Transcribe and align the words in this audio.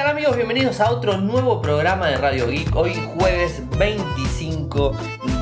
tal 0.00 0.08
amigos? 0.12 0.34
Bienvenidos 0.34 0.80
a 0.80 0.90
otro 0.90 1.18
nuevo 1.18 1.60
programa 1.60 2.08
de 2.08 2.16
Radio 2.16 2.48
Geek. 2.48 2.74
Hoy 2.74 2.94
jueves 2.94 3.62
25 3.78 4.92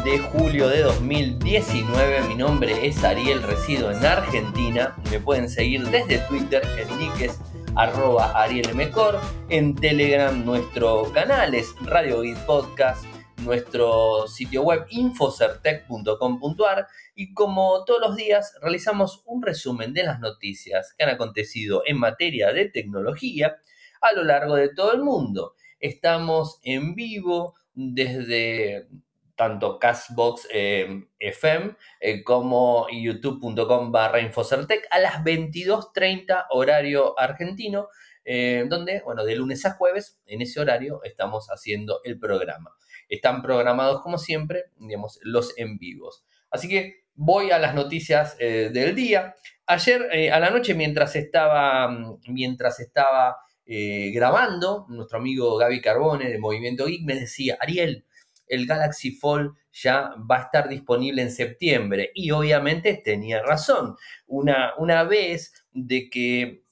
de 0.03 0.19
julio 0.19 0.69
de 0.69 0.83
2019. 0.83 2.23
Mi 2.23 2.35
nombre 2.35 2.85
es 2.85 3.05
Ariel, 3.05 3.41
resido 3.45 3.93
en 3.93 4.05
Argentina. 4.05 4.97
Me 5.13 5.21
pueden 5.21 5.49
seguir 5.49 5.87
desde 5.91 6.19
Twitter, 6.27 6.61
el 6.77 6.99
nick 6.99 7.21
es 7.21 7.39
arroba 7.77 8.33
arielmcor. 8.33 9.21
En 9.49 9.77
Telegram 9.77 10.45
nuestro 10.45 11.05
canal 11.13 11.55
es 11.55 11.73
Radio 11.83 12.23
Geek 12.23 12.45
Podcast 12.45 13.05
nuestro 13.45 14.27
sitio 14.27 14.63
web 14.63 14.87
infocertec.com.ar 14.91 16.89
y 17.15 17.33
como 17.33 17.85
todos 17.85 18.01
los 18.01 18.17
días 18.17 18.57
realizamos 18.61 19.23
un 19.25 19.41
resumen 19.41 19.95
de 19.95 20.03
las 20.03 20.19
noticias 20.19 20.95
que 20.99 21.05
han 21.05 21.11
acontecido 21.11 21.85
en 21.87 22.01
materia 22.01 22.53
de 22.53 22.69
tecnología 22.69 23.59
a 24.01 24.13
lo 24.13 24.25
largo 24.25 24.57
de 24.57 24.75
todo 24.75 24.93
el 24.93 25.03
mundo. 25.03 25.55
Estamos 25.81 26.59
en 26.63 26.95
vivo 26.95 27.55
desde 27.75 28.89
tanto 29.39 29.79
Castbox 29.79 30.49
eh, 30.53 31.05
FM 31.21 31.77
eh, 32.01 32.25
como 32.25 32.89
youtube.com 32.91 33.93
barra 33.93 34.21
Infocertec 34.21 34.89
a 34.91 34.99
las 34.99 35.23
22.30 35.23 36.47
horario 36.51 37.19
argentino, 37.19 37.89
eh, 38.25 38.67
donde, 38.69 39.01
bueno, 39.05 39.25
de 39.25 39.37
lunes 39.37 39.65
a 39.65 39.75
jueves, 39.75 40.21
en 40.27 40.43
ese 40.43 40.61
horario 40.61 41.01
estamos 41.05 41.47
haciendo 41.51 42.01
el 42.03 42.19
programa. 42.19 42.75
Están 43.09 43.41
programados 43.41 44.03
como 44.03 44.19
siempre, 44.19 44.65
digamos, 44.77 45.21
los 45.23 45.57
en 45.57 45.79
vivos. 45.79 46.25
Así 46.51 46.69
que 46.69 47.05
voy 47.15 47.53
a 47.53 47.59
las 47.61 47.75
noticias 47.75 48.37
del 48.37 48.95
día. 48.95 49.37
Ayer 49.67 50.31
a 50.33 50.41
la 50.41 50.51
noche, 50.51 50.75
mientras 50.75 51.17
estaba, 51.17 52.19
mientras 52.27 52.81
estaba 52.81 53.37
grabando, 53.69 54.87
nuestro 54.89 55.19
amigo 55.19 55.57
Gaby 55.59 55.83
Carbone 55.83 56.31
de 56.31 56.39
Movimiento 56.39 56.87
Geek 56.87 57.05
me 57.05 57.15
decía, 57.15 57.59
Ariel, 57.61 58.07
el 58.47 58.67
Galaxy 58.67 59.13
Fold 59.13 59.53
ya 59.73 60.11
va 60.31 60.39
a 60.39 60.43
estar 60.43 60.69
disponible 60.69 61.23
en 61.23 61.31
septiembre. 61.31 62.11
Y 62.15 62.31
obviamente 62.31 63.01
tenía 63.05 63.43
razón. 63.43 63.97
Una, 64.27 64.73
una 64.79 65.05
vez 65.05 65.53
de 65.73 66.09
que, 66.11 66.65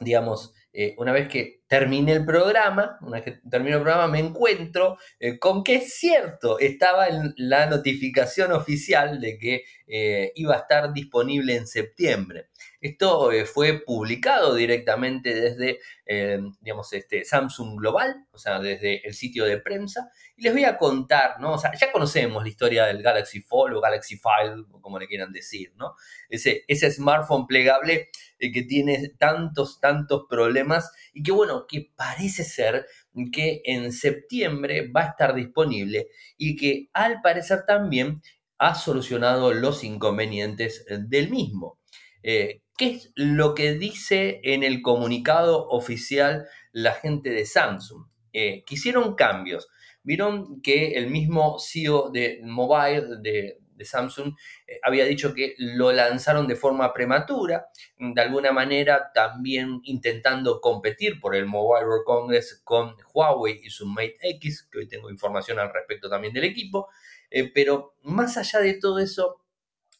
digamos, 0.00 0.52
eh, 0.76 0.96
una 0.98 1.12
vez 1.12 1.28
que 1.28 1.62
terminé 1.68 2.12
el 2.14 2.24
programa, 2.24 2.98
una 3.00 3.22
que 3.22 3.30
el 3.30 3.40
programa, 3.50 4.08
me 4.08 4.18
encuentro 4.18 4.98
eh, 5.20 5.38
con 5.38 5.62
que 5.62 5.76
es 5.76 5.94
cierto, 5.94 6.58
estaba 6.58 7.06
la 7.36 7.66
notificación 7.66 8.50
oficial 8.50 9.20
de 9.20 9.38
que 9.38 9.64
eh, 9.86 10.32
iba 10.34 10.56
a 10.56 10.58
estar 10.58 10.92
disponible 10.92 11.54
en 11.54 11.68
septiembre. 11.68 12.48
Esto 12.80 13.30
fue 13.46 13.80
publicado 13.80 14.54
directamente 14.54 15.32
desde, 15.32 15.78
digamos, 16.60 16.92
este, 16.92 17.24
Samsung 17.24 17.78
Global, 17.78 18.26
o 18.30 18.36
sea, 18.36 18.58
desde 18.58 19.06
el 19.06 19.14
sitio 19.14 19.46
de 19.46 19.56
prensa, 19.58 20.10
y 20.36 20.42
les 20.42 20.52
voy 20.52 20.64
a 20.64 20.76
contar, 20.76 21.40
¿no? 21.40 21.54
O 21.54 21.58
sea, 21.58 21.72
ya 21.80 21.90
conocemos 21.90 22.42
la 22.42 22.48
historia 22.50 22.84
del 22.84 23.02
Galaxy 23.02 23.40
Fold 23.40 23.76
o 23.76 23.80
Galaxy 23.80 24.18
File, 24.18 24.64
como 24.82 24.98
le 24.98 25.06
quieran 25.06 25.32
decir, 25.32 25.72
¿no? 25.76 25.94
Ese, 26.28 26.64
ese 26.68 26.90
smartphone 26.90 27.46
plegable 27.46 28.10
eh, 28.38 28.52
que 28.52 28.62
tiene 28.62 29.10
tantos, 29.18 29.80
tantos 29.80 30.24
problemas 30.28 30.90
y 31.12 31.22
que, 31.22 31.32
bueno, 31.32 31.66
que 31.66 31.90
parece 31.96 32.44
ser 32.44 32.86
que 33.32 33.62
en 33.64 33.92
septiembre 33.92 34.90
va 34.90 35.02
a 35.02 35.08
estar 35.10 35.34
disponible 35.34 36.08
y 36.36 36.56
que 36.56 36.88
al 36.92 37.20
parecer 37.22 37.64
también 37.66 38.22
ha 38.58 38.74
solucionado 38.74 39.52
los 39.52 39.84
inconvenientes 39.84 40.84
del 41.08 41.30
mismo. 41.30 41.78
Eh, 42.22 42.62
¿Qué 42.76 42.90
es 42.90 43.12
lo 43.14 43.54
que 43.54 43.74
dice 43.74 44.40
en 44.42 44.64
el 44.64 44.82
comunicado 44.82 45.68
oficial 45.68 46.46
la 46.72 46.92
gente 46.94 47.30
de 47.30 47.46
Samsung? 47.46 48.06
Eh, 48.32 48.64
quisieron 48.66 49.14
cambios 49.14 49.68
Vieron 50.04 50.60
que 50.60 50.98
el 50.98 51.10
mismo 51.10 51.58
CEO 51.58 52.10
de 52.10 52.38
Mobile 52.44 53.16
de, 53.22 53.58
Samsung 53.82 54.34
eh, 54.66 54.78
había 54.82 55.04
dicho 55.04 55.34
que 55.34 55.54
lo 55.58 55.92
lanzaron 55.92 56.46
de 56.46 56.54
forma 56.54 56.92
prematura, 56.92 57.66
de 57.98 58.20
alguna 58.20 58.52
manera 58.52 59.10
también 59.12 59.80
intentando 59.84 60.60
competir 60.60 61.20
por 61.20 61.34
el 61.34 61.46
Mobile 61.46 61.86
World 61.86 62.04
Congress 62.04 62.60
con 62.62 62.94
Huawei 63.12 63.60
y 63.64 63.70
su 63.70 63.86
Mate 63.86 64.18
X, 64.20 64.68
que 64.70 64.78
hoy 64.78 64.88
tengo 64.88 65.10
información 65.10 65.58
al 65.58 65.72
respecto 65.72 66.08
también 66.08 66.32
del 66.32 66.44
equipo, 66.44 66.88
eh, 67.30 67.50
pero 67.52 67.94
más 68.02 68.36
allá 68.36 68.60
de 68.60 68.74
todo 68.74 68.98
eso, 68.98 69.40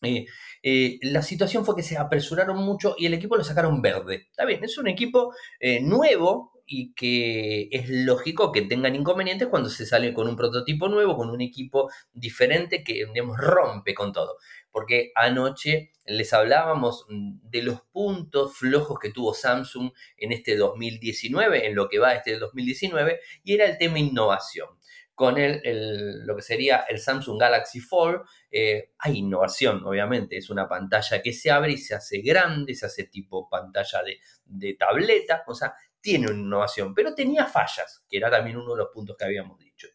eh, 0.02 0.98
la 1.02 1.22
situación 1.22 1.64
fue 1.64 1.74
que 1.74 1.82
se 1.82 1.96
apresuraron 1.96 2.58
mucho 2.58 2.94
y 2.98 3.06
el 3.06 3.14
equipo 3.14 3.36
lo 3.36 3.44
sacaron 3.44 3.80
verde. 3.80 4.26
Está 4.30 4.44
bien, 4.44 4.62
es 4.62 4.76
un 4.76 4.86
equipo 4.86 5.34
nuevo, 5.80 6.53
y 6.66 6.94
que 6.94 7.68
es 7.70 7.88
lógico 7.88 8.52
que 8.52 8.62
tengan 8.62 8.94
inconvenientes 8.94 9.48
cuando 9.48 9.68
se 9.68 9.86
sale 9.86 10.14
con 10.14 10.28
un 10.28 10.36
prototipo 10.36 10.88
nuevo, 10.88 11.16
con 11.16 11.30
un 11.30 11.40
equipo 11.40 11.90
diferente 12.12 12.82
que, 12.82 13.06
digamos, 13.12 13.36
rompe 13.38 13.94
con 13.94 14.12
todo. 14.12 14.38
Porque 14.70 15.12
anoche 15.14 15.92
les 16.06 16.32
hablábamos 16.32 17.06
de 17.08 17.62
los 17.62 17.82
puntos 17.92 18.56
flojos 18.56 18.98
que 18.98 19.10
tuvo 19.10 19.34
Samsung 19.34 19.92
en 20.16 20.32
este 20.32 20.56
2019, 20.56 21.66
en 21.66 21.74
lo 21.74 21.88
que 21.88 21.98
va 21.98 22.14
este 22.14 22.38
2019, 22.38 23.20
y 23.42 23.54
era 23.54 23.66
el 23.66 23.78
tema 23.78 23.98
innovación 23.98 24.68
con 25.14 25.38
el, 25.38 26.26
lo 26.26 26.34
que 26.34 26.42
sería 26.42 26.84
el 26.88 26.98
Samsung 26.98 27.38
Galaxy 27.38 27.80
Fold, 27.80 28.22
eh, 28.50 28.90
hay 28.98 29.18
innovación, 29.18 29.84
obviamente. 29.84 30.36
Es 30.36 30.50
una 30.50 30.68
pantalla 30.68 31.22
que 31.22 31.32
se 31.32 31.50
abre 31.50 31.72
y 31.72 31.78
se 31.78 31.94
hace 31.94 32.18
grande, 32.18 32.74
se 32.74 32.86
hace 32.86 33.04
tipo 33.04 33.48
pantalla 33.48 34.02
de, 34.02 34.18
de 34.44 34.74
tableta. 34.74 35.44
O 35.46 35.54
sea, 35.54 35.74
tiene 36.04 36.26
una 36.26 36.38
innovación, 36.38 36.94
pero 36.94 37.14
tenía 37.14 37.46
fallas, 37.46 38.04
que 38.06 38.18
era 38.18 38.30
también 38.30 38.58
uno 38.58 38.72
de 38.72 38.78
los 38.78 38.90
puntos 38.92 39.16
que 39.16 39.24
habíamos 39.24 39.58
dicho. 39.58 39.88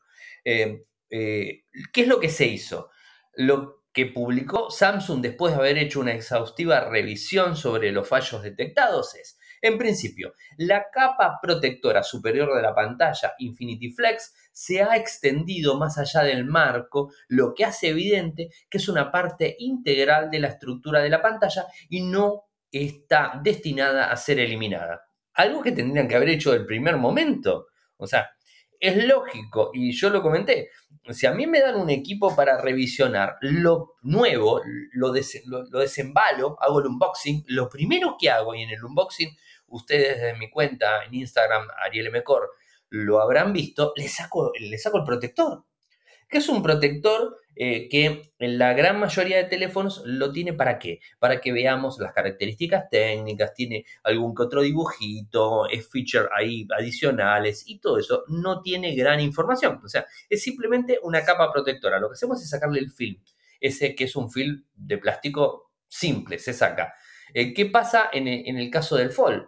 Eh, 0.43 0.85
eh, 1.07 1.65
¿Qué 1.93 2.01
es 2.01 2.07
lo 2.07 2.19
que 2.19 2.29
se 2.29 2.47
hizo? 2.47 2.89
Lo 3.35 3.83
que 3.93 4.07
publicó 4.07 4.71
Samsung 4.71 5.21
después 5.21 5.53
de 5.53 5.59
haber 5.59 5.77
hecho 5.77 5.99
una 5.99 6.13
exhaustiva 6.13 6.89
revisión 6.89 7.55
sobre 7.55 7.91
los 7.91 8.07
fallos 8.07 8.41
detectados 8.41 9.13
es, 9.15 9.37
en 9.61 9.77
principio, 9.77 10.33
la 10.57 10.87
capa 10.91 11.37
protectora 11.39 12.01
superior 12.01 12.55
de 12.55 12.63
la 12.63 12.73
pantalla 12.73 13.35
Infinity 13.37 13.91
Flex 13.91 14.33
se 14.51 14.81
ha 14.81 14.97
extendido 14.97 15.77
más 15.77 15.99
allá 15.99 16.23
del 16.23 16.45
marco, 16.45 17.11
lo 17.27 17.53
que 17.53 17.65
hace 17.65 17.89
evidente 17.89 18.49
que 18.67 18.79
es 18.79 18.89
una 18.89 19.11
parte 19.11 19.55
integral 19.59 20.31
de 20.31 20.39
la 20.39 20.47
estructura 20.47 21.01
de 21.01 21.09
la 21.09 21.21
pantalla 21.21 21.67
y 21.87 22.01
no 22.01 22.45
está 22.71 23.39
destinada 23.43 24.11
a 24.11 24.17
ser 24.17 24.39
eliminada 24.39 25.08
algo 25.39 25.61
que 25.61 25.71
tendrían 25.71 26.07
que 26.07 26.15
haber 26.15 26.29
hecho 26.29 26.51
del 26.51 26.65
primer 26.65 26.97
momento. 26.97 27.67
O 27.97 28.07
sea, 28.07 28.29
es 28.79 29.03
lógico, 29.05 29.71
y 29.73 29.91
yo 29.91 30.09
lo 30.09 30.21
comenté, 30.21 30.69
si 31.09 31.25
a 31.25 31.33
mí 31.33 31.47
me 31.47 31.59
dan 31.59 31.75
un 31.75 31.89
equipo 31.89 32.35
para 32.35 32.61
revisionar 32.61 33.37
lo 33.41 33.95
nuevo, 34.01 34.61
lo, 34.93 35.13
lo, 35.13 35.79
desembalo, 35.79 36.57
hago 36.61 36.79
el 36.79 36.87
unboxing, 36.87 37.43
lo 37.47 37.67
primero 37.67 38.15
que 38.19 38.29
hago, 38.29 38.55
y 38.55 38.61
en 38.61 38.69
el 38.69 38.83
unboxing, 38.83 39.35
ustedes 39.67 40.21
de 40.21 40.33
mi 40.35 40.49
cuenta 40.49 41.03
en 41.03 41.13
Instagram, 41.13 41.67
Ariel 41.85 42.11
Mecor, 42.11 42.51
lo 42.89 43.21
habrán 43.21 43.51
visto, 43.53 43.93
le 43.95 44.07
saco, 44.07 44.51
le 44.57 44.77
saco 44.77 44.99
el 44.99 45.03
protector 45.03 45.65
que 46.29 46.37
es 46.37 46.47
un 46.47 46.61
protector 46.61 47.37
eh, 47.55 47.89
que 47.89 48.31
en 48.39 48.57
la 48.57 48.73
gran 48.73 48.99
mayoría 48.99 49.35
de 49.35 49.43
teléfonos 49.43 50.01
lo 50.05 50.31
tiene 50.31 50.53
para 50.53 50.79
qué? 50.79 51.01
Para 51.19 51.41
que 51.41 51.51
veamos 51.51 51.99
las 51.99 52.13
características 52.13 52.89
técnicas, 52.89 53.53
tiene 53.53 53.85
algún 54.03 54.33
que 54.33 54.43
otro 54.43 54.61
dibujito, 54.61 55.67
es 55.67 55.89
feature 55.89 56.29
ahí 56.33 56.65
adicionales 56.77 57.63
y 57.67 57.79
todo 57.79 57.97
eso 57.97 58.23
no 58.27 58.61
tiene 58.61 58.95
gran 58.95 59.19
información. 59.19 59.81
O 59.83 59.89
sea, 59.89 60.05
es 60.29 60.41
simplemente 60.41 60.99
una 61.03 61.25
capa 61.25 61.51
protectora. 61.51 61.99
Lo 61.99 62.07
que 62.07 62.13
hacemos 62.13 62.41
es 62.41 62.49
sacarle 62.49 62.79
el 62.79 62.91
film, 62.91 63.21
ese 63.59 63.93
que 63.93 64.05
es 64.05 64.15
un 64.15 64.31
film 64.31 64.63
de 64.73 64.97
plástico 64.97 65.71
simple, 65.87 66.39
se 66.39 66.53
saca. 66.53 66.93
Eh, 67.33 67.53
¿Qué 67.53 67.65
pasa 67.65 68.09
en 68.13 68.27
el, 68.27 68.47
en 68.47 68.57
el 68.57 68.69
caso 68.69 68.95
del 68.95 69.09
Fold? 69.09 69.47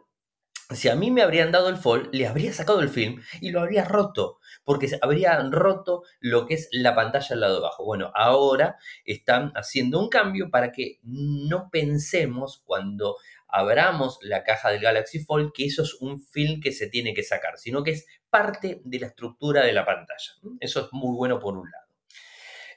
si 0.75 0.89
a 0.89 0.95
mí 0.95 1.11
me 1.11 1.21
habrían 1.21 1.51
dado 1.51 1.69
el 1.69 1.77
fall, 1.77 2.09
le 2.11 2.27
habría 2.27 2.53
sacado 2.53 2.81
el 2.81 2.89
film 2.89 3.21
y 3.39 3.51
lo 3.51 3.61
habría 3.61 3.85
roto, 3.85 4.39
porque 4.71 4.89
habrían 5.01 5.51
roto 5.51 6.03
lo 6.21 6.45
que 6.45 6.53
es 6.53 6.69
la 6.71 6.95
pantalla 6.95 7.33
al 7.33 7.41
lado 7.41 7.57
abajo. 7.57 7.83
Bueno, 7.83 8.09
ahora 8.15 8.77
están 9.03 9.51
haciendo 9.53 9.99
un 9.99 10.07
cambio 10.07 10.49
para 10.49 10.71
que 10.71 10.99
no 11.03 11.67
pensemos 11.69 12.63
cuando 12.65 13.17
abramos 13.49 14.17
la 14.21 14.45
caja 14.45 14.69
del 14.69 14.79
Galaxy 14.79 15.19
Fold 15.19 15.51
que 15.53 15.65
eso 15.65 15.81
es 15.83 15.95
un 15.95 16.21
film 16.21 16.61
que 16.61 16.71
se 16.71 16.87
tiene 16.87 17.13
que 17.13 17.21
sacar, 17.21 17.57
sino 17.57 17.83
que 17.83 17.91
es 17.91 18.05
parte 18.29 18.79
de 18.85 18.99
la 18.99 19.07
estructura 19.07 19.65
de 19.65 19.73
la 19.73 19.85
pantalla. 19.85 20.31
Eso 20.61 20.85
es 20.85 20.87
muy 20.93 21.17
bueno 21.17 21.37
por 21.37 21.57
un 21.57 21.69
lado. 21.69 21.91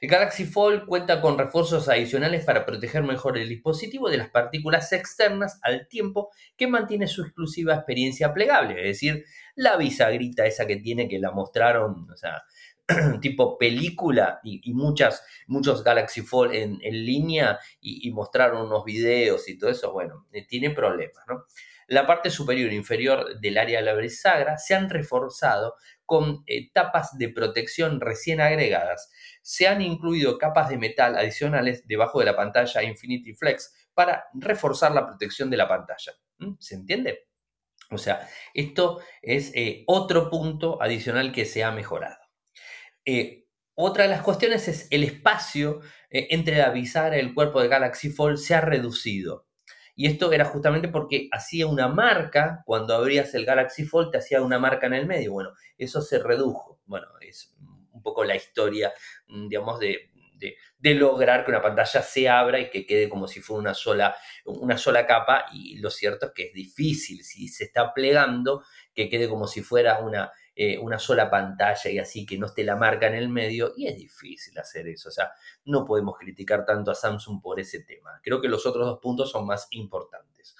El 0.01 0.09
Galaxy 0.09 0.45
Fold 0.45 0.85
cuenta 0.85 1.21
con 1.21 1.37
refuerzos 1.37 1.87
adicionales 1.87 2.43
para 2.43 2.65
proteger 2.65 3.03
mejor 3.03 3.37
el 3.37 3.47
dispositivo 3.47 4.09
de 4.09 4.17
las 4.17 4.29
partículas 4.29 4.91
externas 4.91 5.59
al 5.63 5.87
tiempo 5.87 6.29
que 6.57 6.67
mantiene 6.67 7.07
su 7.07 7.21
exclusiva 7.21 7.75
experiencia 7.75 8.33
plegable, 8.33 8.81
es 8.81 8.87
decir, 8.87 9.23
la 9.55 9.77
bisagrita 9.77 10.45
esa 10.45 10.65
que 10.65 10.77
tiene 10.77 11.07
que 11.07 11.19
la 11.19 11.31
mostraron, 11.31 12.09
o 12.11 12.17
sea, 12.17 12.43
tipo 13.21 13.57
película 13.57 14.39
y, 14.43 14.73
muchas, 14.73 15.23
muchos 15.47 15.83
Galaxy 15.83 16.21
Fold 16.21 16.53
en, 16.53 16.79
línea 16.81 17.59
y, 17.79 18.11
mostraron 18.11 18.67
unos 18.67 18.83
videos 18.85 19.49
y 19.49 19.57
todo 19.57 19.69
eso, 19.69 19.91
bueno, 19.91 20.27
eh, 20.31 20.45
tiene 20.45 20.69
problemas, 20.69 21.23
¿no? 21.27 21.45
la 21.87 22.07
parte 22.07 22.29
superior 22.29 22.71
e 22.71 22.75
inferior 22.75 23.39
del 23.39 23.57
área 23.57 23.79
de 23.79 23.85
la 23.85 23.93
bisagra 23.93 24.57
se 24.57 24.73
han 24.73 24.89
reforzado 24.89 25.75
con 26.05 26.43
eh, 26.47 26.71
tapas 26.71 27.17
de 27.17 27.29
protección 27.29 27.99
recién 27.99 28.41
agregadas. 28.41 29.11
Se 29.41 29.67
han 29.67 29.81
incluido 29.81 30.37
capas 30.37 30.69
de 30.69 30.77
metal 30.77 31.15
adicionales 31.15 31.87
debajo 31.87 32.19
de 32.19 32.25
la 32.25 32.35
pantalla 32.35 32.83
Infinity 32.83 33.33
Flex 33.33 33.89
para 33.93 34.25
reforzar 34.33 34.91
la 34.91 35.05
protección 35.05 35.49
de 35.49 35.57
la 35.57 35.67
pantalla. 35.67 36.13
¿Mm? 36.39 36.53
¿Se 36.59 36.75
entiende? 36.75 37.27
O 37.95 37.97
sea, 37.97 38.27
esto 38.53 38.99
es 39.21 39.51
eh, 39.55 39.83
otro 39.87 40.29
punto 40.29 40.81
adicional 40.81 41.31
que 41.31 41.45
se 41.45 41.63
ha 41.63 41.71
mejorado. 41.71 42.17
Eh, 43.05 43.45
otra 43.75 44.03
de 44.03 44.09
las 44.09 44.21
cuestiones 44.21 44.67
es 44.67 44.87
el 44.91 45.03
espacio 45.03 45.81
entre 46.09 46.57
la 46.57 46.69
bisagra 46.69 47.17
y 47.17 47.19
el 47.19 47.33
cuerpo 47.33 47.61
de 47.61 47.67
Galaxy 47.67 48.09
Fold 48.09 48.37
se 48.37 48.55
ha 48.55 48.61
reducido. 48.61 49.47
Y 49.95 50.07
esto 50.07 50.31
era 50.33 50.45
justamente 50.45 50.89
porque 50.89 51.29
hacía 51.31 51.67
una 51.67 51.87
marca, 51.87 52.63
cuando 52.65 52.93
abrías 52.93 53.33
el 53.33 53.45
Galaxy 53.45 53.85
Fold, 53.85 54.11
te 54.11 54.17
hacía 54.17 54.41
una 54.41 54.59
marca 54.59 54.87
en 54.87 54.93
el 54.93 55.07
medio. 55.07 55.31
Bueno, 55.31 55.51
eso 55.77 56.01
se 56.01 56.19
redujo. 56.19 56.81
Bueno, 56.85 57.07
es 57.21 57.55
un 57.91 58.01
poco 58.01 58.25
la 58.25 58.35
historia, 58.35 58.93
mm, 59.27 59.47
digamos, 59.47 59.79
de, 59.79 60.11
lograr 60.81 61.43
que 61.43 61.51
una 61.51 61.61
pantalla 61.61 62.01
se 62.01 62.29
abra 62.29 62.59
y 62.59 62.69
que 62.69 62.85
quede 62.85 63.09
como 63.09 63.27
si 63.27 63.41
fuera 63.41 63.61
una 63.61 63.73
sola, 63.73 64.15
una 64.45 64.77
sola 64.77 65.05
capa. 65.05 65.45
Y 65.53 65.77
lo 65.79 65.89
cierto 65.89 66.27
es 66.27 66.31
que 66.33 66.43
es 66.47 66.53
difícil, 66.53 67.23
si 67.23 67.47
se 67.47 67.65
está 67.65 67.93
plegando, 67.93 68.63
que 68.93 69.09
quede 69.09 69.27
como 69.27 69.47
si 69.47 69.61
fuera 69.61 69.99
una, 69.99 70.31
eh, 70.55 70.77
una 70.77 70.99
sola 70.99 71.29
pantalla 71.29 71.91
y 71.91 71.99
así 71.99 72.25
que 72.25 72.37
no 72.37 72.45
esté 72.45 72.63
la 72.63 72.77
marca 72.77 73.07
en 73.07 73.15
el 73.15 73.27
medio 73.27 73.73
y 73.75 73.87
es 73.87 73.97
difícil 73.97 74.57
hacer 74.57 74.87
eso. 74.87 75.09
O 75.09 75.11
sea, 75.11 75.31
no 75.65 75.85
podemos 75.85 76.17
criticar 76.17 76.65
tanto 76.65 76.91
a 76.91 76.95
Samsung 76.95 77.41
por 77.41 77.59
ese 77.59 77.81
tema. 77.83 78.21
Creo 78.23 78.39
que 78.39 78.47
los 78.47 78.65
otros 78.65 78.85
dos 78.85 78.99
puntos 79.01 79.31
son 79.31 79.45
más 79.45 79.67
importantes. 79.71 80.55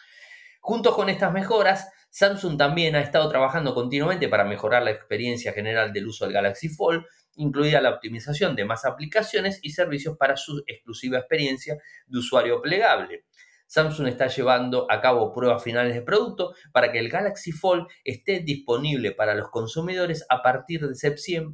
Junto 0.59 0.95
con 0.95 1.09
estas 1.09 1.31
mejoras, 1.31 1.89
Samsung 2.09 2.57
también 2.57 2.95
ha 2.95 3.01
estado 3.01 3.29
trabajando 3.29 3.75
continuamente 3.75 4.27
para 4.27 4.45
mejorar 4.45 4.83
la 4.83 4.91
experiencia 4.91 5.53
general 5.53 5.93
del 5.93 6.07
uso 6.07 6.25
del 6.25 6.33
Galaxy 6.33 6.69
Fold, 6.69 7.05
incluida 7.35 7.81
la 7.81 7.91
optimización 7.91 8.55
de 8.55 8.65
más 8.65 8.85
aplicaciones 8.85 9.59
y 9.61 9.71
servicios 9.71 10.17
para 10.17 10.37
su 10.37 10.63
exclusiva 10.67 11.19
experiencia 11.19 11.77
de 12.07 12.17
usuario 12.19 12.61
plegable. 12.61 13.25
Samsung 13.67 14.07
está 14.07 14.27
llevando 14.27 14.89
a 14.91 15.01
cabo 15.01 15.33
pruebas 15.33 15.63
finales 15.63 15.95
de 15.95 16.01
producto 16.01 16.53
para 16.71 16.91
que 16.91 16.99
el 16.99 17.09
Galaxy 17.09 17.51
Fold 17.51 17.87
esté 18.03 18.39
disponible 18.39 19.11
para 19.11 19.33
los 19.33 19.49
consumidores 19.49 20.25
a 20.29 20.43
partir 20.43 20.87
de 20.87 20.95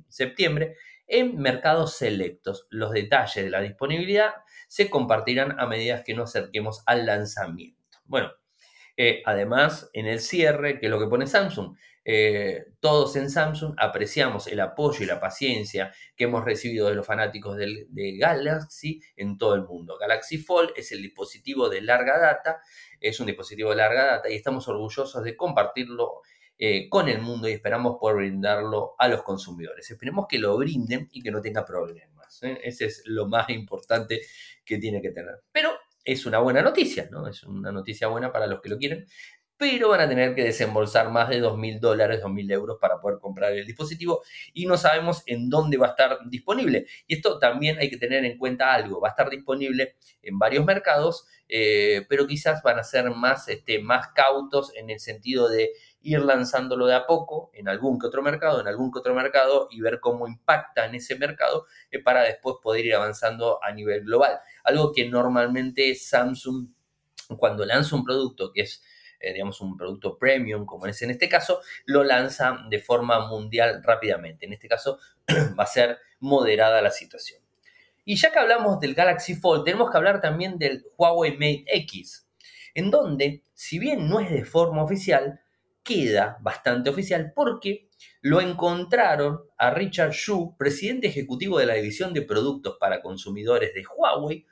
septiembre 0.09 0.75
en 1.07 1.37
mercados 1.37 1.97
selectos. 1.97 2.67
Los 2.69 2.91
detalles 2.91 3.43
de 3.43 3.49
la 3.49 3.61
disponibilidad 3.61 4.33
se 4.67 4.89
compartirán 4.89 5.59
a 5.59 5.67
medida 5.67 6.03
que 6.03 6.13
nos 6.13 6.29
acerquemos 6.35 6.83
al 6.85 7.05
lanzamiento. 7.05 7.99
Bueno, 8.05 8.31
eh, 8.97 9.21
además, 9.25 9.89
en 9.93 10.05
el 10.05 10.19
cierre, 10.19 10.79
que 10.79 10.87
es 10.87 10.91
lo 10.91 10.99
que 10.99 11.07
pone 11.07 11.27
Samsung, 11.27 11.75
eh, 12.03 12.65
todos 12.79 13.15
en 13.15 13.29
Samsung 13.29 13.75
apreciamos 13.77 14.47
el 14.47 14.59
apoyo 14.59 15.03
y 15.03 15.07
la 15.07 15.19
paciencia 15.19 15.93
que 16.15 16.23
hemos 16.23 16.43
recibido 16.43 16.87
de 16.87 16.95
los 16.95 17.05
fanáticos 17.05 17.57
de 17.57 18.17
Galaxy 18.17 19.01
en 19.15 19.37
todo 19.37 19.55
el 19.55 19.63
mundo. 19.63 19.97
Galaxy 19.99 20.37
Fold 20.37 20.71
es 20.75 20.91
el 20.91 21.01
dispositivo 21.01 21.69
de 21.69 21.81
larga 21.81 22.19
data, 22.19 22.61
es 22.99 23.19
un 23.19 23.27
dispositivo 23.27 23.69
de 23.69 23.75
larga 23.75 24.05
data 24.05 24.29
y 24.29 24.35
estamos 24.35 24.67
orgullosos 24.67 25.23
de 25.23 25.37
compartirlo 25.37 26.21
eh, 26.63 26.89
con 26.89 27.09
el 27.09 27.21
mundo 27.21 27.49
y 27.49 27.53
esperamos 27.53 27.97
poder 27.99 28.17
brindarlo 28.17 28.93
a 28.99 29.07
los 29.07 29.23
consumidores. 29.23 29.89
Esperemos 29.89 30.27
que 30.29 30.37
lo 30.37 30.55
brinden 30.57 31.09
y 31.11 31.21
que 31.23 31.31
no 31.31 31.41
tenga 31.41 31.65
problemas. 31.65 32.43
¿eh? 32.43 32.59
Ese 32.63 32.85
es 32.85 33.01
lo 33.05 33.27
más 33.27 33.49
importante 33.49 34.21
que 34.63 34.77
tiene 34.77 35.01
que 35.01 35.09
tener. 35.09 35.41
Pero 35.51 35.71
es 36.03 36.25
una 36.27 36.39
buena 36.39 36.61
noticia, 36.61 37.07
¿no? 37.11 37.27
Es 37.27 37.43
una 37.43 37.71
noticia 37.71 38.07
buena 38.09 38.31
para 38.31 38.47
los 38.47 38.61
que 38.61 38.69
lo 38.69 38.77
quieren 38.77 39.07
pero 39.61 39.89
van 39.89 40.01
a 40.01 40.09
tener 40.09 40.33
que 40.33 40.43
desembolsar 40.43 41.11
más 41.11 41.29
de 41.29 41.39
2.000 41.39 41.79
dólares, 41.79 42.19
2.000 42.23 42.51
euros 42.51 42.79
para 42.81 42.99
poder 42.99 43.19
comprar 43.19 43.53
el 43.53 43.67
dispositivo 43.67 44.23
y 44.55 44.65
no 44.65 44.75
sabemos 44.75 45.21
en 45.27 45.51
dónde 45.51 45.77
va 45.77 45.85
a 45.85 45.89
estar 45.91 46.17
disponible. 46.25 46.87
Y 47.05 47.13
esto 47.13 47.37
también 47.37 47.77
hay 47.77 47.87
que 47.87 47.97
tener 47.97 48.25
en 48.25 48.39
cuenta 48.39 48.73
algo, 48.73 48.99
va 48.99 49.09
a 49.09 49.11
estar 49.11 49.29
disponible 49.29 49.97
en 50.23 50.39
varios 50.39 50.65
mercados, 50.65 51.27
eh, 51.47 52.07
pero 52.09 52.25
quizás 52.25 52.63
van 52.63 52.79
a 52.79 52.83
ser 52.83 53.11
más, 53.11 53.49
este, 53.49 53.77
más 53.77 54.07
cautos 54.15 54.75
en 54.75 54.89
el 54.89 54.99
sentido 54.99 55.47
de 55.47 55.69
ir 56.01 56.21
lanzándolo 56.21 56.87
de 56.87 56.95
a 56.95 57.05
poco 57.05 57.51
en 57.53 57.69
algún 57.69 57.99
que 57.99 58.07
otro 58.07 58.23
mercado, 58.23 58.61
en 58.61 58.67
algún 58.67 58.91
que 58.91 58.97
otro 58.97 59.13
mercado 59.13 59.67
y 59.69 59.79
ver 59.79 59.99
cómo 59.99 60.27
impacta 60.27 60.87
en 60.87 60.95
ese 60.95 61.15
mercado 61.19 61.67
eh, 61.91 61.99
para 61.99 62.23
después 62.23 62.55
poder 62.63 62.83
ir 62.87 62.95
avanzando 62.95 63.63
a 63.63 63.71
nivel 63.71 64.05
global. 64.05 64.39
Algo 64.63 64.91
que 64.91 65.07
normalmente 65.07 65.93
Samsung 65.93 66.67
cuando 67.37 67.63
lanza 67.63 67.95
un 67.95 68.03
producto 68.03 68.51
que 68.51 68.61
es 68.61 68.81
eh, 69.21 69.33
digamos, 69.33 69.61
un 69.61 69.77
producto 69.77 70.17
premium, 70.17 70.65
como 70.65 70.85
es 70.87 71.01
en 71.01 71.11
este 71.11 71.29
caso, 71.29 71.61
lo 71.85 72.03
lanza 72.03 72.65
de 72.69 72.79
forma 72.79 73.27
mundial 73.27 73.81
rápidamente. 73.83 74.45
En 74.45 74.53
este 74.53 74.67
caso 74.67 74.99
va 75.59 75.63
a 75.63 75.67
ser 75.67 75.99
moderada 76.19 76.81
la 76.81 76.91
situación. 76.91 77.41
Y 78.03 78.15
ya 78.15 78.31
que 78.31 78.39
hablamos 78.39 78.79
del 78.79 78.95
Galaxy 78.95 79.35
Fold, 79.35 79.63
tenemos 79.63 79.91
que 79.91 79.97
hablar 79.97 80.21
también 80.21 80.57
del 80.57 80.85
Huawei 80.97 81.33
Mate 81.33 81.65
X, 81.67 82.27
en 82.73 82.89
donde, 82.89 83.43
si 83.53 83.79
bien 83.79 84.09
no 84.09 84.19
es 84.19 84.31
de 84.31 84.43
forma 84.43 84.83
oficial, 84.83 85.39
queda 85.83 86.37
bastante 86.41 86.89
oficial 86.89 87.33
porque 87.35 87.89
lo 88.21 88.41
encontraron 88.41 89.41
a 89.57 89.71
Richard 89.71 90.13
Xu, 90.13 90.55
presidente 90.57 91.07
ejecutivo 91.07 91.59
de 91.59 91.65
la 91.65 91.75
división 91.75 92.13
de 92.13 92.21
productos 92.21 92.77
para 92.79 93.01
consumidores 93.01 93.73
de 93.73 93.83
Huawei, 93.85 94.45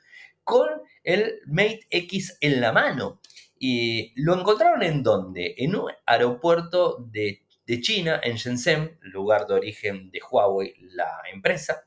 con 0.44 0.68
el 1.04 1.40
Mate 1.46 1.86
X 1.90 2.38
en 2.40 2.60
la 2.60 2.72
mano. 2.72 3.20
Y 3.62 4.14
lo 4.16 4.40
encontraron 4.40 4.82
en 4.82 5.02
dónde? 5.02 5.54
En 5.58 5.76
un 5.76 5.90
aeropuerto 6.06 6.96
de, 7.10 7.42
China, 7.82 8.18
en 8.24 8.36
Shenzhen, 8.36 8.98
lugar 9.02 9.46
de 9.46 9.54
origen 9.54 10.10
de 10.10 10.18
Huawei, 10.28 10.74
la 10.80 11.20
empresa. 11.30 11.84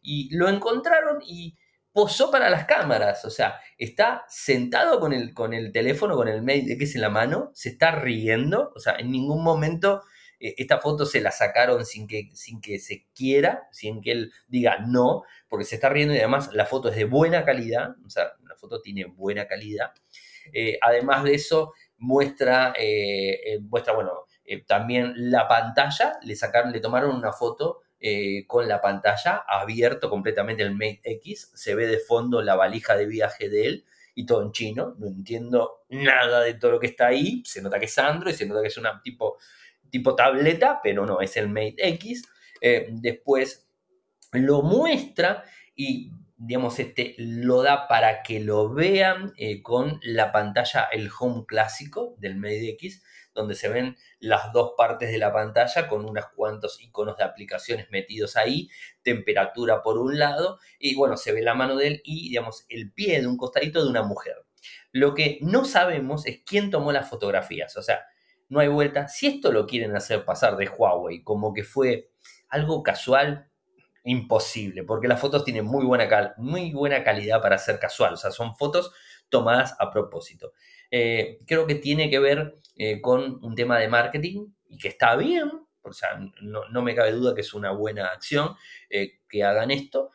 Y 0.00 0.32
lo 0.36 0.48
encontraron 0.48 1.20
y 1.26 1.58
posó 1.92 2.30
para 2.30 2.48
las 2.48 2.66
cámaras. 2.66 3.24
O 3.24 3.30
sea, 3.30 3.58
está 3.76 4.24
sentado 4.28 5.00
con 5.00 5.12
el, 5.12 5.34
con 5.34 5.52
el 5.52 5.72
teléfono, 5.72 6.14
con 6.14 6.28
el 6.28 6.42
mail 6.42 6.78
que 6.78 6.84
es 6.84 6.94
en 6.94 7.00
la 7.00 7.10
mano, 7.10 7.50
se 7.54 7.70
está 7.70 7.90
riendo. 7.90 8.72
O 8.76 8.78
sea, 8.78 8.94
en 8.96 9.10
ningún 9.10 9.42
momento 9.42 10.04
eh, 10.38 10.54
esta 10.58 10.78
foto 10.78 11.04
se 11.06 11.20
la 11.20 11.32
sacaron 11.32 11.84
sin 11.84 12.06
que, 12.06 12.30
sin 12.34 12.60
que 12.60 12.78
se 12.78 13.08
quiera, 13.16 13.66
sin 13.72 14.00
que 14.00 14.12
él 14.12 14.32
diga 14.46 14.78
no, 14.78 15.24
porque 15.48 15.64
se 15.64 15.74
está 15.74 15.88
riendo 15.88 16.14
y 16.14 16.18
además 16.18 16.50
la 16.52 16.66
foto 16.66 16.88
es 16.88 16.94
de 16.94 17.04
buena 17.04 17.44
calidad. 17.44 17.96
O 18.06 18.10
sea, 18.10 18.32
la 18.46 18.54
foto 18.54 18.80
tiene 18.80 19.06
buena 19.06 19.48
calidad. 19.48 19.92
Eh, 20.52 20.78
además 20.80 21.24
de 21.24 21.34
eso, 21.34 21.72
muestra, 21.98 22.74
eh, 22.78 23.54
eh, 23.54 23.58
muestra 23.60 23.94
bueno, 23.94 24.26
también 24.66 25.12
la 25.16 25.48
pantalla, 25.48 26.18
le 26.22 26.36
sacaron, 26.36 26.70
le 26.70 26.80
tomaron 26.80 27.16
una 27.16 27.32
foto 27.32 27.82
con 28.46 28.68
la 28.68 28.80
pantalla 28.80 29.44
abierto 29.48 30.08
completamente 30.08 30.62
el 30.62 30.70
Mate 30.70 31.00
X, 31.02 31.50
se 31.54 31.74
ve 31.74 31.88
de 31.88 31.98
fondo 31.98 32.40
la 32.40 32.54
valija 32.54 32.96
de 32.96 33.06
viaje 33.06 33.48
de 33.48 33.66
él 33.66 33.84
y 34.14 34.24
todo 34.24 34.42
en 34.42 34.52
chino, 34.52 34.94
no 34.98 35.08
entiendo 35.08 35.84
nada 35.88 36.42
de 36.42 36.54
todo 36.54 36.72
lo 36.72 36.78
que 36.78 36.86
está 36.86 37.08
ahí, 37.08 37.42
se 37.44 37.60
nota 37.60 37.80
que 37.80 37.86
es 37.86 37.98
Android, 37.98 38.34
se 38.34 38.46
nota 38.46 38.62
que 38.62 38.68
es 38.68 38.76
una 38.76 39.02
tipo, 39.02 39.38
tipo 39.90 40.14
tableta, 40.14 40.78
pero 40.80 41.04
no, 41.04 41.20
es 41.20 41.36
el 41.36 41.48
Mate 41.48 41.74
X. 41.78 42.22
después 42.90 43.66
lo 44.30 44.62
muestra 44.62 45.42
y 45.74 46.12
digamos, 46.36 46.78
este, 46.78 47.14
lo 47.18 47.62
da 47.62 47.88
para 47.88 48.22
que 48.22 48.40
lo 48.40 48.68
vean 48.72 49.32
eh, 49.36 49.62
con 49.62 50.00
la 50.02 50.32
pantalla, 50.32 50.88
el 50.92 51.10
home 51.18 51.44
clásico 51.46 52.14
del 52.18 52.36
Mate 52.36 52.70
X, 52.70 53.02
donde 53.34 53.54
se 53.54 53.68
ven 53.68 53.96
las 54.18 54.52
dos 54.52 54.72
partes 54.76 55.10
de 55.10 55.18
la 55.18 55.32
pantalla 55.32 55.88
con 55.88 56.04
unos 56.04 56.26
cuantos 56.34 56.80
iconos 56.80 57.16
de 57.16 57.24
aplicaciones 57.24 57.90
metidos 57.90 58.36
ahí, 58.36 58.68
temperatura 59.02 59.82
por 59.82 59.98
un 59.98 60.18
lado, 60.18 60.58
y 60.78 60.94
bueno, 60.94 61.16
se 61.16 61.32
ve 61.32 61.42
la 61.42 61.54
mano 61.54 61.76
de 61.76 61.86
él 61.86 62.00
y, 62.04 62.30
digamos, 62.30 62.64
el 62.68 62.92
pie 62.92 63.20
de 63.20 63.26
un 63.26 63.36
costadito 63.36 63.82
de 63.82 63.90
una 63.90 64.02
mujer. 64.02 64.36
Lo 64.92 65.14
que 65.14 65.38
no 65.42 65.64
sabemos 65.64 66.26
es 66.26 66.40
quién 66.44 66.70
tomó 66.70 66.92
las 66.92 67.08
fotografías, 67.08 67.76
o 67.76 67.82
sea, 67.82 68.06
no 68.48 68.60
hay 68.60 68.68
vuelta. 68.68 69.08
Si 69.08 69.26
esto 69.26 69.52
lo 69.52 69.66
quieren 69.66 69.96
hacer 69.96 70.24
pasar 70.24 70.56
de 70.56 70.68
Huawei 70.68 71.22
como 71.22 71.52
que 71.52 71.64
fue 71.64 72.10
algo 72.48 72.82
casual, 72.82 73.50
imposible, 74.06 74.84
porque 74.84 75.08
las 75.08 75.20
fotos 75.20 75.44
tienen 75.44 75.64
muy 75.64 75.84
buena, 75.84 76.34
muy 76.38 76.72
buena 76.72 77.02
calidad 77.02 77.42
para 77.42 77.58
ser 77.58 77.78
casual, 77.78 78.14
o 78.14 78.16
sea, 78.16 78.30
son 78.30 78.56
fotos 78.56 78.92
tomadas 79.28 79.74
a 79.78 79.90
propósito. 79.90 80.52
Eh, 80.90 81.40
creo 81.44 81.66
que 81.66 81.74
tiene 81.74 82.08
que 82.08 82.20
ver 82.20 82.58
eh, 82.76 83.00
con 83.00 83.44
un 83.44 83.54
tema 83.56 83.78
de 83.78 83.88
marketing 83.88 84.46
y 84.68 84.78
que 84.78 84.88
está 84.88 85.16
bien, 85.16 85.50
o 85.82 85.92
sea, 85.92 86.20
no, 86.40 86.82
me 86.82 86.94
cabe 86.94 87.12
duda 87.12 87.34
que 87.34 87.40
es 87.40 87.52
una 87.52 87.72
buena 87.72 88.06
acción 88.06 88.54
eh, 88.90 89.18
que 89.28 89.44
hagan 89.44 89.70
esto, 89.70 90.10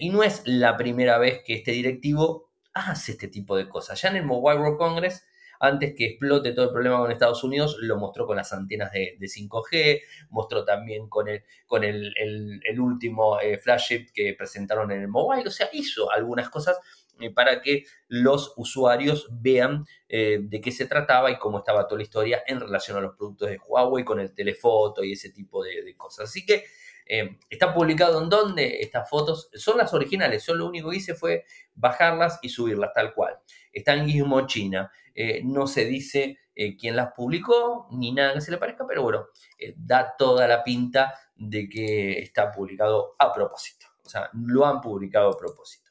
y 0.00 0.08
no 0.08 0.22
es 0.22 0.40
la 0.46 0.74
primera 0.78 1.18
vez 1.18 1.42
que 1.44 1.52
este 1.52 1.72
directivo 1.72 2.48
hace 2.72 3.12
este 3.12 3.28
tipo 3.28 3.54
de 3.58 3.68
cosas. 3.68 4.00
Ya 4.00 4.08
en 4.08 4.16
el 4.16 4.24
Mobile 4.24 4.58
World 4.58 4.78
Congress 4.78 5.26
antes 5.60 5.94
que 5.96 6.06
explote 6.06 6.52
todo 6.52 6.66
el 6.66 6.72
problema 6.72 6.98
con 6.98 7.10
Estados 7.10 7.42
Unidos, 7.44 7.76
lo 7.80 7.96
mostró 7.96 8.26
con 8.26 8.36
las 8.36 8.52
antenas 8.52 8.92
de, 8.92 9.16
5G, 9.18 10.00
mostró 10.30 10.64
también 10.64 11.08
con 11.08 11.28
el, 11.28 11.44
con 11.66 11.84
el, 11.84 12.12
último 12.78 13.40
eh, 13.40 13.58
flagship 13.58 14.06
que 14.14 14.34
presentaron 14.34 14.90
en 14.92 15.02
el 15.02 15.08
mobile, 15.08 15.46
o 15.46 15.50
sea, 15.50 15.68
hizo 15.72 16.10
algunas 16.10 16.48
cosas 16.50 16.78
eh, 17.18 17.30
para 17.30 17.62
que 17.62 17.84
los 18.08 18.52
usuarios 18.56 19.28
vean 19.30 19.86
eh, 20.06 20.38
de 20.42 20.60
qué 20.60 20.70
se 20.70 20.84
trataba 20.84 21.30
y 21.30 21.38
cómo 21.38 21.58
estaba 21.58 21.86
toda 21.86 21.98
la 21.98 22.02
historia 22.02 22.42
en 22.46 22.60
relación 22.60 22.98
a 22.98 23.00
los 23.00 23.16
productos 23.16 23.48
de 23.48 23.58
Huawei 23.66 24.04
con 24.04 24.20
el 24.20 24.34
telefoto 24.34 25.02
y 25.02 25.12
ese 25.12 25.30
tipo 25.30 25.64
de, 25.64 25.94
cosas. 25.96 26.28
Así 26.28 26.44
que 26.44 26.64
eh, 27.06 27.38
está 27.48 27.72
publicado 27.72 28.22
en 28.22 28.28
donde 28.28 28.80
estas 28.80 29.08
fotos 29.08 29.48
son 29.54 29.78
las 29.78 29.94
originales. 29.94 30.44
Yo 30.44 30.54
lo 30.54 30.66
único 30.66 30.90
que 30.90 30.96
hice 30.96 31.14
fue 31.14 31.44
bajarlas 31.74 32.38
y 32.42 32.50
subirlas 32.50 32.92
tal 32.92 33.14
cual. 33.14 33.38
Está 33.72 33.94
en 33.94 34.08
Gizmo 34.08 34.46
China. 34.46 34.90
No 35.44 35.66
se 35.66 35.84
dice 35.84 36.38
quién 36.78 36.96
las 36.96 37.12
publicó 37.12 37.88
ni 37.92 38.12
nada 38.12 38.34
que 38.34 38.40
se 38.40 38.50
le 38.50 38.58
parezca, 38.58 38.86
pero 38.86 39.02
bueno, 39.02 39.26
da 39.76 40.14
toda 40.16 40.46
la 40.46 40.62
pinta 40.64 41.14
de 41.34 41.68
que 41.68 42.18
está 42.18 42.50
publicado 42.50 43.14
a 43.18 43.32
propósito. 43.32 43.86
O 44.04 44.08
sea, 44.08 44.30
lo 44.32 44.64
han 44.64 44.80
publicado 44.80 45.30
a 45.30 45.36
propósito. 45.36 45.90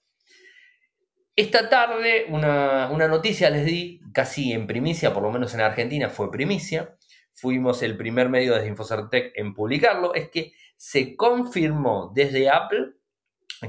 Esta 1.36 1.68
tarde 1.68 2.28
una, 2.30 2.88
noticia 3.10 3.50
les 3.50 3.66
di, 3.66 4.00
casi 4.14 4.54
en 4.54 4.68
primicia, 4.68 5.14
por 5.14 5.22
lo 5.22 5.32
menos 5.32 5.54
en 5.54 5.62
Argentina 5.62 6.10
fue 6.10 6.32
primicia. 6.32 6.96
Fuimos 7.34 7.84
el 7.84 7.98
primer 7.98 8.30
medio 8.30 8.56
de 8.56 8.68
Infocertec 8.68 9.34
en 9.36 9.54
publicarlo. 9.54 10.14
Es 10.14 10.30
que 10.30 10.54
se 10.78 11.18
confirmó 11.18 12.14
desde 12.16 12.50
Apple 12.50 12.94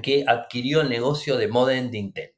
que 0.01 0.25
adquirió 0.29 0.81
el 0.81 0.89
negocio 0.89 1.37
de 1.37 1.49
modem 1.49 1.91
de 1.91 1.99
Intel. 1.99 2.35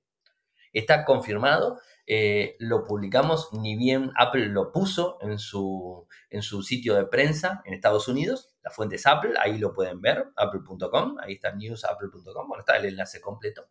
Está 0.72 1.04
confirmado, 1.04 1.78
eh, 2.10 2.56
lo 2.58 2.84
publicamos, 2.84 3.50
ni 3.52 3.76
bien 3.76 4.12
Apple 4.16 4.46
lo 4.46 4.72
puso 4.72 5.18
en 5.20 5.38
su, 5.38 6.08
en 6.30 6.40
su 6.40 6.62
sitio 6.62 6.94
de 6.94 7.04
prensa 7.04 7.60
en 7.66 7.74
Estados 7.74 8.08
Unidos, 8.08 8.56
la 8.62 8.70
fuente 8.70 8.96
es 8.96 9.06
Apple, 9.06 9.34
ahí 9.38 9.58
lo 9.58 9.74
pueden 9.74 10.00
ver, 10.00 10.24
apple.com, 10.34 11.18
ahí 11.20 11.34
está 11.34 11.54
newsapple.com, 11.54 12.48
bueno, 12.48 12.60
está 12.60 12.78
el 12.78 12.86
enlace 12.86 13.20
completo. 13.20 13.68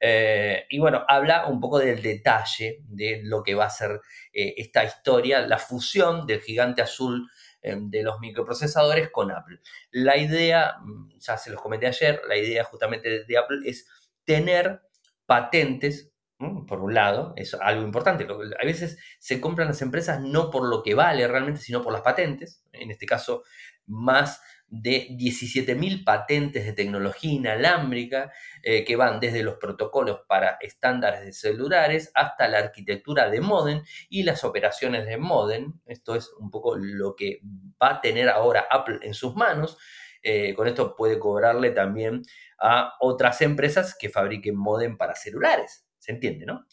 Eh, 0.00 0.66
y 0.70 0.80
bueno, 0.80 1.04
habla 1.06 1.46
un 1.46 1.60
poco 1.60 1.78
del 1.78 2.02
detalle 2.02 2.80
de 2.82 3.20
lo 3.22 3.44
que 3.44 3.54
va 3.54 3.66
a 3.66 3.70
ser 3.70 4.00
eh, 4.32 4.54
esta 4.56 4.82
historia, 4.82 5.46
la 5.46 5.58
fusión 5.58 6.26
del 6.26 6.40
gigante 6.40 6.82
azul 6.82 7.30
de 7.60 8.02
los 8.04 8.18
microprocesadores 8.20 9.10
con 9.10 9.30
Apple. 9.30 9.60
La 9.90 10.16
idea, 10.16 10.78
mm, 10.80 11.18
ya 11.18 11.36
se 11.36 11.50
los 11.50 11.60
comenté 11.60 11.86
ayer, 11.86 12.22
la 12.26 12.36
idea 12.36 12.64
justamente 12.64 13.24
de, 13.24 13.38
Apple 13.38 13.58
es 13.64 13.86
tener 14.24 14.80
patentes 15.26 16.12
por 16.66 16.80
un 16.80 16.94
lado, 16.94 17.32
es 17.36 17.54
algo 17.54 17.82
importante. 17.82 18.24
A 18.24 18.64
veces 18.64 18.98
se 19.18 19.40
compran 19.40 19.68
las 19.68 19.82
empresas 19.82 20.20
no 20.20 20.50
por 20.50 20.68
lo 20.68 20.82
que 20.82 20.94
vale 20.94 21.26
realmente, 21.26 21.60
sino 21.60 21.82
por 21.82 21.92
las 21.92 22.02
patentes. 22.02 22.62
En 22.72 22.90
este 22.90 23.06
caso, 23.06 23.42
más 23.86 24.40
de 24.68 25.08
17.000 25.10 26.04
patentes 26.04 26.64
de 26.64 26.74
tecnología 26.74 27.32
inalámbrica 27.32 28.30
eh, 28.62 28.84
que 28.84 28.96
van 28.96 29.18
desde 29.18 29.42
los 29.42 29.56
protocolos 29.56 30.20
para 30.28 30.58
estándares 30.60 31.24
de 31.24 31.32
celulares 31.32 32.12
hasta 32.14 32.48
la 32.48 32.58
arquitectura 32.58 33.30
de 33.30 33.40
modem 33.40 33.82
y 34.10 34.22
las 34.24 34.44
operaciones 34.44 35.06
de 35.06 35.16
modem. 35.16 35.80
Esto 35.86 36.14
es 36.14 36.30
un 36.38 36.50
poco 36.50 36.76
lo 36.76 37.16
que 37.16 37.40
va 37.82 37.94
a 37.94 38.00
tener 38.00 38.28
ahora 38.28 38.66
Apple 38.70 38.98
en 39.02 39.14
sus 39.14 39.34
manos. 39.34 39.78
Eh, 40.22 40.54
con 40.54 40.68
esto 40.68 40.94
puede 40.94 41.18
cobrarle 41.18 41.70
también 41.70 42.22
a 42.60 42.94
otras 43.00 43.40
empresas 43.40 43.96
que 43.98 44.10
fabriquen 44.10 44.56
modem 44.56 44.98
para 44.98 45.14
celulares. 45.14 45.87
¿Se 46.08 46.12
entiende, 46.14 46.46
no? 46.46 46.64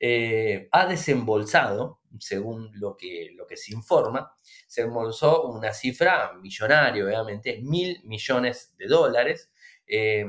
Eh, 0.00 0.66
ha 0.72 0.86
desembolsado, 0.86 2.00
según 2.18 2.70
lo 2.72 2.96
que, 2.96 3.32
lo 3.34 3.46
que 3.46 3.58
se 3.58 3.74
informa, 3.74 4.32
se 4.66 4.80
embolsó 4.80 5.42
una 5.42 5.74
cifra 5.74 6.32
millonaria, 6.40 7.04
obviamente, 7.04 7.60
mil 7.60 8.00
millones 8.04 8.74
de 8.78 8.86
dólares, 8.86 9.52
eh, 9.86 10.24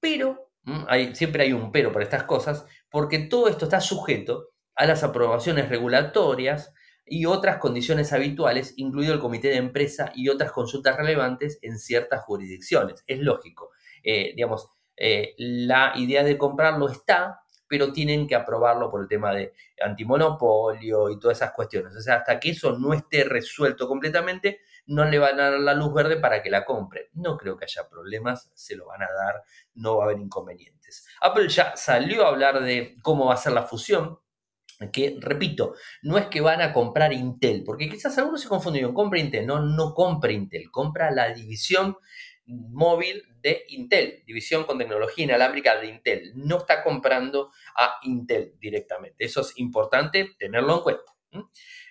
pero, 0.00 0.50
hay, 0.88 1.14
siempre 1.14 1.44
hay 1.44 1.52
un 1.52 1.70
pero 1.70 1.92
para 1.92 2.02
estas 2.04 2.24
cosas, 2.24 2.66
porque 2.90 3.20
todo 3.20 3.46
esto 3.46 3.66
está 3.66 3.80
sujeto 3.80 4.50
a 4.74 4.86
las 4.86 5.04
aprobaciones 5.04 5.68
regulatorias 5.68 6.74
y 7.06 7.26
otras 7.26 7.58
condiciones 7.58 8.12
habituales, 8.12 8.74
incluido 8.78 9.14
el 9.14 9.20
comité 9.20 9.50
de 9.50 9.58
empresa 9.58 10.10
y 10.12 10.28
otras 10.28 10.50
consultas 10.50 10.96
relevantes 10.96 11.60
en 11.62 11.78
ciertas 11.78 12.24
jurisdicciones. 12.24 13.04
Es 13.06 13.20
lógico, 13.20 13.70
eh, 14.02 14.32
digamos, 14.34 14.70
la 14.96 15.92
idea 15.96 16.22
de 16.24 16.38
comprarlo 16.38 16.88
está, 16.88 17.43
pero 17.74 17.92
tienen 17.92 18.28
que 18.28 18.36
aprobarlo 18.36 18.88
por 18.88 19.02
el 19.02 19.08
tema 19.08 19.34
de 19.34 19.52
antimonopolio 19.84 21.10
y 21.10 21.18
todas 21.18 21.38
esas 21.38 21.50
cuestiones. 21.50 21.96
O 21.96 22.00
sea, 22.00 22.18
hasta 22.18 22.38
que 22.38 22.50
eso 22.50 22.78
no 22.78 22.94
esté 22.94 23.24
resuelto 23.24 23.88
completamente, 23.88 24.60
no 24.86 25.04
le 25.04 25.18
van 25.18 25.40
a 25.40 25.50
dar 25.50 25.58
la 25.58 25.74
luz 25.74 25.92
verde 25.92 26.18
para 26.18 26.40
que 26.40 26.50
la 26.50 26.64
compre. 26.64 27.10
No 27.14 27.36
creo 27.36 27.56
que 27.56 27.64
haya 27.64 27.88
problemas, 27.88 28.48
se 28.54 28.76
lo 28.76 28.86
van 28.86 29.02
a 29.02 29.12
dar, 29.12 29.42
no 29.74 29.96
va 29.96 30.04
a 30.04 30.06
haber 30.06 30.20
inconvenientes. 30.20 31.04
Apple 31.20 31.48
ya 31.48 31.76
salió 31.76 32.24
a 32.24 32.28
hablar 32.28 32.62
de 32.62 32.94
cómo 33.02 33.26
va 33.26 33.34
a 33.34 33.38
ser 33.38 33.54
la 33.54 33.64
fusión, 33.64 34.20
que, 34.92 35.16
repito, 35.18 35.74
no 36.02 36.16
es 36.16 36.26
que 36.26 36.40
van 36.40 36.62
a 36.62 36.72
comprar 36.72 37.12
Intel, 37.12 37.64
porque 37.64 37.88
quizás 37.88 38.16
algunos 38.18 38.40
se 38.40 38.48
confundieron, 38.48 38.94
compra 38.94 39.18
Intel, 39.18 39.48
no, 39.48 39.58
no 39.58 39.94
compra 39.94 40.30
Intel, 40.30 40.70
compra 40.70 41.10
la 41.10 41.34
división 41.34 41.96
móvil 42.46 43.33
de 43.44 43.66
Intel, 43.68 44.24
división 44.26 44.64
con 44.64 44.78
tecnología 44.78 45.24
inalámbrica 45.24 45.76
de 45.78 45.88
Intel. 45.88 46.32
No 46.34 46.56
está 46.58 46.82
comprando 46.82 47.52
a 47.76 47.98
Intel 48.02 48.54
directamente. 48.58 49.22
Eso 49.22 49.42
es 49.42 49.52
importante 49.58 50.34
tenerlo 50.38 50.76
en 50.76 50.80
cuenta. 50.80 51.12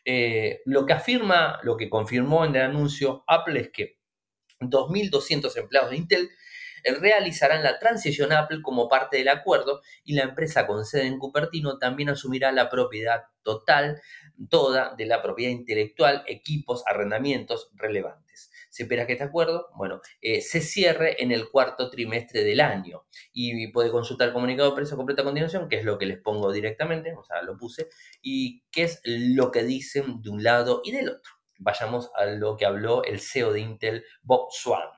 Eh, 0.04 0.62
lo 0.66 0.86
que 0.86 0.94
afirma, 0.94 1.60
lo 1.62 1.78
que 1.78 1.90
confirmó 1.90 2.44
en 2.44 2.56
el 2.56 2.64
anuncio 2.64 3.24
Apple 3.28 3.60
es 3.60 3.70
que 3.70 4.00
2.200 4.60 5.56
empleados 5.58 5.92
de 5.92 5.98
Intel 5.98 6.30
realizarán 7.00 7.62
la 7.62 7.78
transición 7.78 8.34
Apple 8.34 8.62
como 8.64 8.90
parte 8.90 9.18
del 9.18 9.30
acuerdo 9.30 9.82
y 10.04 10.16
la 10.16 10.24
empresa 10.24 10.66
con 10.66 10.86
sede 10.86 11.06
en 11.06 11.20
Cupertino 11.20 11.78
también 11.78 12.10
asumirá 12.10 12.52
la 12.52 12.70
propiedad 12.70 13.26
total, 13.44 14.02
toda 14.50 14.96
de 14.96 15.06
la 15.06 15.22
propiedad 15.22 15.52
intelectual, 15.52 16.24
equipos, 16.26 16.84
arrendamientos 16.88 17.70
relevantes 17.76 18.23
se 18.74 18.84
espera 18.84 19.06
que 19.06 19.14
este 19.14 19.26
acuerdo, 19.26 19.70
bueno, 19.76 20.02
eh, 20.20 20.42
se 20.42 20.60
cierre 20.60 21.22
en 21.22 21.32
el 21.32 21.52
cuarto 21.52 21.92
trimestre 21.92 22.44
del 22.44 22.60
año. 22.60 23.04
Y 23.32 23.68
puede 23.68 23.92
consultar 23.92 24.30
el 24.30 24.34
comunicado 24.34 24.72
de 24.72 24.76
prensa 24.76 24.96
completo 24.96 25.22
a 25.22 25.26
continuación, 25.26 25.70
que 25.70 25.76
es 25.76 25.86
lo 25.86 26.00
que 26.00 26.08
les 26.08 26.20
pongo 26.20 26.52
directamente, 26.52 27.14
o 27.14 27.24
sea, 27.24 27.44
lo 27.44 27.56
puse, 27.56 27.90
y 28.24 28.64
qué 28.72 28.86
es 28.86 29.00
lo 29.06 29.52
que 29.52 29.62
dicen 29.64 30.24
de 30.24 30.32
un 30.32 30.42
lado 30.42 30.82
y 30.84 30.92
del 30.92 31.10
otro. 31.10 31.34
Vayamos 31.60 32.10
a 32.16 32.26
lo 32.26 32.58
que 32.58 32.66
habló 32.66 33.04
el 33.04 33.20
CEO 33.20 33.54
de 33.54 33.60
Intel, 33.60 34.06
Bob 34.24 34.48
Swan. 34.52 34.90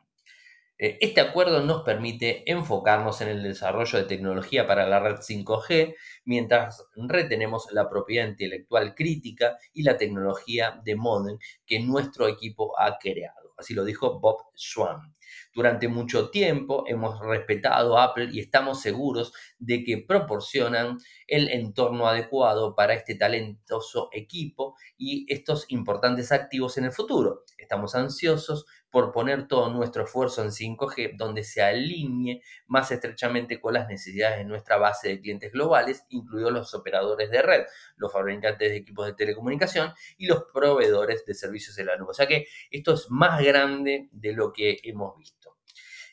Eh, 0.78 0.98
este 1.02 1.20
acuerdo 1.20 1.62
nos 1.62 1.84
permite 1.84 2.50
enfocarnos 2.50 3.20
en 3.20 3.28
el 3.28 3.44
desarrollo 3.44 4.00
de 4.00 4.06
tecnología 4.06 4.66
para 4.66 4.88
la 4.88 5.02
red 5.02 5.18
5G, 5.18 5.96
mientras 6.24 6.86
retenemos 6.96 7.68
la 7.74 7.90
propiedad 7.90 8.26
intelectual 8.26 8.96
crítica 8.96 9.58
y 9.74 9.84
la 9.84 9.98
tecnología 9.98 10.80
de 10.86 10.96
modem 10.96 11.40
que 11.66 11.82
nuestro 11.82 12.30
equipo 12.30 12.80
ha 12.80 12.98
creado 13.00 13.45
así 13.58 13.74
lo 13.74 13.84
dijo 13.84 14.20
Bob 14.20 14.38
Swan. 14.54 15.16
Durante 15.54 15.88
mucho 15.88 16.30
tiempo 16.30 16.84
hemos 16.88 17.20
respetado 17.20 17.98
Apple 17.98 18.30
y 18.32 18.40
estamos 18.40 18.82
seguros 18.82 19.34
de 19.58 19.84
que 19.84 19.98
proporcionan 19.98 20.98
el 21.28 21.50
entorno 21.50 22.08
adecuado 22.08 22.76
para 22.76 22.94
este 22.94 23.16
talentoso 23.16 24.10
equipo 24.12 24.76
y 24.98 25.26
estos 25.34 25.66
importantes 25.70 26.32
activos 26.32 26.78
en 26.78 26.86
el 26.86 26.92
futuro. 26.92 27.44
Estamos 27.58 27.96
ansiosos 27.96 28.66
por 28.96 29.12
poner 29.12 29.50
todo 29.50 29.70
nuestro 29.74 30.06
esfuerzo 30.06 30.42
en 30.42 30.52
5G, 30.52 31.18
donde 31.18 31.44
se 31.44 31.62
alinee 31.62 32.42
más 32.68 32.92
estrechamente 32.92 33.60
con 33.60 33.74
las 33.74 33.90
necesidades 33.90 34.38
de 34.38 34.46
nuestra 34.46 34.78
base 34.78 35.10
de 35.10 35.20
clientes 35.20 35.52
globales, 35.52 36.06
incluidos 36.08 36.54
los 36.54 36.74
operadores 36.74 37.30
de 37.30 37.42
red, 37.42 37.66
los 37.98 38.14
fabricantes 38.14 38.70
de 38.70 38.78
equipos 38.78 39.06
de 39.08 39.14
telecomunicación 39.14 39.92
y 40.18 40.28
los 40.28 40.46
proveedores 40.54 41.26
de 41.26 41.34
servicios 41.34 41.76
de 41.76 41.84
la 41.84 41.98
nube. 41.98 42.12
O 42.12 42.14
sea 42.14 42.26
que 42.26 42.48
esto 42.72 42.94
es 42.94 43.08
más 43.10 43.44
grande 43.44 44.08
de 44.14 44.32
lo 44.32 44.54
que 44.54 44.80
hemos 44.84 45.18
visto. 45.18 45.58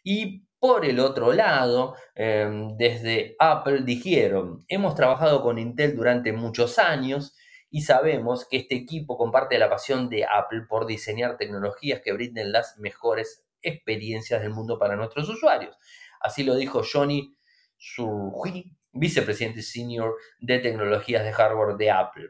Y 0.02 0.48
por 0.58 0.84
el 0.84 0.98
otro 0.98 1.32
lado, 1.32 1.94
em, 2.16 2.76
desde 2.76 3.36
Apple 3.38 3.82
dijeron, 3.84 4.64
hemos 4.66 4.96
trabajado 4.96 5.40
con 5.40 5.56
Intel 5.56 5.94
durante 5.94 6.32
muchos 6.32 6.80
años, 6.80 7.36
y 7.74 7.80
sabemos 7.80 8.46
que 8.46 8.58
este 8.58 8.74
equipo 8.74 9.16
comparte 9.16 9.58
la 9.58 9.70
pasión 9.70 10.10
de 10.10 10.26
Apple 10.26 10.66
por 10.68 10.86
diseñar 10.86 11.38
tecnologías 11.38 12.02
que 12.04 12.12
brinden 12.12 12.52
las 12.52 12.76
mejores 12.78 13.46
experiencias 13.62 14.42
del 14.42 14.50
mundo 14.50 14.78
para 14.78 14.94
nuestros 14.94 15.26
usuarios. 15.30 15.74
Así 16.20 16.44
lo 16.44 16.54
dijo 16.54 16.82
Johnny 16.84 17.34
Surhui, 17.78 18.76
vicepresidente 18.92 19.62
senior 19.62 20.16
de 20.38 20.58
tecnologías 20.58 21.24
de 21.24 21.32
hardware 21.32 21.78
de 21.78 21.90
Apple. 21.90 22.28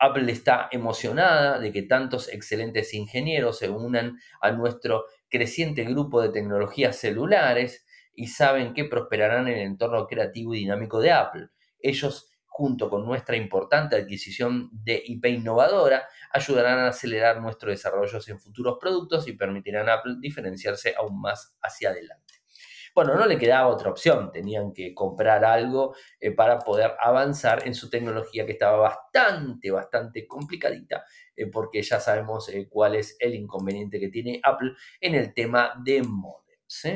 Apple 0.00 0.32
está 0.32 0.68
emocionada 0.72 1.60
de 1.60 1.70
que 1.70 1.82
tantos 1.82 2.28
excelentes 2.28 2.92
ingenieros 2.92 3.60
se 3.60 3.70
unan 3.70 4.18
a 4.40 4.50
nuestro 4.50 5.04
creciente 5.28 5.84
grupo 5.84 6.20
de 6.20 6.30
tecnologías 6.30 6.96
celulares 6.96 7.86
y 8.16 8.26
saben 8.26 8.74
que 8.74 8.86
prosperarán 8.86 9.46
en 9.46 9.58
el 9.58 9.62
entorno 9.62 10.08
creativo 10.08 10.56
y 10.56 10.58
dinámico 10.58 10.98
de 10.98 11.12
Apple. 11.12 11.48
Ellos 11.78 12.31
junto 12.52 12.90
con 12.90 13.06
nuestra 13.06 13.34
importante 13.34 13.96
adquisición 13.96 14.68
de 14.72 15.02
IP 15.06 15.24
innovadora, 15.26 16.06
ayudarán 16.30 16.80
a 16.80 16.88
acelerar 16.88 17.40
nuestro 17.40 17.70
desarrollo 17.70 18.18
en 18.26 18.38
futuros 18.38 18.76
productos 18.78 19.26
y 19.26 19.32
permitirán 19.32 19.88
a 19.88 19.94
Apple 19.94 20.16
diferenciarse 20.20 20.94
aún 20.96 21.18
más 21.18 21.56
hacia 21.62 21.90
adelante. 21.90 22.34
Bueno, 22.94 23.14
no 23.14 23.24
le 23.24 23.38
quedaba 23.38 23.68
otra 23.68 23.90
opción, 23.90 24.30
tenían 24.30 24.74
que 24.74 24.92
comprar 24.94 25.46
algo 25.46 25.94
eh, 26.20 26.30
para 26.32 26.58
poder 26.58 26.92
avanzar 27.00 27.66
en 27.66 27.74
su 27.74 27.88
tecnología 27.88 28.44
que 28.44 28.52
estaba 28.52 28.76
bastante, 28.76 29.70
bastante 29.70 30.26
complicadita, 30.26 31.02
eh, 31.34 31.46
porque 31.46 31.82
ya 31.82 32.00
sabemos 32.00 32.50
eh, 32.50 32.68
cuál 32.68 32.96
es 32.96 33.16
el 33.18 33.34
inconveniente 33.34 33.98
que 33.98 34.08
tiene 34.08 34.40
Apple 34.42 34.72
en 35.00 35.14
el 35.14 35.32
tema 35.32 35.72
de 35.82 36.02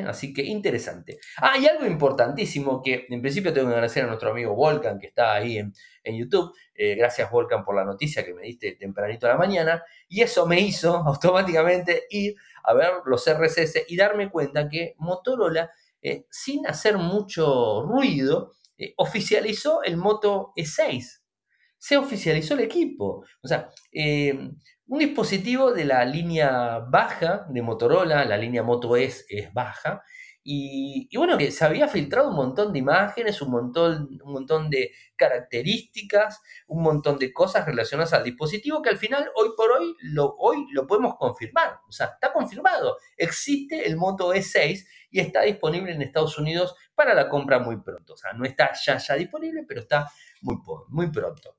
Así 0.06 0.32
que 0.32 0.42
interesante. 0.42 1.18
Ah, 1.38 1.58
y 1.58 1.66
algo 1.66 1.86
importantísimo 1.86 2.82
que 2.82 3.06
en 3.08 3.20
principio 3.20 3.52
tengo 3.52 3.68
que 3.68 3.74
agradecer 3.74 4.04
a 4.04 4.08
nuestro 4.08 4.30
amigo 4.30 4.54
Volcan 4.54 4.98
que 4.98 5.08
está 5.08 5.34
ahí 5.34 5.58
en, 5.58 5.72
YouTube. 6.04 6.52
gracias 6.74 7.30
Volcan 7.30 7.64
por 7.64 7.74
la 7.74 7.84
noticia 7.84 8.24
que 8.24 8.32
me 8.32 8.42
diste 8.42 8.76
tempranito 8.76 9.26
a 9.26 9.30
la 9.30 9.36
mañana. 9.36 9.82
Y 10.08 10.22
eso 10.22 10.46
me 10.46 10.60
hizo 10.60 10.96
automáticamente 11.06 12.04
ir 12.10 12.36
a 12.62 12.74
ver 12.74 12.90
los 13.04 13.24
RSS 13.28 13.84
y 13.88 13.96
darme 13.96 14.30
cuenta 14.30 14.68
que 14.68 14.94
Motorola 14.98 15.70
eh, 16.08 16.24
sin 16.30 16.64
hacer 16.68 16.98
mucho 16.98 17.82
ruido, 17.82 18.52
eh, 18.78 18.94
oficializó 18.96 19.82
el 19.82 19.96
Moto 19.96 20.52
E6. 20.56 21.20
Se 21.86 21.96
oficializó 21.96 22.54
el 22.54 22.60
equipo. 22.60 23.24
O 23.42 23.46
sea, 23.46 23.70
eh, 23.92 24.36
un 24.88 24.98
dispositivo 24.98 25.72
de 25.72 25.84
la 25.84 26.04
línea 26.04 26.80
baja 26.80 27.46
de 27.48 27.62
Motorola, 27.62 28.24
la 28.24 28.36
línea 28.36 28.64
Moto 28.64 28.96
E 28.96 29.04
es 29.04 29.52
baja, 29.52 30.02
y, 30.48 31.08
bueno, 31.16 31.36
que 31.36 31.50
se 31.50 31.64
había 31.64 31.88
filtrado 31.88 32.28
un 32.28 32.36
montón 32.36 32.72
de 32.72 32.78
imágenes, 32.78 33.42
un 33.42 33.50
montón, 33.50 34.20
un 34.22 34.32
montón 34.32 34.70
de 34.70 34.92
características, 35.16 36.40
un 36.68 36.84
montón 36.84 37.18
de 37.18 37.32
cosas 37.32 37.66
relacionadas 37.66 38.12
al 38.12 38.22
dispositivo 38.22 38.80
que 38.80 38.90
al 38.90 38.96
final, 38.96 39.28
hoy 39.34 39.50
por 39.56 39.72
hoy, 39.72 39.96
lo, 40.02 40.36
hoy 40.38 40.66
lo 40.72 40.86
podemos 40.86 41.16
confirmar. 41.16 41.80
O 41.88 41.90
sea, 41.90 42.06
está 42.14 42.32
confirmado. 42.32 42.96
Existe 43.16 43.88
el 43.88 43.96
Moto 43.96 44.32
E6 44.32 44.86
y 45.10 45.18
está 45.18 45.42
disponible 45.42 45.92
en 45.92 46.02
Estados 46.02 46.38
Unidos 46.38 46.76
para 46.94 47.12
la 47.12 47.28
compra 47.28 47.58
muy 47.58 47.80
pronto. 47.80 48.14
O 48.14 48.16
sea, 48.16 48.32
no 48.32 48.44
está 48.44 48.72
ya, 48.72 48.98
ya 48.98 49.14
disponible, 49.14 49.64
pero 49.66 49.80
está 49.80 50.08
muy, 50.42 50.58
muy 50.90 51.10
pronto. 51.10 51.55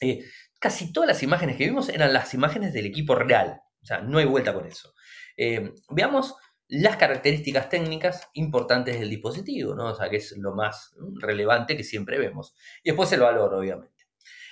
Eh, 0.00 0.24
casi 0.58 0.92
todas 0.92 1.08
las 1.08 1.22
imágenes 1.22 1.56
que 1.56 1.66
vimos 1.66 1.88
eran 1.88 2.12
las 2.12 2.34
imágenes 2.34 2.72
del 2.72 2.86
equipo 2.86 3.14
real. 3.14 3.60
O 3.82 3.86
sea, 3.86 4.00
no 4.00 4.18
hay 4.18 4.26
vuelta 4.26 4.52
con 4.52 4.66
eso. 4.66 4.94
Eh, 5.36 5.72
veamos 5.90 6.34
las 6.68 6.96
características 6.96 7.68
técnicas 7.68 8.28
importantes 8.34 9.00
del 9.00 9.08
dispositivo, 9.08 9.74
¿no? 9.74 9.86
O 9.86 9.94
sea, 9.94 10.10
que 10.10 10.16
es 10.16 10.36
lo 10.36 10.54
más 10.54 10.94
relevante 11.20 11.76
que 11.76 11.84
siempre 11.84 12.18
vemos. 12.18 12.54
Y 12.82 12.90
después 12.90 13.10
el 13.12 13.20
valor, 13.20 13.54
obviamente. 13.54 14.06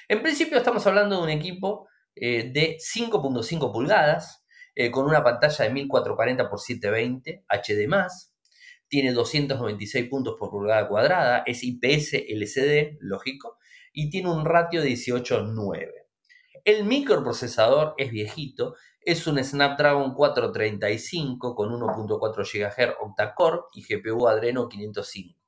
En 0.09 0.23
principio 0.23 0.57
estamos 0.57 0.87
hablando 0.87 1.17
de 1.17 1.23
un 1.25 1.31
equipo 1.31 1.89
eh, 2.15 2.51
de 2.53 2.79
5.5 2.79 3.73
pulgadas, 3.73 4.47
eh, 4.75 4.91
con 4.91 5.07
una 5.07 5.23
pantalla 5.23 5.65
de 5.65 5.71
1440 5.71 6.43
x 6.45 6.63
720 6.65 7.45
HD+, 7.49 7.89
tiene 8.89 9.13
296 9.13 10.09
puntos 10.09 10.37
por 10.39 10.51
pulgada 10.51 10.89
cuadrada, 10.89 11.43
es 11.45 11.63
IPS 11.65 12.15
LCD, 12.29 12.99
lógico, 13.01 13.59
y 13.97 14.11
tiene 14.11 14.31
un 14.31 14.45
ratio 14.45 14.83
de 14.83 14.91
18.9. 14.91 15.91
El 16.65 16.85
microprocesador 16.85 17.95
es 17.97 18.11
viejito, 18.11 18.77
es 19.01 19.27
un 19.27 19.43
Snapdragon 19.43 20.13
435 20.13 21.55
con 21.55 21.71
1.4 21.71 22.37
GHz 22.37 22.97
octa-core 23.01 23.61
y 23.73 23.83
GPU 23.83 24.29
Adreno 24.29 24.69
505. 24.69 25.41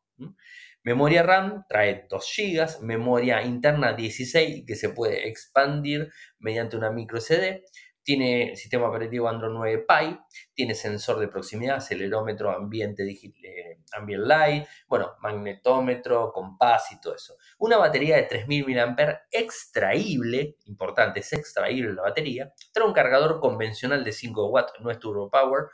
Memoria 0.82 1.22
RAM 1.22 1.64
trae 1.68 2.06
2 2.08 2.34
GB, 2.36 2.80
memoria 2.80 3.42
interna 3.42 3.92
16 3.92 4.64
que 4.66 4.76
se 4.76 4.88
puede 4.88 5.28
expandir 5.28 6.10
mediante 6.38 6.78
una 6.78 6.90
micro 6.90 7.20
SD 7.20 7.64
tiene 8.08 8.56
sistema 8.56 8.88
operativo 8.88 9.28
Android 9.28 9.52
9 9.52 9.84
Pie, 9.86 10.18
tiene 10.54 10.74
sensor 10.74 11.18
de 11.18 11.28
proximidad, 11.28 11.76
acelerómetro, 11.76 12.50
ambiente, 12.50 13.02
eh, 13.06 13.80
ambient 13.92 14.24
light, 14.24 14.66
bueno, 14.88 15.16
magnetómetro, 15.20 16.32
compás 16.32 16.90
y 16.90 16.98
todo 17.02 17.14
eso. 17.14 17.36
Una 17.58 17.76
batería 17.76 18.16
de 18.16 18.22
3000 18.22 18.64
mAh 18.64 19.20
extraíble, 19.30 20.56
importante, 20.68 21.20
es 21.20 21.34
extraíble 21.34 21.92
la 21.92 22.00
batería. 22.00 22.50
Trae 22.72 22.86
un 22.86 22.94
cargador 22.94 23.40
convencional 23.40 24.02
de 24.02 24.12
5 24.12 24.48
watts, 24.48 24.72
no 24.80 24.90
es 24.90 24.98
turbo 24.98 25.28
power. 25.28 25.64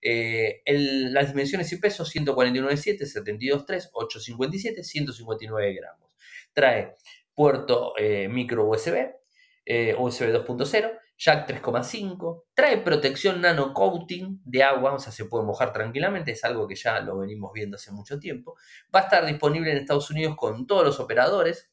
Eh, 0.00 0.62
las 0.64 1.28
dimensiones 1.28 1.70
y 1.74 1.76
peso 1.76 2.06
149.7, 2.06 3.00
72.3, 3.00 3.90
857, 3.92 4.82
159 4.82 5.74
gramos. 5.74 6.16
Trae 6.54 6.96
puerto 7.34 7.92
eh, 7.98 8.28
micro 8.28 8.66
USB, 8.66 9.10
USB 9.98 10.32
2.0 10.32 11.02
Jack 11.24 11.48
3,5, 11.48 12.46
trae 12.52 12.78
protección 12.78 13.40
nano 13.40 13.72
coating 13.72 14.40
de 14.44 14.64
agua, 14.64 14.92
o 14.92 14.98
sea, 14.98 15.12
se 15.12 15.26
puede 15.26 15.44
mojar 15.44 15.72
tranquilamente, 15.72 16.32
es 16.32 16.42
algo 16.42 16.66
que 16.66 16.74
ya 16.74 16.98
lo 16.98 17.18
venimos 17.18 17.52
viendo 17.52 17.76
hace 17.76 17.92
mucho 17.92 18.18
tiempo. 18.18 18.56
Va 18.92 19.00
a 19.00 19.02
estar 19.04 19.24
disponible 19.24 19.70
en 19.70 19.76
Estados 19.76 20.10
Unidos 20.10 20.34
con 20.36 20.66
todos 20.66 20.84
los 20.84 20.98
operadores 20.98 21.70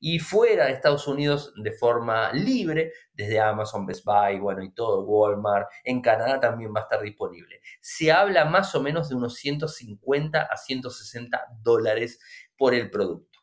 y 0.00 0.18
fuera 0.18 0.66
de 0.66 0.72
Estados 0.72 1.06
Unidos 1.06 1.52
de 1.62 1.70
forma 1.70 2.32
libre, 2.32 2.92
desde 3.12 3.38
Amazon, 3.38 3.86
Best 3.86 4.04
Buy, 4.04 4.40
bueno, 4.40 4.64
y 4.64 4.72
todo, 4.72 5.04
Walmart. 5.04 5.68
En 5.84 6.00
Canadá 6.00 6.40
también 6.40 6.74
va 6.74 6.80
a 6.80 6.82
estar 6.82 7.00
disponible. 7.00 7.60
Se 7.80 8.10
habla 8.10 8.46
más 8.46 8.74
o 8.74 8.82
menos 8.82 9.08
de 9.08 9.14
unos 9.14 9.34
150 9.34 10.42
a 10.42 10.56
160 10.56 11.40
dólares 11.62 12.18
por 12.56 12.74
el 12.74 12.90
producto. 12.90 13.38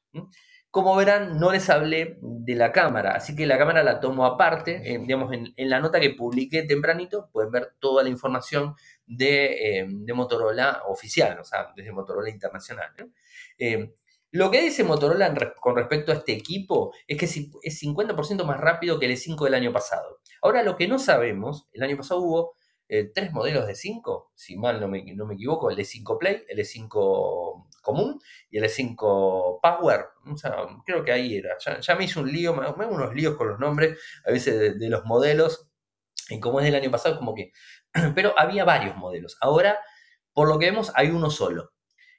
Como 0.76 0.94
verán, 0.98 1.40
no 1.40 1.54
les 1.54 1.70
hablé 1.70 2.18
de 2.20 2.54
la 2.54 2.74
cámara, 2.74 3.12
así 3.12 3.34
que 3.34 3.46
la 3.46 3.58
cámara 3.58 3.82
la 3.82 4.02
tomo 4.02 4.26
aparte. 4.26 4.82
Eh, 4.84 5.00
digamos, 5.00 5.32
en, 5.32 5.70
la 5.70 5.80
nota 5.80 6.02
que 6.02 6.10
publiqué 6.10 6.64
tempranito 6.64 7.30
pueden 7.32 7.50
ver 7.50 7.76
toda 7.80 8.04
la 8.04 8.10
información 8.10 8.76
de, 9.08 9.80
eh, 9.80 9.88
Motorola 10.14 10.82
oficial, 10.90 11.40
o 11.40 11.46
sea, 11.46 11.72
desde 11.78 11.94
Motorola 11.94 12.30
Internacional. 12.30 12.92
Eh, 13.58 13.94
lo 14.32 14.52
que 14.52 14.64
dice 14.64 14.84
Motorola 14.84 15.34
con 15.62 15.78
respecto 15.78 16.12
a 16.12 16.16
este 16.16 16.34
equipo 16.34 16.94
es 17.08 17.18
que 17.18 17.24
es 17.64 17.82
50% 17.82 18.44
más 18.44 18.60
rápido 18.60 19.00
que 19.00 19.06
el 19.06 19.14
E5 19.14 19.46
del 19.46 19.54
año 19.54 19.72
pasado. 19.72 20.20
Ahora, 20.42 20.62
lo 20.62 20.76
que 20.76 20.90
no 20.90 21.00
sabemos, 21.00 21.70
el 21.72 21.84
año 21.84 21.96
pasado 21.96 22.20
hubo 22.20 22.56
tres 22.88 23.32
modelos 23.32 23.66
de 23.68 23.76
5, 23.76 24.32
si 24.36 24.58
mal 24.58 24.80
no 24.80 24.88
me, 24.88 25.04
no 25.16 25.26
me 25.26 25.34
equivoco, 25.34 25.72
el 25.72 25.78
E5 25.78 26.18
Play, 26.20 26.44
el 26.48 26.60
E5 26.60 27.66
común 27.86 28.20
y 28.50 28.58
el 28.58 28.66
E5 28.66 29.60
Power. 29.62 30.06
O 30.26 30.36
sea, 30.36 30.56
creo 30.86 31.06
que 31.06 31.14
ahí 31.14 31.38
era. 31.38 31.56
Ya, 31.80 31.96
me 31.96 32.04
hice 32.04 32.20
un 32.20 32.30
lío, 32.30 32.54
me, 32.54 32.66
hago 32.66 32.94
unos 32.94 33.14
líos 33.14 33.38
con 33.38 33.48
los 33.48 33.60
nombres, 33.60 33.98
a 34.26 34.32
veces 34.32 34.78
de, 34.78 34.90
los 34.90 35.06
modelos. 35.06 35.70
Y 36.30 36.40
como 36.42 36.60
es 36.60 36.66
del 36.66 36.76
año 36.76 36.92
pasado, 36.92 37.18
como 37.18 37.34
que. 37.34 37.54
Pero 38.16 38.38
había 38.38 38.66
varios 38.66 38.98
modelos. 38.98 39.38
Ahora, 39.40 39.80
por 40.34 40.50
lo 40.50 40.60
que 40.60 40.66
vemos, 40.66 40.92
hay 40.96 41.10
uno 41.10 41.30
solo. 41.30 41.72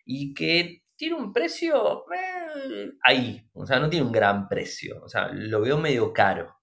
Y 0.07 0.33
que 0.33 0.85
tiene 0.97 1.17
un 1.17 1.33
precio 1.33 2.05
eh, 2.15 2.93
ahí. 3.03 3.47
O 3.53 3.67
sea, 3.67 3.79
no 3.81 3.91
tiene 3.91 4.07
un 4.07 4.13
gran 4.13 4.49
precio. 4.49 5.03
O 5.03 5.09
sea, 5.09 5.29
lo 5.33 5.61
veo 5.61 5.77
medio 5.77 6.13
caro. 6.13 6.57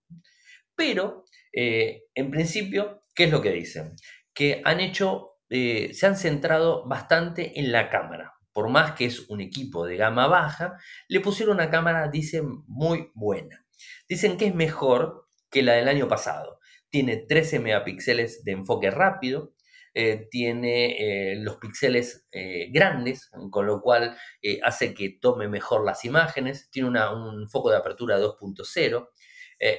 Pero, 0.76 1.26
eh, 1.52 2.06
en 2.16 2.32
principio, 2.32 3.03
¿qué 3.14 3.26
es 3.26 3.32
lo 3.32 3.42
que 3.42 3.52
dicen? 3.52 3.96
Que 4.34 4.62
han 4.66 4.80
hecho, 4.80 5.38
eh, 5.50 5.92
se 5.94 6.08
han 6.08 6.18
centrado 6.18 6.88
bastante 6.88 7.60
en 7.60 7.72
la 7.72 7.90
cámara 7.90 8.34
por 8.54 8.70
más 8.70 8.94
que 8.94 9.06
es 9.06 9.28
un 9.30 9.42
equipo 9.42 9.86
de 9.86 9.98
gama 9.98 10.28
baja, 10.28 10.78
le 11.08 11.20
pusieron 11.20 11.56
una 11.56 11.72
cámara, 11.72 12.08
dicen, 12.10 12.64
muy 12.68 13.10
buena. 13.16 13.66
Dicen 14.08 14.38
que 14.38 14.46
es 14.46 14.56
mejor 14.56 15.28
que 15.50 15.64
la 15.64 15.74
del 15.74 15.88
año 15.88 16.08
pasado. 16.08 16.60
Tiene 16.90 17.18
13 17.18 17.60
megapíxeles 17.60 18.44
de 18.44 18.52
enfoque 18.52 18.92
rápido, 18.92 19.56
eh, 19.96 20.28
tiene 20.30 21.32
eh, 21.32 21.36
los 21.38 21.58
píxeles 21.58 22.28
grandes, 22.70 23.32
con 23.50 23.66
lo 23.66 23.82
cual 23.82 24.16
hace 24.64 24.94
que 24.94 25.18
tome 25.20 25.48
mejor 25.48 25.84
las 25.84 26.06
imágenes, 26.06 26.70
tiene 26.70 26.90
un 26.90 27.50
foco 27.50 27.72
de 27.72 27.78
apertura 27.78 28.20
2.0, 28.20 29.10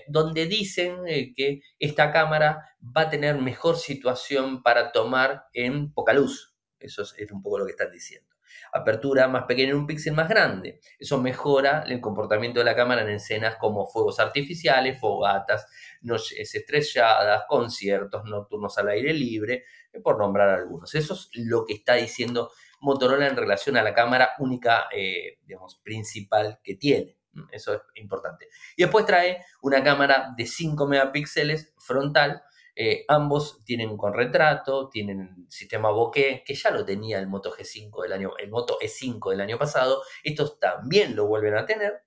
donde 0.09 0.47
dicen 0.47 1.05
que 1.37 1.61
esta 1.79 2.11
cámara 2.13 2.77
va 2.81 3.03
a 3.03 3.11
tener 3.11 3.37
mejor 3.39 3.77
situación 3.77 4.63
para 4.63 4.93
tomar 4.93 5.45
en 5.53 5.93
poca 5.93 6.13
luz. 6.13 6.55
Eso 6.79 7.03
es 7.03 7.33
un 7.33 7.43
poco 7.43 7.59
lo 7.59 7.67
que 7.67 7.73
están 7.73 7.93
diciendo 7.93 8.35
apertura 8.75 9.29
más 9.29 9.45
pequeña 9.45 9.71
en 9.71 9.77
un 9.77 9.87
píxel 9.87 10.15
más 10.15 10.29
grande. 10.29 10.81
Eso 10.99 11.21
mejora 11.21 11.85
el 11.87 12.01
comportamiento 12.01 12.59
de 12.59 12.65
la 12.65 12.75
cámara 12.75 13.03
en 13.03 13.11
escenas 13.11 13.57
como 13.57 13.87
fuegos 13.87 14.19
artificiales, 14.19 14.99
fogatas, 14.99 15.67
noches 16.03 16.55
estrelladas, 16.55 17.45
conciertos 17.49 18.25
nocturnos 18.25 18.77
al 18.79 18.89
aire 18.89 19.13
libre, 19.15 19.65
eh, 19.93 20.01
por 20.01 20.19
nombrar 20.19 20.49
algunos. 20.49 20.93
Eso 20.95 21.15
es 21.15 21.31
lo 21.35 21.65
que 21.65 21.75
está 21.75 21.95
diciendo 21.95 22.51
Motorola 22.81 23.29
en 23.29 23.37
relación 23.37 23.77
a 23.77 23.83
la 23.83 23.95
cámara 23.95 24.33
única, 24.39 24.89
eh, 24.95 25.39
digamos, 25.47 25.81
principal 25.83 26.59
que 26.63 26.75
tiene. 26.75 27.17
Eso 27.51 27.75
es 27.75 27.81
importante. 27.95 28.49
Y 28.77 28.83
después 28.83 29.07
trae 29.07 29.45
una 29.63 29.83
cámara 29.83 30.35
de 30.37 30.47
5 30.47 30.87
megapíxeles 30.87 31.75
frontal 31.79 32.43
eh, 32.77 33.05
ambos 33.07 33.63
tienen 33.65 33.97
con 33.97 34.15
retrato, 34.15 34.89
tienen 34.89 35.47
sistema 35.49 35.91
bokeh, 35.91 36.43
que 36.45 36.55
ya 36.55 36.71
lo 36.71 36.85
tenía 36.85 37.21
el 37.21 37.29
Moto 37.29 37.53
G5 37.53 38.03
del 38.03 38.13
año, 38.13 38.33
el 38.39 38.51
Moto 38.51 38.79
E5 38.81 39.31
del 39.31 39.41
año 39.41 39.59
pasado. 39.59 40.03
Estos 40.25 40.59
también 40.59 41.15
lo 41.15 41.27
vuelven 41.27 41.57
a 41.57 41.67
tener. 41.67 42.04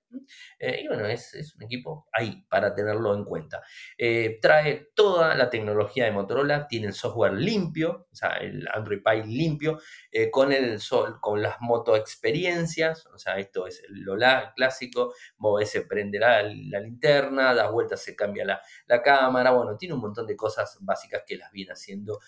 Eh, 0.58 0.82
y 0.82 0.88
bueno, 0.88 1.06
es, 1.06 1.54
un 1.56 1.62
equipo 1.64 2.08
ahí 2.12 2.44
para 2.48 2.74
tenerlo 2.74 3.14
en 3.14 3.24
cuenta. 3.24 3.62
Eh, 3.96 4.38
trae 4.40 4.90
toda 4.94 5.34
la 5.34 5.50
tecnología 5.50 6.04
de 6.04 6.12
Motorola, 6.12 6.66
tiene 6.66 6.88
el 6.88 6.94
software 6.94 7.34
limpio, 7.34 8.08
o 8.10 8.14
sea, 8.14 8.34
el 8.36 8.66
Android 8.72 9.00
Pie 9.02 9.26
limpio, 9.26 9.78
eh, 10.10 10.30
con, 10.30 10.52
el, 10.52 10.78
con 11.20 11.42
las 11.42 11.60
moto 11.60 11.96
experiencias, 11.96 13.06
o 13.06 13.18
sea, 13.18 13.38
esto 13.38 13.66
es 13.66 13.82
lo 13.88 14.16
clásico, 14.54 15.14
se 15.64 15.82
prende 15.82 16.18
la, 16.18 16.42
linterna, 16.42 17.54
da 17.54 17.70
vueltas, 17.70 18.02
se 18.02 18.16
cambia 18.16 18.44
la, 18.44 18.60
la, 18.86 19.02
cámara, 19.02 19.50
bueno, 19.52 19.76
tiene 19.76 19.94
un 19.94 20.00
montón 20.00 20.26
de 20.26 20.36
cosas 20.36 20.78
básicas 20.80 21.22
que 21.26 21.36
las 21.36 21.50
viene 21.52 21.72
haciendo 21.72 22.18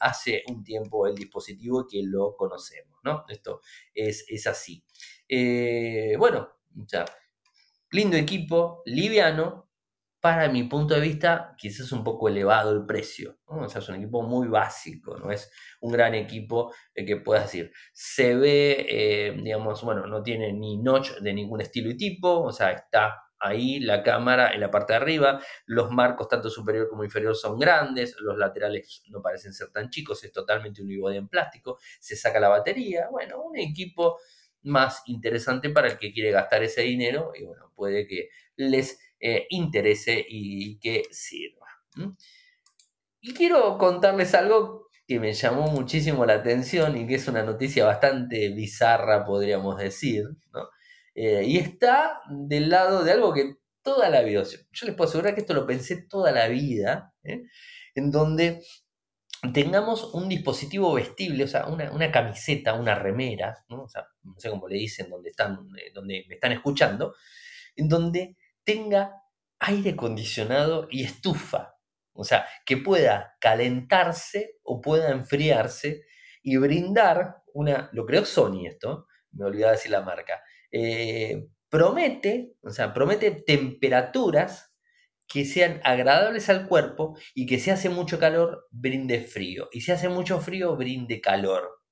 hace 0.00 0.42
un 0.48 0.64
tiempo 0.64 1.06
el 1.06 1.14
dispositivo 1.14 1.86
que 1.86 2.02
lo 2.02 2.34
conocemos, 2.36 2.98
¿no? 3.04 3.24
Esto 3.28 3.60
es, 3.94 4.24
es 4.28 4.46
así. 4.46 4.82
bueno, 6.18 6.57
ya 6.74 7.04
lindo 7.90 8.16
equipo, 8.16 8.82
liviano, 8.86 9.68
para 10.20 10.48
mi 10.48 10.64
punto 10.64 10.94
de 10.94 11.00
vista, 11.00 11.54
quizás 11.56 11.92
un 11.92 12.02
poco 12.02 12.28
elevado 12.28 12.72
el 12.72 12.84
precio. 12.84 13.38
O 13.44 13.68
sea, 13.68 13.80
es 13.80 13.88
un 13.88 13.96
equipo 13.96 14.22
muy 14.22 14.48
básico, 14.48 15.16
no 15.16 15.30
es 15.30 15.50
un 15.80 15.92
gran 15.92 16.14
equipo 16.14 16.72
que 16.92 17.16
puedas 17.18 17.44
decir. 17.44 17.72
Se 17.92 18.34
ve, 18.34 18.86
eh, 18.88 19.40
digamos, 19.40 19.82
bueno, 19.82 20.06
no 20.06 20.22
tiene 20.22 20.52
ni 20.52 20.76
notch 20.78 21.18
de 21.20 21.32
ningún 21.32 21.60
estilo 21.60 21.90
y 21.90 21.96
tipo, 21.96 22.40
o 22.40 22.52
sea, 22.52 22.72
está 22.72 23.14
ahí 23.38 23.78
la 23.78 24.02
cámara 24.02 24.52
en 24.52 24.60
la 24.60 24.70
parte 24.72 24.92
de 24.92 24.96
arriba, 24.96 25.40
los 25.66 25.92
marcos 25.92 26.28
tanto 26.28 26.50
superior 26.50 26.88
como 26.88 27.04
inferior 27.04 27.36
son 27.36 27.56
grandes, 27.56 28.16
los 28.18 28.36
laterales 28.36 29.02
no 29.10 29.22
parecen 29.22 29.52
ser 29.52 29.70
tan 29.70 29.90
chicos, 29.90 30.24
es 30.24 30.32
totalmente 30.32 30.82
un 30.82 30.90
en 31.12 31.28
plástico, 31.28 31.78
se 32.00 32.16
saca 32.16 32.40
la 32.40 32.48
batería, 32.48 33.06
bueno, 33.12 33.40
un 33.40 33.56
equipo 33.56 34.18
más 34.68 35.02
interesante 35.06 35.70
para 35.70 35.88
el 35.88 35.98
que 35.98 36.12
quiere 36.12 36.30
gastar 36.30 36.62
ese 36.62 36.82
dinero 36.82 37.32
y 37.34 37.44
bueno, 37.44 37.72
puede 37.74 38.06
que 38.06 38.28
les 38.56 38.98
eh, 39.20 39.46
interese 39.50 40.24
y 40.28 40.78
que 40.78 41.04
sirva. 41.10 41.66
Y 43.20 43.34
quiero 43.34 43.76
contarles 43.78 44.34
algo 44.34 44.88
que 45.06 45.18
me 45.18 45.32
llamó 45.32 45.68
muchísimo 45.68 46.24
la 46.26 46.34
atención 46.34 46.96
y 46.96 47.06
que 47.06 47.16
es 47.16 47.26
una 47.28 47.42
noticia 47.42 47.84
bastante 47.86 48.50
bizarra, 48.50 49.24
podríamos 49.24 49.78
decir, 49.78 50.24
eh, 51.14 51.42
y 51.46 51.58
está 51.58 52.20
del 52.30 52.68
lado 52.68 53.02
de 53.02 53.12
algo 53.12 53.32
que 53.32 53.56
toda 53.82 54.10
la 54.10 54.22
vida, 54.22 54.42
yo 54.42 54.86
les 54.86 54.94
puedo 54.94 55.08
asegurar 55.08 55.34
que 55.34 55.40
esto 55.40 55.54
lo 55.54 55.66
pensé 55.66 56.06
toda 56.08 56.30
la 56.30 56.46
vida, 56.48 57.14
¿eh? 57.24 57.42
en 57.94 58.10
donde 58.10 58.62
tengamos 59.52 60.14
un 60.14 60.28
dispositivo 60.28 60.94
vestible, 60.94 61.44
o 61.44 61.48
sea, 61.48 61.66
una, 61.66 62.10
camiseta, 62.10 62.74
una 62.74 62.94
remera, 62.94 63.64
¿no? 63.68 63.86
Sé 64.36 64.50
cómo 64.50 64.68
le 64.68 64.76
dicen 64.76 65.10
donde 65.10 65.30
están, 65.30 65.68
eh, 65.76 65.90
donde 65.94 66.24
me 66.28 66.34
están 66.34 66.52
escuchando, 66.52 67.14
en 67.76 67.88
donde 67.88 68.36
tenga 68.64 69.22
aire 69.60 69.90
acondicionado 69.90 70.88
y 70.90 71.04
estufa. 71.04 71.74
O 72.12 72.24
sea, 72.24 72.46
que 72.66 72.76
pueda 72.76 73.36
calentarse 73.40 74.58
o 74.64 74.80
pueda 74.80 75.10
enfriarse 75.10 76.02
y 76.42 76.56
brindar 76.56 77.42
una, 77.54 77.90
lo 77.92 78.06
creo 78.06 78.24
Sony 78.24 78.66
esto, 78.66 79.06
me 79.32 79.44
olvidaba 79.44 79.72
decir 79.72 79.92
la 79.92 80.02
marca, 80.02 80.42
eh, 80.72 81.48
promete, 81.68 82.54
o 82.62 82.70
sea, 82.70 82.92
promete 82.92 83.30
temperaturas 83.30 84.67
que 85.28 85.44
sean 85.44 85.80
agradables 85.84 86.48
al 86.48 86.66
cuerpo 86.66 87.16
y 87.34 87.46
que 87.46 87.58
si 87.58 87.70
hace 87.70 87.90
mucho 87.90 88.18
calor, 88.18 88.66
brinde 88.70 89.20
frío. 89.20 89.68
Y 89.72 89.82
si 89.82 89.92
hace 89.92 90.08
mucho 90.08 90.40
frío, 90.40 90.74
brinde 90.76 91.20
calor. 91.20 91.82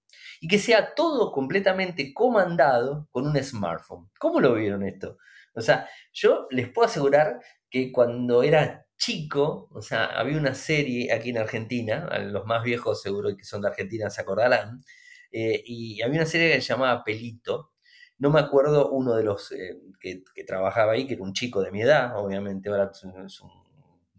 Y 0.41 0.49
que 0.49 0.59
sea 0.59 0.95
todo 0.95 1.33
completamente 1.33 2.13
comandado 2.15 3.09
con 3.11 3.27
un 3.27 3.37
smartphone. 3.43 4.11
¿Cómo 4.19 4.41
lo 4.41 4.55
vieron 4.55 4.83
esto? 4.83 5.19
O 5.55 5.61
sea, 5.61 5.89
yo 6.13 6.47
les 6.51 6.69
puedo 6.69 6.89
asegurar 6.89 7.41
que 7.71 7.93
cuando 7.93 8.43
era 8.43 8.87
chico, 8.97 9.69
o 9.71 9.83
sea, 9.83 10.07
había 10.07 10.39
una 10.39 10.55
serie 10.55 11.13
aquí 11.13 11.31
en 11.31 11.39
Argentina, 11.39 12.09
los 12.21 12.47
más 12.47 12.63
viejos 12.63 13.03
seguro 13.03 13.37
que 13.37 13.45
son 13.45 13.63
de 13.63 13.69
Argentina 13.69 14.09
se 14.11 14.23
acordarán, 14.23 14.83
eh, 15.31 15.63
y 15.67 16.01
había 16.03 16.21
una 16.21 16.27
serie 16.27 16.53
que 16.53 16.61
se 16.61 16.69
llamaba 16.69 17.05
Pelito, 17.05 17.73
no 18.19 18.31
me 18.31 18.41
acuerdo 18.41 18.91
uno 18.91 19.15
de 19.15 19.25
los 19.25 19.53
eh, 19.53 19.79
que, 20.01 20.23
trabajaba 20.47 20.93
ahí, 20.93 21.07
que 21.07 21.15
era 21.15 21.23
un 21.23 21.33
chico 21.33 21.63
de 21.63 21.71
mi 21.71 21.83
edad, 21.83 22.17
obviamente, 22.17 22.69
ahora 22.69 22.91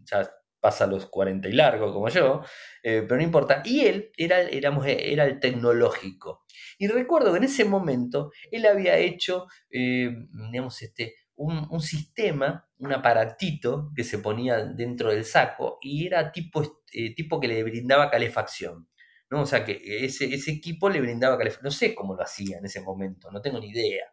ya 0.04 0.30
pasa 0.60 0.86
los 0.86 1.06
40 1.06 1.48
y 1.48 1.52
largo 1.52 1.92
como 1.92 2.08
yo, 2.08 2.42
eh, 2.82 3.02
pero 3.02 3.16
no 3.16 3.22
importa. 3.22 3.62
Y 3.64 3.86
él 3.86 4.10
era, 4.16 4.40
éramos, 4.40 4.86
era 4.86 5.24
el 5.24 5.38
tecnológico. 5.40 6.44
Y 6.78 6.88
recuerdo 6.88 7.32
que 7.32 7.38
en 7.38 7.44
ese 7.44 7.64
momento 7.64 8.30
él 8.50 8.66
había 8.66 8.96
hecho, 8.98 9.46
eh, 9.70 10.10
digamos, 10.50 10.82
este, 10.82 11.14
un, 11.36 11.80
sistema, 11.80 12.68
un 12.78 12.92
aparatito 12.92 13.92
que 13.94 14.02
se 14.02 14.18
ponía 14.18 14.64
dentro 14.64 15.10
del 15.10 15.24
saco 15.24 15.78
y 15.80 16.06
era 16.06 16.32
tipo, 16.32 16.82
tipo 17.16 17.38
que 17.38 17.48
le 17.48 17.62
brindaba 17.62 18.10
calefacción. 18.10 18.88
¿No? 19.30 19.42
O 19.42 19.46
sea, 19.46 19.64
que 19.64 19.80
ese, 20.04 20.26
equipo 20.26 20.88
le 20.88 21.00
brindaba 21.00 21.38
calefacción. 21.38 21.64
No 21.64 21.70
sé 21.70 21.94
cómo 21.94 22.14
lo 22.14 22.22
hacía 22.22 22.58
en 22.58 22.64
ese 22.66 22.80
momento, 22.80 23.30
no 23.30 23.40
tengo 23.40 23.58
ni 23.60 23.70
idea. 23.70 24.04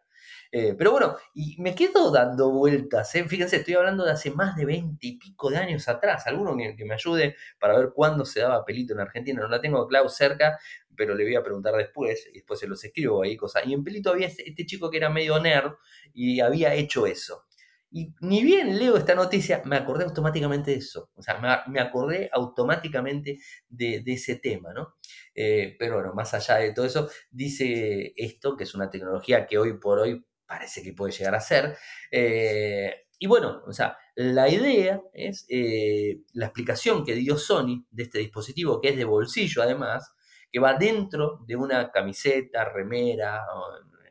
Eh, 0.52 0.74
pero 0.78 0.92
bueno, 0.92 1.16
y 1.34 1.60
me 1.60 1.74
quedo 1.74 2.10
dando 2.10 2.50
vueltas. 2.50 3.14
¿eh? 3.14 3.24
Fíjense, 3.24 3.56
estoy 3.56 3.74
hablando 3.74 4.04
de 4.04 4.12
hace 4.12 4.30
más 4.30 4.56
de 4.56 4.64
20 4.64 5.06
y 5.06 5.18
pico 5.18 5.50
de 5.50 5.56
años 5.58 5.88
atrás. 5.88 6.26
Alguno 6.26 6.56
que, 6.56 6.84
me 6.84 6.94
ayude 6.94 7.36
para 7.58 7.76
ver 7.76 7.90
cuándo 7.94 8.24
se 8.24 8.40
daba 8.40 8.64
pelito 8.64 8.94
en 8.94 9.00
Argentina. 9.00 9.40
No 9.40 9.48
la 9.48 9.60
tengo 9.60 9.80
a 9.80 9.88
Klaus 9.88 10.14
cerca, 10.14 10.58
pero 10.96 11.14
le 11.14 11.24
voy 11.24 11.34
a 11.34 11.42
preguntar 11.42 11.74
después. 11.74 12.28
Y 12.32 12.34
después 12.34 12.60
se 12.60 12.68
los 12.68 12.82
escribo 12.84 13.22
ahí 13.22 13.36
cosas. 13.36 13.66
Y 13.66 13.74
en 13.74 13.84
pelito 13.84 14.10
había 14.10 14.28
este, 14.28 14.48
este 14.48 14.66
chico 14.66 14.90
que 14.90 14.98
era 14.98 15.10
medio 15.10 15.38
nerd 15.40 15.72
y 16.14 16.40
había 16.40 16.74
hecho 16.74 17.06
eso. 17.06 17.46
Y 17.90 18.14
ni 18.20 18.42
bien 18.42 18.78
leo 18.78 18.96
esta 18.96 19.14
noticia, 19.14 19.62
me 19.64 19.76
acordé 19.76 20.04
automáticamente 20.04 20.72
de 20.72 20.78
eso. 20.78 21.10
O 21.14 21.22
sea, 21.22 21.38
me, 21.68 21.80
acordé 21.80 22.28
automáticamente 22.32 23.38
de, 23.68 24.02
ese 24.06 24.36
tema, 24.36 24.72
¿no? 24.72 24.96
Eh, 25.34 25.76
pero 25.78 25.96
bueno, 25.96 26.12
más 26.12 26.34
allá 26.34 26.56
de 26.56 26.72
todo 26.72 26.84
eso, 26.84 27.08
dice 27.30 28.12
esto, 28.16 28.56
que 28.56 28.64
es 28.64 28.74
una 28.74 28.90
tecnología 28.90 29.46
que 29.46 29.58
hoy 29.58 29.78
por 29.78 29.98
hoy 30.00 30.26
parece 30.46 30.82
que 30.82 30.92
puede 30.92 31.12
llegar 31.12 31.34
a 31.34 31.40
ser. 31.40 31.76
Eh, 32.10 33.06
y 33.18 33.26
bueno, 33.26 33.62
o 33.66 33.72
sea, 33.72 33.96
la 34.14 34.48
idea 34.48 35.00
es 35.14 35.46
eh, 35.48 36.22
la 36.32 36.46
explicación 36.46 37.04
que 37.04 37.14
dio 37.14 37.38
Sony 37.38 37.86
de 37.90 38.02
este 38.02 38.18
dispositivo, 38.18 38.80
que 38.80 38.90
es 38.90 38.96
de 38.96 39.04
bolsillo 39.04 39.62
además, 39.62 40.12
que 40.50 40.58
va 40.58 40.74
dentro 40.74 41.40
de 41.46 41.56
una 41.56 41.90
camiseta, 41.90 42.64
remera, 42.64 43.42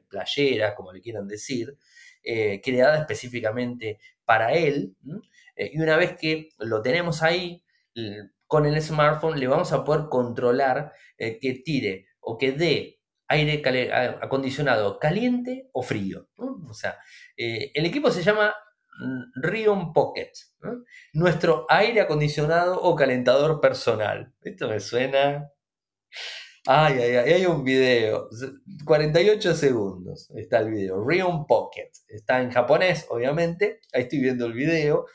playera, 0.10 0.76
como 0.76 0.92
le 0.92 1.02
quieran 1.02 1.28
decir, 1.28 1.78
eh, 2.26 2.60
creada 2.60 2.98
específicamente 2.98 4.00
para 4.26 4.54
él. 4.54 4.96
Eh, 5.56 5.72
y 5.74 5.80
una 5.80 5.96
vez 5.96 6.18
que 6.18 6.50
lo 6.58 6.82
tenemos 6.82 7.22
ahí, 7.22 7.64
con 8.48 8.66
el 8.66 8.82
smartphone 8.82 9.40
le 9.40 9.48
vamos 9.48 9.72
a 9.72 9.84
poder 9.84 10.08
controlar 10.10 10.92
eh, 11.18 11.40
que 11.40 11.54
tire 11.64 12.08
o 12.20 12.38
que 12.38 12.52
dé 12.52 13.00
aire 13.28 13.62
acondicionado 14.22 15.00
caliente 15.00 15.70
o 15.72 15.84
frío. 15.84 16.28
O 16.36 16.74
sea, 16.74 16.98
el 17.38 17.86
equipo 17.86 18.10
se 18.10 18.24
llama 18.24 18.54
mm, 19.00 19.42
Rion 19.42 19.94
Pocket, 19.94 20.32
nuestro 21.14 21.68
aire 21.70 22.02
acondicionado 22.02 22.82
o 22.82 22.96
calentador 22.96 23.62
personal. 23.62 24.34
Esto 24.42 24.68
me 24.68 24.80
suena 24.80 25.52
Ay, 26.68 26.98
ay, 26.98 27.16
ay, 27.18 27.34
hay 27.34 27.46
un 27.46 27.64
video. 27.64 28.28
48 28.86 29.54
segundos 29.54 30.32
está 30.36 30.60
el 30.60 30.72
video. 30.72 31.08
Rion 31.08 31.46
Pocket. 31.46 31.92
Está 32.08 32.42
en 32.42 32.50
japonés, 32.50 33.06
obviamente. 33.10 33.82
Ahí 33.94 34.04
estoy 34.04 34.20
viendo 34.20 34.48
el 34.48 34.54
video. 34.54 35.06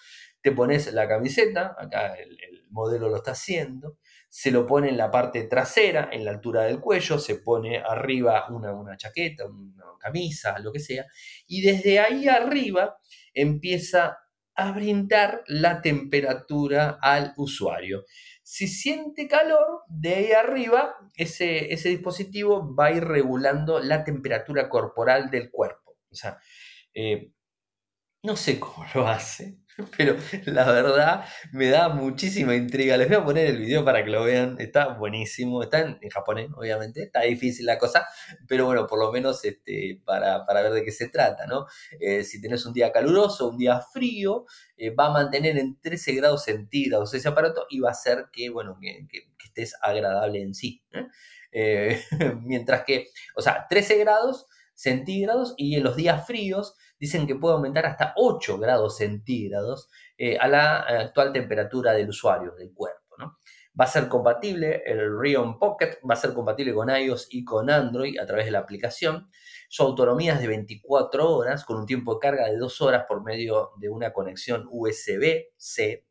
Te 0.40 0.52
pones 0.52 0.92
la 0.92 1.08
camiseta. 1.08 1.74
Acá 1.76 2.14
el, 2.14 2.38
modelo 2.70 3.08
lo 3.08 3.16
está 3.16 3.32
haciendo. 3.32 3.98
Se 4.28 4.52
lo 4.52 4.64
pone 4.64 4.90
en 4.90 4.96
la 4.96 5.10
parte 5.10 5.42
trasera, 5.42 6.08
en 6.12 6.24
la 6.24 6.30
altura 6.30 6.62
del 6.62 6.78
cuello. 6.78 7.18
Se 7.18 7.34
pone 7.34 7.78
arriba 7.78 8.46
una, 8.50 8.72
una 8.72 8.96
chaqueta, 8.96 9.46
una 9.46 9.84
camisa, 9.98 10.56
lo 10.60 10.70
que 10.70 10.78
sea. 10.78 11.04
Y 11.48 11.62
desde 11.62 11.98
ahí 11.98 12.28
arriba 12.28 12.96
empieza 13.34 14.18
a 14.54 14.72
brindar 14.72 15.42
la 15.48 15.80
temperatura 15.80 16.98
al 17.00 17.32
usuario. 17.36 18.04
Si 18.52 18.66
siente 18.66 19.28
calor, 19.28 19.82
de 19.86 20.12
ahí 20.12 20.32
arriba, 20.32 20.96
ese, 21.14 21.72
ese 21.72 21.88
dispositivo 21.88 22.74
va 22.74 22.86
a 22.86 22.90
ir 22.90 23.04
regulando 23.04 23.78
la 23.78 24.02
temperatura 24.02 24.68
corporal 24.68 25.30
del 25.30 25.52
cuerpo. 25.52 25.96
O 26.10 26.16
sea, 26.16 26.36
eh, 26.92 27.30
no 28.22 28.36
sé 28.36 28.60
cómo 28.60 28.84
lo 28.94 29.08
hace, 29.08 29.56
pero 29.96 30.14
la 30.44 30.70
verdad 30.70 31.24
me 31.52 31.68
da 31.68 31.88
muchísima 31.88 32.54
intriga. 32.54 32.96
Les 32.96 33.08
voy 33.08 33.16
a 33.16 33.24
poner 33.24 33.46
el 33.46 33.58
video 33.58 33.84
para 33.84 34.04
que 34.04 34.10
lo 34.10 34.24
vean. 34.24 34.56
Está 34.58 34.88
buenísimo. 34.88 35.62
Está 35.62 35.80
en, 35.80 35.98
japonés, 36.10 36.50
obviamente. 36.54 37.02
Está 37.02 37.22
difícil 37.22 37.64
la 37.64 37.78
cosa, 37.78 38.06
pero 38.46 38.66
bueno, 38.66 38.86
por 38.86 38.98
lo 38.98 39.10
menos 39.10 39.42
este, 39.44 40.02
para, 40.04 40.44
ver 40.46 40.72
de 40.72 40.84
qué 40.84 40.92
se 40.92 41.08
trata, 41.08 41.46
¿no? 41.46 41.66
Eh, 41.98 42.24
si 42.24 42.42
tenés 42.42 42.66
un 42.66 42.74
día 42.74 42.92
caluroso, 42.92 43.48
un 43.48 43.58
día 43.58 43.80
frío, 43.80 44.44
eh, 44.76 44.90
va 44.90 45.06
a 45.06 45.12
mantener 45.12 45.56
en 45.56 45.80
13 45.80 46.14
grados 46.14 46.44
centígrados 46.44 47.14
ese 47.14 47.28
aparato 47.28 47.66
y 47.70 47.80
va 47.80 47.88
a 47.88 47.92
hacer 47.92 48.26
que, 48.32 48.50
bueno, 48.50 48.78
que, 48.80 49.06
estés 49.44 49.74
agradable 49.80 50.42
en 50.42 50.54
sí. 50.54 50.82
¿eh? 51.52 52.00
mientras 52.42 52.84
que, 52.84 53.08
o 53.34 53.40
sea, 53.40 53.66
13 53.68 53.96
grados 53.98 54.46
centígrados 54.74 55.54
y 55.58 55.76
en 55.76 55.82
los 55.82 55.96
días 55.96 56.26
fríos 56.26 56.74
dicen 57.00 57.26
que 57.26 57.34
puede 57.34 57.54
aumentar 57.54 57.86
hasta 57.86 58.12
8 58.16 58.58
grados 58.58 58.98
centígrados 58.98 59.88
eh, 60.18 60.36
a 60.38 60.46
la 60.46 60.80
actual 60.80 61.32
temperatura 61.32 61.92
del 61.92 62.10
usuario, 62.10 62.52
del 62.52 62.72
cuerpo. 62.72 63.00
Va 63.78 63.84
a 63.84 63.88
ser 63.88 64.08
compatible, 64.08 64.82
el 64.84 65.18
Rion 65.18 65.58
Pocket 65.58 66.00
va 66.08 66.14
a 66.14 66.16
ser 66.16 66.34
compatible 66.34 66.74
con 66.74 66.90
iOS 66.90 67.28
y 67.30 67.44
con 67.44 67.70
Android 67.70 68.18
a 68.18 68.26
través 68.26 68.46
de 68.46 68.50
la 68.50 68.58
aplicación. 68.58 69.30
Su 69.68 69.84
autonomía 69.84 70.34
es 70.34 70.40
de 70.40 70.48
24 70.48 71.30
horas, 71.30 71.64
con 71.64 71.78
un 71.78 71.86
tiempo 71.86 72.14
de 72.14 72.20
carga 72.20 72.46
de 72.46 72.56
2 72.56 72.80
horas 72.82 73.04
por 73.06 73.22
medio 73.22 73.70
de 73.78 73.88
una 73.88 74.12
conexión 74.12 74.66
USB-C 74.68 76.04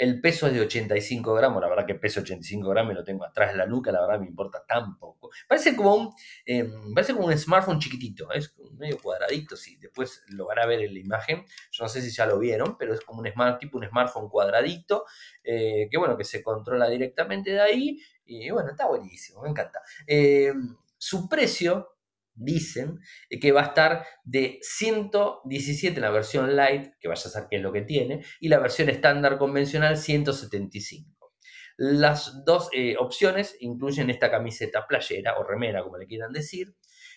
el 0.00 0.18
peso 0.18 0.46
es 0.46 0.54
de 0.54 0.62
85 0.62 1.34
gramos, 1.34 1.60
la 1.60 1.68
verdad 1.68 1.84
que 1.84 1.94
peso 1.94 2.20
85 2.20 2.70
gramos 2.70 2.92
y 2.92 2.96
lo 2.96 3.04
tengo 3.04 3.22
atrás 3.22 3.52
de 3.52 3.58
la 3.58 3.66
nuca, 3.66 3.92
la 3.92 4.00
verdad 4.00 4.18
me 4.18 4.26
importa 4.26 4.64
tan 4.66 4.98
poco. 4.98 5.28
Parece 5.46 5.76
como 5.76 5.94
un, 5.94 6.14
em, 6.46 6.94
parece 6.94 7.12
como 7.12 7.26
un 7.26 7.36
smartphone 7.36 7.78
chiquitito, 7.78 8.32
es 8.32 8.54
medio 8.78 8.98
cuadradito, 8.98 9.56
sí, 9.56 9.76
después 9.76 10.22
lo 10.28 10.46
van 10.46 10.58
a 10.58 10.64
ver 10.64 10.80
en 10.80 10.94
la 10.94 11.00
imagen, 11.00 11.44
yo 11.70 11.84
no 11.84 11.88
sé 11.90 12.00
si 12.00 12.10
ya 12.10 12.24
lo 12.24 12.38
vieron, 12.38 12.78
pero 12.78 12.94
es 12.94 13.02
como 13.02 13.20
un 13.20 13.30
smart, 13.30 13.60
tipo 13.60 13.76
un 13.76 13.86
smartphone 13.86 14.30
cuadradito, 14.30 15.04
eh, 15.44 15.86
que 15.90 15.98
bueno, 15.98 16.16
que 16.16 16.24
se 16.24 16.42
controla 16.42 16.88
directamente 16.88 17.50
de 17.50 17.60
ahí, 17.60 18.00
y 18.24 18.50
bueno, 18.50 18.70
está 18.70 18.86
buenísimo, 18.86 19.42
me 19.42 19.50
encanta. 19.50 19.82
Em, 20.06 20.76
su 20.96 21.28
precio 21.28 21.99
dicen 22.40 22.98
que 23.40 23.52
va 23.52 23.60
a 23.60 23.66
estar 23.66 24.06
de 24.24 24.58
117 24.62 25.96
en 25.96 26.02
la 26.02 26.10
versión 26.10 26.56
light, 26.56 26.92
que 27.00 27.08
vaya 27.08 27.22
a 27.22 27.30
ser 27.30 27.44
qué 27.50 27.56
es 27.56 27.62
lo 27.62 27.72
que 27.72 27.82
tiene, 27.82 28.24
y 28.40 28.48
la 28.48 28.58
versión 28.58 28.88
estándar 28.88 29.38
convencional 29.38 29.96
175. 29.96 31.32
Las 31.76 32.44
dos 32.44 32.68
eh, 32.72 32.96
opciones 32.98 33.56
incluyen 33.60 34.10
esta 34.10 34.30
camiseta 34.30 34.86
playera 34.86 35.38
o 35.38 35.44
remera, 35.44 35.82
como 35.82 35.96
le 35.96 36.06
quieran 36.06 36.32
decir, 36.32 36.74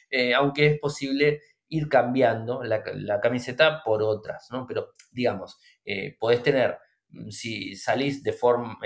eh, 0.09 0.33
aunque 0.33 0.67
es 0.67 0.79
posible 0.79 1.41
ir 1.69 1.89
cambiando 1.89 2.63
la, 2.63 2.83
camiseta 3.21 3.81
por 3.83 4.03
otras, 4.03 4.47
¿no? 4.51 4.65
Pero 4.67 4.91
digamos, 5.11 5.59
eh, 5.83 6.15
podés 6.19 6.43
tener, 6.43 6.77
mm, 7.09 7.29
si 7.29 7.75
salís 7.75 8.23
de 8.23 8.31
forma 8.31 8.77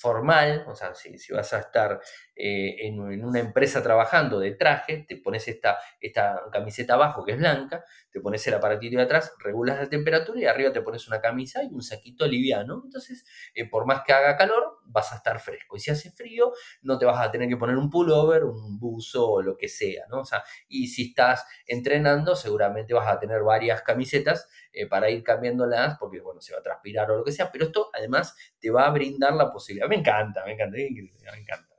formal, 0.00 0.64
o 0.66 0.74
sea, 0.74 0.94
si, 0.94 1.14
vas 1.32 1.52
a 1.52 1.58
estar 1.58 2.00
eh, 2.42 2.86
en, 2.86 2.98
una 3.00 3.38
empresa 3.38 3.82
trabajando 3.82 4.40
de 4.40 4.52
traje, 4.52 5.04
te 5.06 5.16
pones 5.16 5.46
esta, 5.46 5.76
esta 6.00 6.40
camiseta 6.50 6.94
abajo 6.94 7.22
que 7.22 7.32
es 7.32 7.38
blanca, 7.38 7.84
te 8.10 8.18
pones 8.20 8.46
el 8.46 8.54
aparatito 8.54 8.96
de 8.96 9.02
atrás, 9.02 9.34
regulas 9.40 9.78
la 9.78 9.90
temperatura 9.90 10.40
y 10.40 10.46
arriba 10.46 10.72
te 10.72 10.80
pones 10.80 11.06
una 11.06 11.20
camisa 11.20 11.62
y 11.62 11.66
un 11.66 11.82
saquito 11.82 12.26
liviano. 12.26 12.80
Entonces, 12.82 13.26
eh, 13.54 13.68
por 13.68 13.84
más 13.84 14.02
que 14.06 14.14
haga 14.14 14.38
calor, 14.38 14.78
vas 14.86 15.12
a 15.12 15.16
estar 15.16 15.38
fresco. 15.38 15.76
Y 15.76 15.80
si 15.80 15.90
hace 15.90 16.10
frío, 16.12 16.52
no 16.80 16.96
te 16.98 17.04
vas 17.04 17.20
a 17.20 17.30
tener 17.30 17.46
que 17.46 17.58
poner 17.58 17.76
un 17.76 17.90
pullover, 17.90 18.44
un 18.44 18.78
buzo 18.78 19.28
o 19.28 19.42
lo 19.42 19.58
que 19.58 19.68
sea, 19.68 20.06
¿no? 20.08 20.20
O 20.20 20.24
sea, 20.24 20.42
y 20.66 20.88
si 20.88 21.10
estás 21.10 21.44
entrenando, 21.66 22.34
seguramente 22.36 22.94
vas 22.94 23.12
a 23.12 23.20
tener 23.20 23.42
varias 23.42 23.82
camisetas 23.82 24.48
eh, 24.72 24.86
para 24.86 25.10
ir 25.10 25.22
cambiándolas, 25.22 25.98
porque, 25.98 26.20
bueno, 26.20 26.40
se 26.40 26.54
va 26.54 26.60
a 26.60 26.62
transpirar 26.62 27.10
o 27.10 27.18
lo 27.18 27.24
que 27.24 27.32
sea, 27.32 27.52
pero 27.52 27.66
esto 27.66 27.90
además 27.92 28.34
te 28.58 28.70
va 28.70 28.86
a 28.86 28.90
brindar 28.90 29.34
la 29.34 29.52
posibilidad. 29.52 29.88
Me 29.88 29.96
encanta, 29.96 30.42
me 30.46 30.54
encanta, 30.54 30.78
me 30.78 31.38
encanta. 31.38 31.69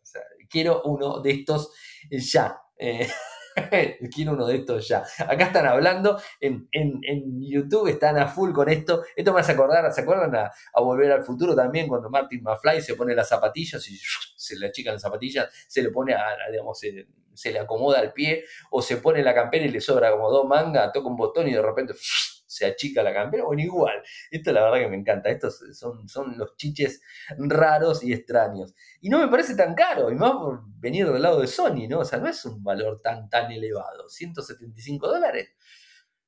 Quiero 0.52 0.82
uno 0.84 1.20
de 1.22 1.32
estos 1.32 1.74
ya. 2.10 2.62
Eh, 2.78 3.08
quiero 4.14 4.34
uno 4.34 4.46
de 4.46 4.58
estos 4.58 4.88
ya. 4.88 5.04
Acá 5.20 5.46
están 5.46 5.66
hablando, 5.66 6.20
en, 6.40 6.68
YouTube 7.42 7.88
están 7.88 8.18
a 8.18 8.28
full 8.28 8.52
con 8.52 8.70
esto. 8.70 9.04
Esto 9.16 9.34
me 9.34 9.40
hace 9.40 9.54
acordar, 9.54 9.92
¿se 9.94 10.02
acuerdan 10.02 10.36
a, 10.36 10.52
Volver 10.82 11.12
al 11.12 11.24
Futuro 11.24 11.56
también? 11.56 11.88
Cuando 11.88 12.10
Martin 12.10 12.44
McFly 12.44 12.82
se 12.82 12.96
pone 12.96 13.16
las 13.16 13.30
zapatillas 13.30 13.88
y 13.90 13.98
se 14.36 14.58
le 14.58 14.68
achican 14.68 14.94
las 14.94 15.02
zapatillas, 15.02 15.50
se 15.68 15.82
le 15.82 15.90
pone, 15.90 16.14
a, 16.14 16.36
digamos, 16.52 16.78
se, 16.78 17.08
se 17.34 17.52
le 17.52 17.60
acomoda 17.60 18.00
al 18.00 18.14
pie, 18.14 18.44
o 18.70 18.82
se 18.82 18.98
pone 18.98 19.24
la 19.24 19.34
campera 19.34 19.66
y 19.66 19.70
le 19.70 19.82
sobra 19.82 20.12
como 20.12 20.30
dos 20.30 20.46
mangas, 20.46 20.92
toca 20.92 21.08
un 21.08 21.18
botón 21.18 21.48
y 21.48 21.54
de 21.54 21.62
repente 21.62 21.94
se 22.52 22.66
achica 22.66 23.02
la 23.02 23.14
campera, 23.14 23.46
o 23.46 23.54
igual. 23.54 24.04
Esto 24.30 24.52
la 24.52 24.64
verdad 24.64 24.80
que 24.80 24.88
me 24.90 24.98
encanta. 24.98 25.30
Estos 25.30 25.64
son, 25.74 26.08
son 26.10 26.38
los 26.38 26.56
chiches 26.58 27.02
raros 27.38 28.04
y 28.04 28.12
extraños. 28.12 28.76
Y 29.00 29.10
no 29.10 29.20
me 29.20 29.30
parece 29.30 29.56
tan 29.56 29.74
caro, 29.74 30.12
y 30.12 30.16
más 30.16 30.34
por 30.34 30.62
venir 30.80 31.10
del 31.10 31.22
lado 31.22 31.40
de 31.40 31.48
Sony, 31.48 31.88
¿no? 31.90 32.00
O 32.00 32.06
sea, 32.06 32.20
no 32.20 32.28
es 32.28 32.44
un 32.46 32.64
valor 32.64 33.00
tan, 33.02 33.30
tan 33.30 33.52
elevado. 33.52 34.10
175 34.10 35.08
dólares 35.08 35.50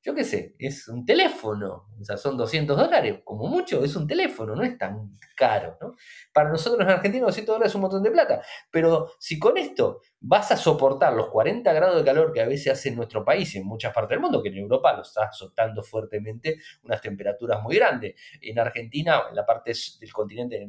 yo 0.03 0.13
qué 0.13 0.25
sé, 0.25 0.53
es 0.59 0.89
un 0.89 1.05
teléfono, 1.05 1.87
o 1.97 2.03
sea, 2.03 2.17
son 2.17 2.35
200 2.35 2.75
dólares, 2.75 3.21
como 3.23 3.47
mucho, 3.47 3.85
es 3.85 3.95
un 3.95 4.05
teléfono, 4.05 4.53
no 4.53 4.61
es 4.61 4.77
tan 4.77 5.17
caro, 5.33 5.77
¿no? 5.79 5.95
Para 6.33 6.49
nosotros 6.49 6.81
en 6.81 6.89
Argentina 6.89 7.25
200 7.25 7.55
dólares 7.55 7.71
es 7.71 7.75
un 7.75 7.81
montón 7.81 8.03
de 8.03 8.11
plata, 8.11 8.41
pero 8.69 9.13
si 9.17 9.39
con 9.39 9.57
esto 9.57 10.01
vas 10.19 10.51
a 10.51 10.57
soportar 10.57 11.13
los 11.13 11.29
40 11.29 11.71
grados 11.71 11.97
de 11.97 12.03
calor 12.03 12.33
que 12.33 12.41
a 12.41 12.45
veces 12.45 12.73
hace 12.73 12.89
en 12.89 12.97
nuestro 12.97 13.23
país 13.23 13.55
y 13.55 13.59
en 13.59 13.65
muchas 13.65 13.93
partes 13.93 14.09
del 14.09 14.19
mundo, 14.19 14.43
que 14.43 14.49
en 14.49 14.57
Europa 14.57 14.93
lo 14.93 15.03
está 15.03 15.23
azotando 15.25 15.81
fuertemente 15.81 16.57
unas 16.83 16.99
temperaturas 16.99 17.63
muy 17.63 17.77
grandes, 17.77 18.15
en 18.41 18.59
Argentina, 18.59 19.23
en 19.29 19.35
la 19.37 19.45
parte 19.45 19.71
del 20.01 20.11
continente, 20.11 20.67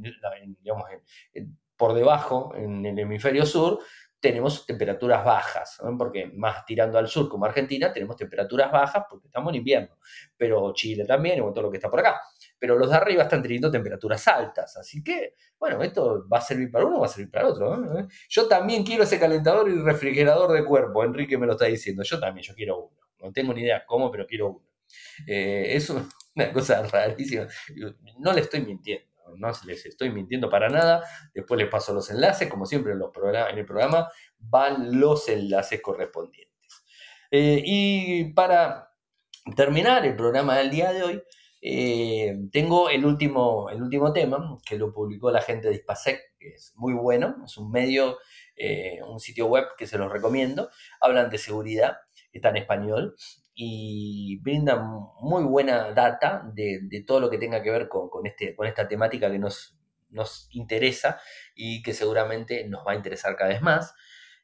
digamos, 0.63 0.85
por 1.77 1.93
debajo, 1.93 2.55
en 2.55 2.87
el 2.87 2.99
hemisferio 3.01 3.45
sur, 3.45 3.81
tenemos 4.25 4.65
temperaturas 4.65 5.23
bajas, 5.23 5.79
porque 5.99 6.25
más 6.25 6.65
tirando 6.65 6.97
al 6.97 7.09
sur 7.09 7.29
como 7.29 7.45
Argentina 7.45 7.93
tenemos 7.93 8.17
temperaturas 8.17 8.73
bajas 8.73 9.05
porque 9.11 9.27
estamos 9.27 9.51
en 9.51 9.57
invierno, 9.57 9.99
pero 10.35 10.73
Chile 10.73 11.05
también 11.05 11.37
y 11.37 11.41
todo 11.41 11.65
lo 11.65 11.71
que 11.71 11.77
está 11.77 11.91
por 11.91 12.01
acá. 12.01 12.23
Pero 12.59 12.79
los 12.79 12.89
de 12.89 12.97
arriba 12.97 13.25
están 13.25 13.43
teniendo 13.43 13.71
temperaturas 13.71 14.27
altas, 14.27 14.79
así 14.79 15.05
que, 15.05 15.35
bueno, 15.59 15.83
esto 15.83 16.27
va 16.27 16.39
a 16.39 16.41
servir 16.41 16.71
para 16.71 16.87
uno, 16.87 17.01
va 17.01 17.05
a 17.05 17.11
servir 17.11 17.31
para 17.31 17.49
otro. 17.49 17.99
¿eh? 17.99 18.07
Yo 18.31 18.49
también 18.49 18.83
quiero 18.83 19.03
ese 19.03 19.21
calentador 19.21 19.69
y 19.69 19.75
refrigerador 19.75 20.53
de 20.53 20.65
cuerpo, 20.65 21.05
Enrique 21.05 21.37
me 21.37 21.45
lo 21.45 21.53
está 21.53 21.67
diciendo, 21.67 22.03
yo 22.03 22.19
también, 22.19 22.47
yo 22.47 22.55
quiero 22.55 22.79
uno. 22.79 22.97
No 23.19 23.31
tengo 23.31 23.53
ni 23.53 23.61
idea 23.61 23.85
cómo, 23.85 24.11
pero 24.11 24.27
quiero 24.27 24.49
uno. 24.49 24.67
Eh, 25.27 25.67
es 25.77 25.91
una 25.91 26.51
cosa 26.51 26.83
rarísima, 26.83 27.47
no 28.21 28.33
le 28.33 28.41
estoy 28.41 28.63
mintiendo 28.63 29.14
no 29.37 29.51
les 29.67 29.87
estoy 29.87 30.11
mintiendo 30.11 30.49
para 30.49 30.69
nada. 30.69 31.05
Después 31.35 31.59
les 31.61 31.69
paso 31.69 31.95
los 31.95 32.11
enlaces, 32.11 32.49
como 32.49 32.67
siempre 32.67 32.93
en, 32.93 32.99
los 32.99 33.11
en 33.15 33.59
el 33.59 33.67
programa 33.67 34.09
van 34.39 35.01
los 35.01 35.29
enlaces 35.29 35.81
correspondientes. 35.81 36.55
Eh, 37.31 37.63
y 37.65 38.33
para 38.33 38.93
terminar 39.57 40.07
el 40.07 40.17
programa 40.17 40.57
del 40.57 40.71
día 40.71 40.93
de 40.93 41.03
hoy, 41.03 41.23
eh, 41.67 42.37
tengo 42.53 42.91
el 42.91 43.07
último, 43.07 43.71
el 43.71 43.83
último 43.83 44.13
tema 44.13 44.59
que 44.67 44.77
lo 44.77 44.93
publicó 44.93 45.31
la 45.31 45.41
gente 45.41 45.69
de 45.69 45.77
Ispasec, 45.77 46.21
que 46.39 46.49
es 46.49 46.73
muy 46.77 46.93
bueno, 46.93 47.37
es 47.45 47.57
un 47.57 47.71
medio, 47.71 48.19
eh, 48.55 49.01
un 49.09 49.19
sitio 49.19 49.47
web 49.47 49.65
que 49.79 49.87
se 49.87 49.97
los 49.99 50.13
recomiendo. 50.13 50.69
Hablan 51.01 51.31
de 51.31 51.39
seguridad, 51.39 51.97
está 52.33 52.51
en 52.51 52.59
español 52.59 53.17
y 53.55 54.41
brinda 54.43 54.77
muy 55.21 55.45
buena 55.45 55.93
data 55.93 56.51
de, 56.55 57.05
todo 57.07 57.21
lo 57.21 57.31
que 57.31 57.39
tenga 57.39 57.63
que 57.63 57.71
ver 57.71 57.89
con, 57.89 58.27
este, 58.27 58.55
con 58.57 58.67
esta 58.67 58.89
temática 58.89 59.31
que 59.31 59.39
nos, 59.39 59.77
nos 60.11 60.49
interesa 60.51 61.21
y 61.55 61.83
que 61.83 61.93
seguramente 61.93 62.67
nos 62.69 62.85
va 62.87 62.93
a 62.93 62.97
interesar 62.97 63.37
cada 63.37 63.51
vez 63.51 63.63
más. 63.63 63.95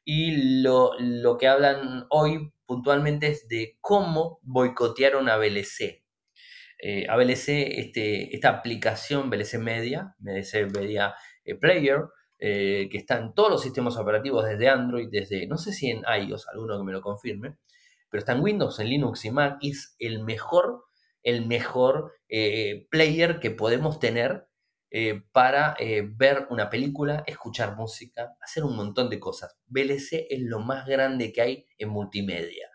Y 0.03 0.61
lo, 0.61 1.37
que 1.39 1.47
hablan 1.47 2.05
hoy 2.09 2.53
puntualmente 2.65 3.27
es 3.27 3.47
de 3.47 3.77
cómo 3.81 4.39
boicotearon 4.43 5.29
a 5.29 5.37
VLC. 5.37 6.03
Eh, 6.83 7.05
a 7.07 7.15
VLC, 7.15 7.79
este, 7.79 8.35
esta 8.35 8.49
aplicación 8.49 9.29
VLC 9.29 9.59
Media, 9.59 10.15
VLC 10.19 10.71
Media 10.73 11.13
eh, 11.43 11.55
Player, 11.55 11.99
eh, 12.39 12.87
que 12.89 12.97
está 12.97 13.17
en 13.17 13.35
todos 13.35 13.51
los 13.51 13.61
sistemas 13.61 13.97
operativos 13.97 14.45
desde 14.45 14.67
Android, 14.67 15.09
desde, 15.11 15.45
no 15.45 15.57
sé 15.57 15.73
si 15.73 15.91
en 15.91 16.01
iOS, 16.01 16.47
alguno 16.47 16.79
que 16.79 16.85
me 16.85 16.91
lo 16.91 17.01
confirme, 17.01 17.57
pero 18.11 18.19
está 18.19 18.33
en 18.33 18.41
Windows, 18.41 18.79
en 18.79 18.89
Linux 18.89 19.25
y 19.25 19.31
Mac, 19.31 19.57
es 19.61 19.95
el 19.97 20.23
mejor, 20.23 20.83
el 21.23 21.47
mejor 21.47 22.11
eh, 22.27 22.87
player 22.91 23.39
que 23.39 23.51
podemos 23.51 23.99
tener 23.99 24.47
eh, 24.91 25.23
para 25.31 25.75
eh, 25.79 26.03
ver 26.05 26.47
una 26.49 26.69
película, 26.69 27.23
escuchar 27.25 27.77
música, 27.77 28.35
hacer 28.41 28.65
un 28.65 28.75
montón 28.75 29.09
de 29.09 29.19
cosas. 29.21 29.57
VLC 29.67 30.27
es 30.29 30.41
lo 30.41 30.59
más 30.59 30.85
grande 30.85 31.31
que 31.31 31.41
hay 31.41 31.67
en 31.77 31.89
multimedia. 31.89 32.67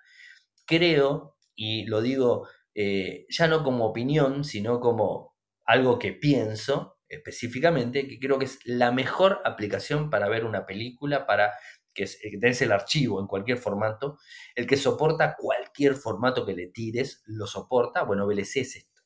Creo, 0.65 1.37
y 1.55 1.85
lo 1.85 2.01
digo 2.01 2.49
ya 3.31 3.49
no 3.49 3.65
como 3.65 3.87
opinión, 3.87 4.45
sino 4.45 4.81
como 4.81 5.35
algo 5.65 5.99
que 5.99 6.13
pienso 6.13 6.99
específicamente, 7.09 8.09
que 8.09 8.19
creo 8.19 8.39
que 8.39 8.47
es 8.47 8.59
la 8.65 8.93
mejor 8.93 9.41
aplicación 9.45 10.11
para 10.11 10.29
ver 10.29 10.45
una 10.45 10.67
película, 10.67 11.27
para 11.27 11.53
que 11.97 12.05
es 12.05 12.19
que 12.21 12.39
tenés 12.39 12.61
el 12.63 12.73
archivo 12.73 13.21
en 13.21 13.27
cualquier 13.27 13.57
formato, 13.57 14.19
el 14.55 14.67
que 14.67 14.77
soporta 14.77 15.35
cualquier 15.37 15.95
formato 15.95 16.45
que 16.45 16.55
le 16.55 16.69
tires, 16.69 17.23
lo 17.27 17.47
soporta. 17.47 18.05
Bueno, 18.05 18.27
VLC 18.27 18.59
es 18.59 18.77
esto. 18.77 19.03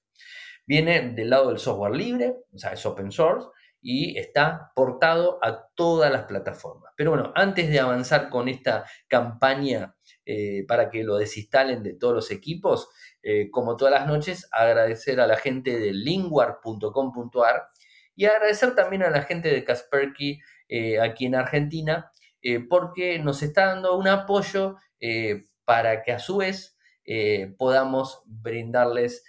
Viene 0.67 1.13
del 1.13 1.31
lado 1.31 1.49
del 1.49 1.59
software 1.59 1.95
libre, 1.95 2.35
o 2.53 2.59
sea, 2.59 2.73
es 2.73 2.85
open 2.85 3.13
source, 3.13 3.49
y 3.83 4.19
está 4.19 4.73
portado 4.75 5.39
a 5.43 5.69
todas 5.75 6.13
las 6.13 6.25
plataformas. 6.25 6.93
Pero 6.97 7.11
bueno, 7.11 7.33
antes 7.35 7.71
de 7.71 7.81
avanzar 7.81 8.29
con 8.29 8.49
esta 8.49 8.85
campaña 9.09 9.97
eh, 10.27 10.65
para 10.69 10.91
que 10.91 11.03
lo 11.03 11.17
desinstalen 11.17 11.83
de 11.83 11.95
todos 11.95 12.15
los 12.15 12.31
equipos, 12.31 12.89
eh, 13.23 13.51
como 13.51 13.77
todas 13.77 13.95
las 13.95 14.07
noches, 14.07 14.49
agradecer 14.53 15.21
a 15.21 15.27
la 15.27 15.37
gente 15.37 15.79
de 15.79 15.93
linguar.com.ar 15.93 17.69
y 18.15 18.27
agradecer 18.27 18.75
también 18.75 19.03
a 19.03 19.11
la 19.11 19.23
gente 19.23 19.49
de 19.49 19.65
Kasperky 19.65 20.41
eh, 20.69 21.01
aquí 21.01 21.27
en 21.27 21.37
Argentina, 21.37 22.11
eh, 22.43 22.61
porque 22.61 23.19
nos 23.19 23.43
está 23.43 23.67
dando 23.67 23.97
un 23.97 24.09
apoyo 24.09 24.77
eh, 25.01 25.47
para 25.65 26.03
que 26.03 26.13
a 26.13 26.19
su 26.19 26.39
vez 26.39 26.77
eh, 27.05 27.55
podamos 27.59 28.23
brindarles 28.27 29.25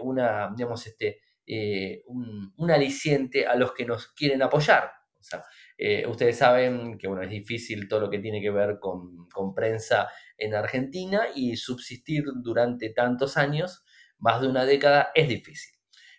una, 0.00 0.52
digamos, 0.56 0.84
este, 0.88 1.20
eh, 1.46 2.02
un, 2.06 2.70
aliciente 2.72 3.46
a 3.46 3.54
los 3.54 3.72
que 3.72 3.84
nos 3.84 4.08
quieren 4.08 4.42
apoyar. 4.42 4.90
ustedes 6.08 6.38
saben 6.38 6.98
que 6.98 7.06
bueno, 7.06 7.22
es 7.22 7.30
difícil 7.30 7.86
todo 7.86 8.00
lo 8.00 8.10
que 8.10 8.18
tiene 8.18 8.40
que 8.40 8.50
ver 8.50 8.80
con, 8.80 9.28
con, 9.28 9.54
prensa 9.54 10.08
en 10.36 10.54
Argentina 10.54 11.26
y 11.32 11.56
subsistir 11.56 12.24
durante 12.42 12.90
tantos 12.90 13.36
años, 13.36 13.84
más 14.18 14.40
de 14.40 14.48
una 14.48 14.64
década, 14.64 15.10
es 15.14 15.28
difícil. 15.28 15.74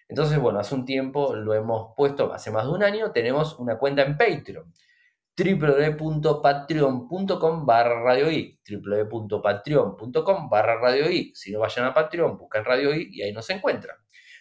Entonces, 0.07 0.39
bueno, 0.39 0.59
hace 0.59 0.75
un 0.75 0.85
tiempo 0.85 1.35
lo 1.35 1.53
hemos 1.53 1.93
puesto, 1.97 2.31
hace 2.33 2.49
más 2.49 2.63
de 2.65 2.71
un 2.71 2.83
año, 2.83 3.11
tenemos 3.11 3.59
una 3.59 3.77
cuenta 3.77 4.03
en 4.03 4.17
Patreon 4.17 4.73
www.patreon.com 5.35 7.65
barra 7.65 8.03
Radio 8.03 8.27
www.patreon.com 8.69 10.49
barra 10.49 10.79
Radio 10.79 11.05
Si 11.33 11.51
no 11.51 11.59
vayan 11.59 11.85
a 11.85 11.93
Patreon, 11.93 12.37
buscan 12.37 12.65
Radio 12.65 12.93
I 12.93 13.09
y 13.11 13.23
ahí 13.23 13.33
nos 13.33 13.49
encuentran. 13.49 13.97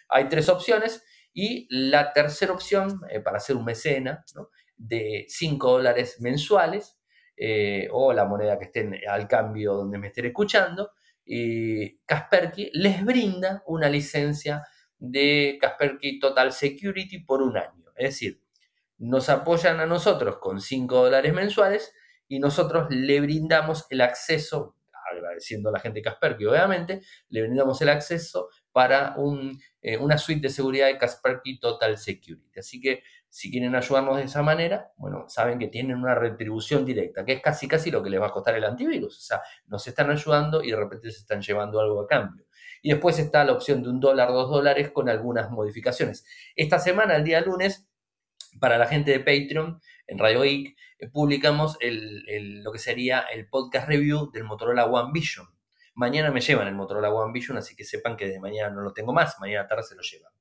Hay 0.09 0.29
tres 0.29 0.49
opciones 0.49 1.03
y 1.33 1.67
la 1.69 2.13
tercera 2.13 2.53
opción 2.53 3.01
eh, 3.09 3.19
para 3.19 3.37
hacer 3.37 3.55
un 3.55 3.65
mecena 3.65 4.23
de 4.77 5.25
5 5.27 5.71
dólares 5.71 6.21
mensuales 6.21 6.99
eh, 7.35 7.87
o 7.91 8.13
la 8.13 8.25
moneda 8.25 8.59
que 8.59 8.65
estén 8.65 8.95
al 9.09 9.27
cambio 9.27 9.73
donde 9.73 9.97
me 9.97 10.07
estén 10.07 10.25
escuchando, 10.25 10.91
y 11.25 11.97
Kasperky 12.05 12.69
les 12.73 13.03
brinda 13.03 13.63
una 13.65 13.89
licencia 13.89 14.63
de 14.99 15.57
Kasperky 15.59 16.19
Total 16.19 16.51
Security 16.51 17.19
por 17.19 17.41
un 17.41 17.57
año. 17.57 17.85
Es 17.95 18.09
decir, 18.09 18.42
nos 18.97 19.29
apoyan 19.29 19.79
a 19.79 19.85
nosotros 19.85 20.37
con 20.37 20.61
5 20.61 21.03
dólares 21.03 21.33
mensuales 21.33 21.93
y 22.27 22.39
nosotros 22.39 22.87
le 22.89 23.21
brindamos 23.21 23.85
el 23.89 24.01
acceso, 24.01 24.75
agradeciendo 25.11 25.69
a 25.69 25.73
la 25.73 25.79
gente 25.79 25.99
de 25.99 26.03
Kaspersky 26.03 26.45
obviamente, 26.45 27.01
le 27.29 27.41
brindamos 27.41 27.81
el 27.81 27.89
acceso 27.89 28.49
para 28.71 29.15
eh, 29.81 29.97
una 29.97 30.17
suite 30.17 30.41
de 30.41 30.49
seguridad 30.49 30.87
de 30.87 30.97
Kaspersky 30.97 31.59
Total 31.59 31.97
Security. 31.97 32.59
Así 32.59 32.81
que 32.81 33.03
si 33.29 33.51
quieren 33.51 33.75
ayudarnos 33.75 34.17
de 34.17 34.23
esa 34.23 34.43
manera, 34.43 34.91
bueno, 34.95 35.25
saben 35.27 35.57
que 35.57 35.67
tienen 35.67 35.97
una 35.97 36.13
retribución 36.15 36.85
directa, 36.85 37.25
que 37.25 37.33
es 37.33 37.41
casi 37.41 37.67
casi 37.67 37.89
lo 37.89 38.03
que 38.03 38.11
les 38.11 38.21
va 38.21 38.27
a 38.27 38.31
costar 38.31 38.55
el 38.55 38.63
antivirus. 38.63 39.17
O 39.17 39.21
sea, 39.21 39.41
nos 39.65 39.87
están 39.87 40.11
ayudando 40.11 40.63
y 40.63 40.69
de 40.69 40.77
repente 40.77 41.09
se 41.09 41.19
están 41.19 41.41
llevando 41.41 41.79
algo 41.79 42.01
a 42.01 42.07
cambio. 42.07 42.45
Y 42.83 42.91
después 42.91 43.17
está 43.17 43.43
la 43.43 43.53
opción 43.53 43.81
de 43.81 43.89
un 43.89 43.99
dólar, 43.99 44.29
dos 44.29 44.49
dólares 44.49 44.91
con 44.91 45.09
algunas 45.09 45.49
modificaciones. 45.49 46.25
Esta 46.55 46.77
semana, 46.77 47.15
el 47.15 47.23
día 47.23 47.41
lunes, 47.41 47.87
para 48.59 48.77
la 48.77 48.87
gente 48.87 49.11
de 49.11 49.19
Patreon, 49.19 49.81
en 50.07 50.17
Radio 50.19 50.41
Geek, 50.41 50.75
eh, 50.99 51.09
publicamos 51.09 51.77
lo 51.81 52.71
que 52.71 52.79
sería 52.79 53.21
el 53.21 53.47
podcast 53.49 53.87
review 53.87 54.31
del 54.31 54.43
Motorola 54.43 54.85
One 54.85 55.11
Vision. 55.13 55.47
Mañana 55.95 56.31
me 56.31 56.41
llevan 56.41 56.67
el 56.67 56.75
Motorola 56.75 57.13
One 57.13 57.31
Vision, 57.33 57.57
así 57.57 57.75
que 57.75 57.83
sepan 57.83 58.17
que 58.17 58.27
de 58.27 58.39
mañana 58.39 58.73
no 58.73 58.81
lo 58.81 58.93
tengo 58.93 59.13
más, 59.13 59.35
mañana 59.39 59.67
tarde 59.67 59.83
se 59.83 59.95
lo 59.95 60.01
llevan. 60.01 60.31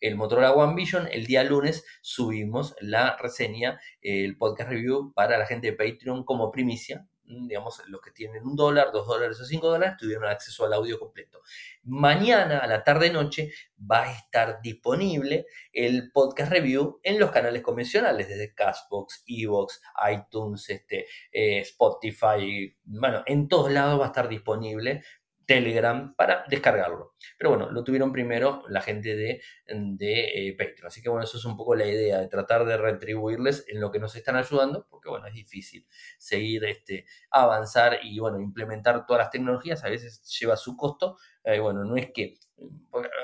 El 0.00 0.16
Motorola 0.16 0.52
One 0.52 0.74
Vision, 0.74 1.08
el 1.10 1.26
día 1.26 1.44
lunes 1.44 1.86
subimos 2.02 2.74
la 2.80 3.16
reseña, 3.16 3.80
el 4.02 4.36
podcast 4.36 4.70
review 4.70 5.12
para 5.14 5.38
la 5.38 5.46
gente 5.46 5.70
de 5.70 5.76
Patreon 5.76 6.24
como 6.24 6.50
primicia, 6.50 7.06
digamos, 7.26 7.82
los 7.88 8.00
que 8.00 8.10
tienen 8.10 8.46
un 8.46 8.56
dólar, 8.56 8.92
dos 8.92 9.06
dólares 9.06 9.40
o 9.40 9.44
cinco 9.44 9.68
dólares, 9.68 9.96
tuvieron 9.98 10.26
acceso 10.26 10.64
al 10.64 10.72
audio 10.72 10.98
completo. 10.98 11.40
Mañana 11.84 12.58
a 12.58 12.66
la 12.66 12.84
tarde-noche 12.84 13.52
va 13.78 14.04
a 14.04 14.12
estar 14.12 14.60
disponible 14.62 15.46
el 15.72 16.10
podcast 16.12 16.52
review 16.52 17.00
en 17.02 17.18
los 17.18 17.30
canales 17.30 17.62
convencionales, 17.62 18.28
desde 18.28 18.54
Castbox, 18.54 19.24
Evox, 19.26 19.80
iTunes, 20.10 20.68
este, 20.70 21.06
eh, 21.32 21.60
Spotify, 21.60 22.76
bueno, 22.84 23.22
en 23.26 23.48
todos 23.48 23.70
lados 23.70 24.00
va 24.00 24.04
a 24.04 24.08
estar 24.08 24.28
disponible 24.28 25.02
Telegram 25.46 26.14
para 26.16 26.44
descargarlo. 26.48 27.14
Pero 27.38 27.50
bueno, 27.50 27.70
lo 27.70 27.84
tuvieron 27.84 28.12
primero 28.12 28.64
la 28.68 28.82
gente 28.82 29.14
de, 29.14 29.40
de 29.66 30.48
eh, 30.48 30.56
Patreon. 30.58 30.88
Así 30.88 31.00
que 31.00 31.08
bueno, 31.08 31.24
eso 31.24 31.38
es 31.38 31.44
un 31.44 31.56
poco 31.56 31.74
la 31.74 31.86
idea 31.86 32.18
de 32.18 32.28
tratar 32.28 32.64
de 32.64 32.76
retribuirles 32.76 33.64
en 33.68 33.80
lo 33.80 33.92
que 33.92 34.00
nos 34.00 34.16
están 34.16 34.36
ayudando, 34.36 34.86
porque 34.90 35.08
bueno, 35.08 35.26
es 35.26 35.34
difícil 35.34 35.86
seguir, 36.18 36.64
este, 36.64 37.06
avanzar 37.30 38.00
y 38.02 38.18
bueno, 38.18 38.40
implementar 38.40 39.06
todas 39.06 39.22
las 39.22 39.30
tecnologías. 39.30 39.84
A 39.84 39.88
veces 39.88 40.22
lleva 40.38 40.56
su 40.56 40.76
costo. 40.76 41.16
Eh, 41.44 41.60
bueno, 41.60 41.84
no 41.84 41.96
es 41.96 42.10
que, 42.12 42.34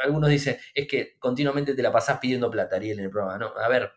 algunos 0.04 0.30
dicen, 0.30 0.56
es 0.74 0.86
que 0.86 1.18
continuamente 1.18 1.74
te 1.74 1.82
la 1.82 1.90
pasás 1.90 2.18
pidiendo 2.20 2.50
plata, 2.50 2.76
Ariel, 2.76 3.00
en 3.00 3.06
el 3.06 3.10
programa. 3.10 3.38
No, 3.38 3.52
a 3.58 3.68
ver, 3.68 3.90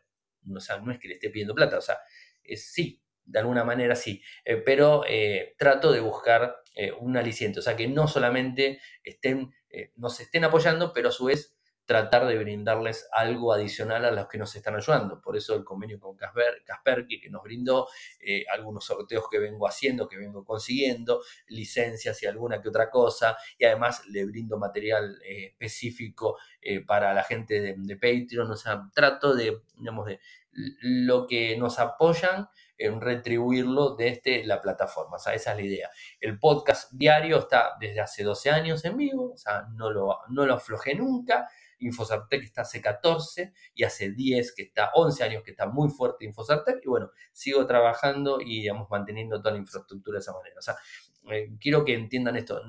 o 0.54 0.60
sea, 0.60 0.80
no 0.80 0.92
es 0.92 1.00
que 1.00 1.08
le 1.08 1.14
esté 1.16 1.30
pidiendo 1.30 1.54
plata, 1.54 1.78
o 1.78 1.82
sea, 1.82 2.00
es, 2.44 2.72
sí, 2.72 3.05
de 3.26 3.40
alguna 3.40 3.64
manera 3.64 3.96
sí, 3.96 4.22
eh, 4.44 4.58
pero 4.58 5.04
eh, 5.08 5.56
trato 5.58 5.92
de 5.92 6.00
buscar 6.00 6.58
eh, 6.76 6.92
un 6.92 7.18
aliciente, 7.18 7.60
o 7.60 7.62
sea, 7.62 7.76
que 7.76 7.88
no 7.88 8.08
solamente 8.08 8.80
estén, 9.04 9.54
nos 9.98 10.22
estén 10.22 10.46
apoyando, 10.46 10.94
pero 10.94 11.10
a 11.10 11.12
su 11.12 11.26
vez 11.26 11.54
tratar 11.86 12.26
de 12.26 12.38
brindarles 12.38 13.08
algo 13.12 13.54
adicional 13.54 14.06
a 14.06 14.12
los 14.12 14.28
que 14.28 14.38
nos 14.38 14.56
están 14.56 14.76
ayudando. 14.76 15.22
Por 15.22 15.36
eso 15.38 15.54
el 15.54 15.64
convenio 15.64 16.00
con 16.00 16.16
Casper, 16.16 16.64
Kaspersky 16.66 17.20
que 17.20 17.30
nos 17.30 17.44
brindó 17.44 17.88
algunos 18.52 18.86
sorteos 18.86 19.26
que 19.30 19.38
vengo 19.38 19.68
haciendo, 19.68 20.08
que 20.08 20.18
vengo 20.18 20.44
consiguiendo, 20.46 21.22
licencias 21.48 22.24
y 22.24 22.26
alguna 22.26 22.62
que 22.62 22.70
otra 22.70 22.90
cosa, 22.90 23.38
y 23.60 23.66
además 23.66 24.04
le 24.08 24.26
brindo 24.26 24.58
material 24.58 25.20
específico 25.24 26.38
para 26.88 27.14
la 27.14 27.24
gente 27.24 27.62
de, 27.62 27.76
de, 27.78 27.96
Patreon, 27.98 28.50
o 28.50 28.56
sea, 28.56 28.90
trato 28.96 29.36
de, 29.36 29.62
digamos, 29.78 30.08
de 30.08 30.20
lo 30.56 31.28
que 31.28 31.58
nos 31.58 31.80
apoyan, 31.80 32.48
en 32.78 33.02
retribuirlo 33.02 33.96
desde 33.96 34.44
la 34.46 34.62
plataforma. 34.62 35.18
O 35.18 35.20
sea, 35.20 35.34
esa 35.34 35.52
es 35.52 35.58
la 35.58 35.64
idea. 35.64 35.90
El 36.20 36.40
podcast 36.40 36.92
diario 36.94 37.40
está 37.40 37.74
desde 37.80 38.02
hace 38.02 38.24
12 38.24 38.50
años 38.50 38.86
en 38.86 38.98
vivo, 38.98 39.34
o 39.34 39.38
sea, 39.38 39.68
no 39.74 39.92
lo, 39.92 40.20
no 40.30 40.46
lo 40.46 40.56
aflojé 40.56 40.96
nunca. 40.96 41.50
Infosartec 41.86 42.44
está 42.44 42.62
hace 42.62 42.82
14 42.82 43.54
y 43.74 43.84
hace 43.84 44.12
10 44.12 44.54
que 44.54 44.64
está, 44.64 44.92
11 44.94 45.24
años 45.24 45.44
que 45.44 45.52
está 45.52 45.68
muy 45.68 45.90
fuerte 45.90 46.26
Infosartec 46.26 46.80
y 46.84 46.88
bueno, 46.88 47.12
sigo 47.32 47.66
trabajando 47.66 48.40
y 48.42 48.62
digamos 48.62 48.90
manteniendo 48.90 49.40
toda 49.40 49.54
la 49.54 49.60
infraestructura 49.60 50.18
de 50.18 50.22
esa 50.22 50.34
manera. 50.34 50.56
O 50.58 50.62
sea, 50.62 50.76
eh, 51.32 51.52
quiero 51.60 51.84
que 51.84 51.94
entiendan 51.94 52.36
esto, 52.36 52.62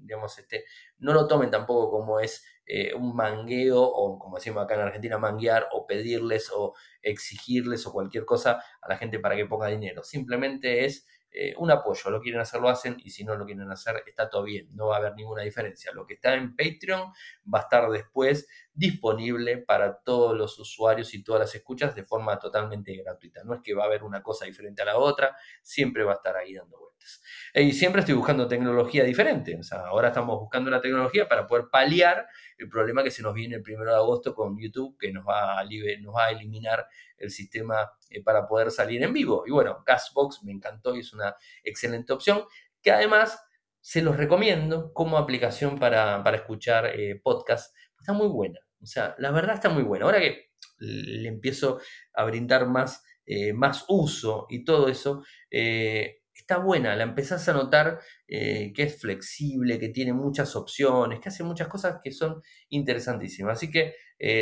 digamos, 0.00 0.38
este, 0.38 0.64
no 0.98 1.12
lo 1.12 1.26
tomen 1.26 1.50
tampoco 1.50 1.90
como 1.90 2.20
es 2.20 2.44
eh, 2.66 2.94
un 2.94 3.14
mangueo 3.14 3.82
o 3.82 4.18
como 4.18 4.36
decimos 4.36 4.64
acá 4.64 4.74
en 4.74 4.82
Argentina, 4.82 5.18
manguear 5.18 5.68
o 5.72 5.86
pedirles 5.86 6.50
o 6.54 6.74
exigirles 7.02 7.86
o 7.86 7.92
cualquier 7.92 8.24
cosa 8.24 8.62
a 8.80 8.88
la 8.88 8.96
gente 8.96 9.18
para 9.18 9.36
que 9.36 9.46
ponga 9.46 9.68
dinero. 9.68 10.02
Simplemente 10.04 10.84
es 10.84 11.06
eh, 11.32 11.54
un 11.56 11.70
apoyo. 11.70 12.10
Lo 12.10 12.20
quieren 12.20 12.40
hacer, 12.40 12.60
lo 12.60 12.68
hacen, 12.68 12.96
y 13.02 13.10
si 13.10 13.24
no 13.24 13.34
lo 13.34 13.46
quieren 13.46 13.70
hacer, 13.70 14.02
está 14.06 14.28
todo 14.28 14.44
bien, 14.44 14.68
no 14.74 14.88
va 14.88 14.96
a 14.96 14.98
haber 14.98 15.14
ninguna 15.14 15.42
diferencia. 15.42 15.92
Lo 15.92 16.06
que 16.06 16.14
está 16.14 16.34
en 16.34 16.54
Patreon 16.54 17.12
va 17.52 17.60
a 17.60 17.62
estar 17.62 17.90
después 17.90 18.48
disponible 18.74 19.58
para 19.58 19.98
todos 19.98 20.36
los 20.36 20.58
usuarios 20.58 21.12
y 21.14 21.22
todas 21.22 21.40
las 21.40 21.54
escuchas 21.54 21.94
de 21.94 22.04
forma 22.04 22.38
totalmente 22.38 22.94
gratuita. 22.96 23.44
No 23.44 23.54
es 23.54 23.60
que 23.62 23.74
va 23.74 23.84
a 23.84 23.86
haber 23.86 24.02
una 24.02 24.22
cosa 24.22 24.46
diferente 24.46 24.82
a 24.82 24.86
la 24.86 24.96
otra, 24.96 25.36
siempre 25.62 26.04
va 26.04 26.12
a 26.12 26.16
estar 26.16 26.36
ahí 26.36 26.54
dando 26.54 26.78
vueltas. 26.78 27.20
Y 27.54 27.72
siempre 27.72 28.00
estoy 28.00 28.14
buscando 28.14 28.48
tecnología 28.48 29.04
diferente. 29.04 29.58
O 29.58 29.62
sea, 29.62 29.80
ahora 29.80 30.08
estamos 30.08 30.38
buscando 30.38 30.70
la 30.70 30.80
tecnología 30.80 31.28
para 31.28 31.46
poder 31.46 31.66
paliar 31.70 32.26
el 32.56 32.68
problema 32.68 33.02
que 33.02 33.10
se 33.10 33.22
nos 33.22 33.34
viene 33.34 33.56
el 33.56 33.62
1 33.62 33.84
de 33.84 33.94
agosto 33.94 34.34
con 34.34 34.58
YouTube, 34.58 34.96
que 34.98 35.12
nos 35.12 35.26
va 35.26 35.60
a, 35.60 35.64
nos 36.00 36.14
va 36.14 36.26
a 36.26 36.30
eliminar 36.30 36.86
el 37.18 37.30
sistema 37.30 37.92
eh, 38.08 38.22
para 38.22 38.46
poder 38.46 38.70
salir 38.70 39.02
en 39.02 39.12
vivo. 39.12 39.44
Y 39.46 39.50
bueno, 39.50 39.82
Castbox 39.84 40.42
me 40.44 40.52
encantó 40.52 40.94
y 40.94 41.00
es 41.00 41.12
una 41.12 41.34
excelente 41.62 42.12
opción, 42.12 42.44
que 42.80 42.90
además 42.90 43.38
se 43.80 44.00
los 44.00 44.16
recomiendo 44.16 44.92
como 44.94 45.18
aplicación 45.18 45.78
para, 45.78 46.22
escuchar 46.34 46.86
eh, 46.86 47.20
podcast. 47.22 47.74
Está 48.02 48.12
muy 48.12 48.28
buena. 48.28 48.58
O 48.80 48.86
sea, 48.86 49.14
la 49.18 49.30
verdad 49.30 49.54
está 49.54 49.68
muy 49.68 49.84
buena. 49.84 50.04
Ahora 50.04 50.20
que 50.20 50.50
le 50.78 51.28
empiezo 51.28 51.80
a 52.12 52.24
brindar 52.24 52.66
más, 52.66 53.02
eh, 53.24 53.52
más 53.52 53.84
uso 53.88 54.46
y 54.50 54.64
todo 54.64 54.88
eso, 54.88 55.24
está 55.48 56.58
buena, 56.58 56.96
la 56.96 57.04
empezás 57.04 57.48
a 57.48 57.52
notar 57.52 58.00
que 58.26 58.72
es 58.76 59.00
flexible, 59.00 59.78
que 59.78 59.90
tiene 59.90 60.12
muchas 60.12 60.56
opciones, 60.56 61.20
que 61.20 61.28
hace 61.28 61.44
muchas 61.44 61.68
cosas 61.68 62.00
que 62.02 62.10
son 62.10 62.42
interesantísimas. 62.70 63.58
Así 63.58 63.70
que 63.70 63.94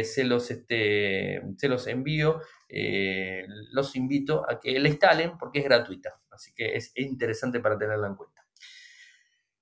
se, 0.05 0.25
los, 0.25 0.51
este, 0.51 1.43
se 1.59 1.69
los 1.69 1.87
envío 1.87 2.41
eh, 2.73 3.47
los 3.73 3.97
invito 3.97 4.49
a 4.49 4.61
que 4.61 4.79
la 4.79 4.89
instalen 4.89 5.37
porque 5.39 5.59
es 5.59 5.65
gratuita. 5.65 6.21
Así 6.31 6.53
que 6.55 6.77
es 6.77 6.93
interesante 6.97 7.61
para 7.61 7.77
tenerla 7.77 8.07
en 8.07 8.15
cuenta. 8.15 8.47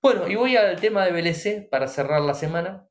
Bueno, 0.01 0.29
y 0.29 0.37
voy 0.37 0.57
al 0.57 0.79
tema 0.81 1.05
de 1.05 1.13
VLC 1.13 1.69
para 1.69 1.89
cerrar 1.89 2.21
la 2.21 2.35
semana. 2.35 2.88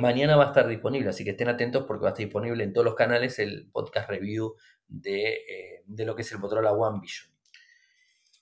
Mañana 0.00 0.36
va 0.36 0.44
a 0.44 0.48
estar 0.48 0.66
disponible, 0.66 1.10
así 1.10 1.24
que 1.24 1.30
estén 1.30 1.48
atentos 1.48 1.84
porque 1.86 2.02
va 2.02 2.10
a 2.10 2.12
estar 2.12 2.24
disponible 2.24 2.64
en 2.64 2.72
todos 2.72 2.84
los 2.84 2.94
canales 2.94 3.38
el 3.38 3.70
podcast 3.70 4.08
review 4.08 4.54
de, 4.86 5.32
eh, 5.32 5.82
de 5.86 6.04
lo 6.04 6.14
que 6.14 6.22
es 6.22 6.32
el 6.32 6.38
Motorola 6.38 6.72
One 6.72 7.00
Vision. 7.00 7.32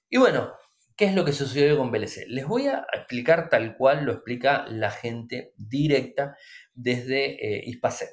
Y 0.08 0.18
bueno, 0.18 0.52
¿qué 0.96 1.06
es 1.06 1.14
lo 1.14 1.24
que 1.24 1.32
sucedió 1.32 1.76
con 1.76 1.90
VLC? 1.90 2.26
Les 2.28 2.46
voy 2.46 2.68
a 2.68 2.86
explicar 2.92 3.48
tal 3.48 3.76
cual 3.76 4.04
lo 4.04 4.12
explica 4.12 4.66
la 4.68 4.90
gente 4.90 5.52
directa 5.56 6.36
desde 6.74 7.58
eh, 7.58 7.62
ISPASEC 7.66 8.10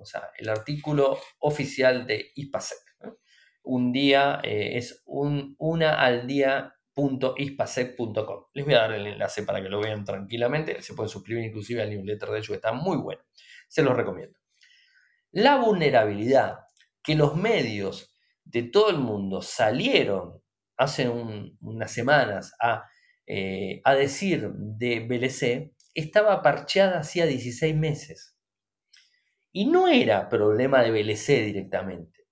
o 0.00 0.04
sea, 0.04 0.30
el 0.38 0.48
artículo 0.48 1.18
oficial 1.38 2.06
de 2.06 2.32
IPASEC. 2.34 2.78
Un 3.62 3.92
día 3.92 4.40
eh, 4.44 4.76
es 4.76 5.02
un, 5.06 5.56
una 5.58 6.00
al 6.00 6.26
día 6.26 6.75
www.ispasec.com. 6.96 8.44
Les 8.54 8.64
voy 8.64 8.74
a 8.74 8.80
dar 8.80 8.92
el 8.92 9.06
enlace 9.06 9.42
para 9.42 9.62
que 9.62 9.68
lo 9.68 9.80
vean 9.80 10.04
tranquilamente. 10.04 10.82
Se 10.82 10.94
pueden 10.94 11.10
suscribir 11.10 11.44
inclusive 11.44 11.82
al 11.82 11.90
newsletter 11.90 12.30
de 12.30 12.38
ellos, 12.38 12.50
está 12.50 12.72
muy 12.72 12.96
bueno. 12.96 13.22
Se 13.68 13.82
los 13.82 13.96
recomiendo. 13.96 14.38
La 15.32 15.56
vulnerabilidad 15.56 16.60
que 17.02 17.14
los 17.14 17.36
medios 17.36 18.14
de 18.44 18.62
todo 18.62 18.90
el 18.90 18.98
mundo 18.98 19.42
salieron 19.42 20.42
hace 20.76 21.08
unas 21.08 21.90
semanas 21.90 22.54
a, 22.60 22.84
eh, 23.26 23.80
a 23.84 23.94
decir 23.94 24.50
de 24.54 25.00
BLC 25.00 25.74
estaba 25.94 26.42
parcheada 26.42 27.00
hacía 27.00 27.26
16 27.26 27.74
meses. 27.74 28.36
Y 29.52 29.66
no 29.66 29.88
era 29.88 30.28
problema 30.28 30.82
de 30.82 30.90
BLC 30.90 31.44
directamente. 31.44 32.26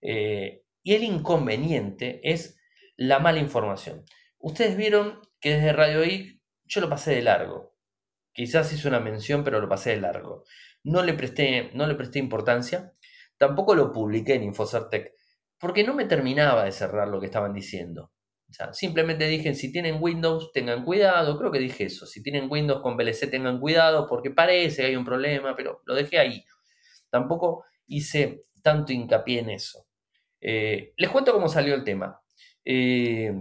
Eh, 0.00 0.64
y 0.82 0.94
el 0.94 1.04
inconveniente 1.04 2.20
es 2.22 2.58
la 2.96 3.18
mala 3.18 3.38
información. 3.38 4.04
Ustedes 4.38 4.76
vieron 4.76 5.20
que 5.40 5.54
desde 5.54 5.72
Radio 5.72 6.04
I 6.04 6.40
yo 6.64 6.80
lo 6.80 6.88
pasé 6.88 7.14
de 7.14 7.22
largo. 7.22 7.74
Quizás 8.32 8.72
hice 8.72 8.88
una 8.88 9.00
mención, 9.00 9.44
pero 9.44 9.60
lo 9.60 9.68
pasé 9.68 9.90
de 9.90 10.00
largo. 10.00 10.44
No 10.82 11.02
le 11.02 11.14
presté, 11.14 11.70
no 11.74 11.86
le 11.86 11.94
presté 11.94 12.18
importancia. 12.18 12.92
Tampoco 13.38 13.74
lo 13.74 13.92
publiqué 13.92 14.34
en 14.34 14.44
Infocertec, 14.44 15.12
porque 15.58 15.84
no 15.84 15.94
me 15.94 16.04
terminaba 16.04 16.64
de 16.64 16.72
cerrar 16.72 17.08
lo 17.08 17.20
que 17.20 17.26
estaban 17.26 17.52
diciendo. 17.52 18.12
simplemente 18.72 19.26
dije, 19.26 19.54
si 19.54 19.72
tienen 19.72 19.98
Windows, 20.00 20.52
tengan 20.52 20.84
cuidado. 20.84 21.38
Creo 21.38 21.50
que 21.50 21.58
dije 21.58 21.84
eso. 21.84 22.06
Si 22.06 22.22
tienen 22.22 22.50
Windows 22.50 22.82
con 22.82 22.96
VLC, 22.96 23.30
tengan 23.30 23.60
cuidado, 23.60 24.06
porque 24.06 24.30
parece 24.30 24.82
que 24.82 24.88
hay 24.88 24.96
un 24.96 25.04
problema, 25.04 25.56
pero 25.56 25.82
lo 25.86 25.94
dejé 25.94 26.18
ahí. 26.18 26.44
Tampoco 27.10 27.64
hice 27.86 28.44
tanto 28.62 28.92
hincapié 28.92 29.40
en 29.40 29.50
eso. 29.50 29.86
Eh, 30.40 30.92
les 30.96 31.10
cuento 31.10 31.32
cómo 31.32 31.48
salió 31.48 31.74
el 31.74 31.84
tema. 31.84 32.20
Eh, 32.64 33.32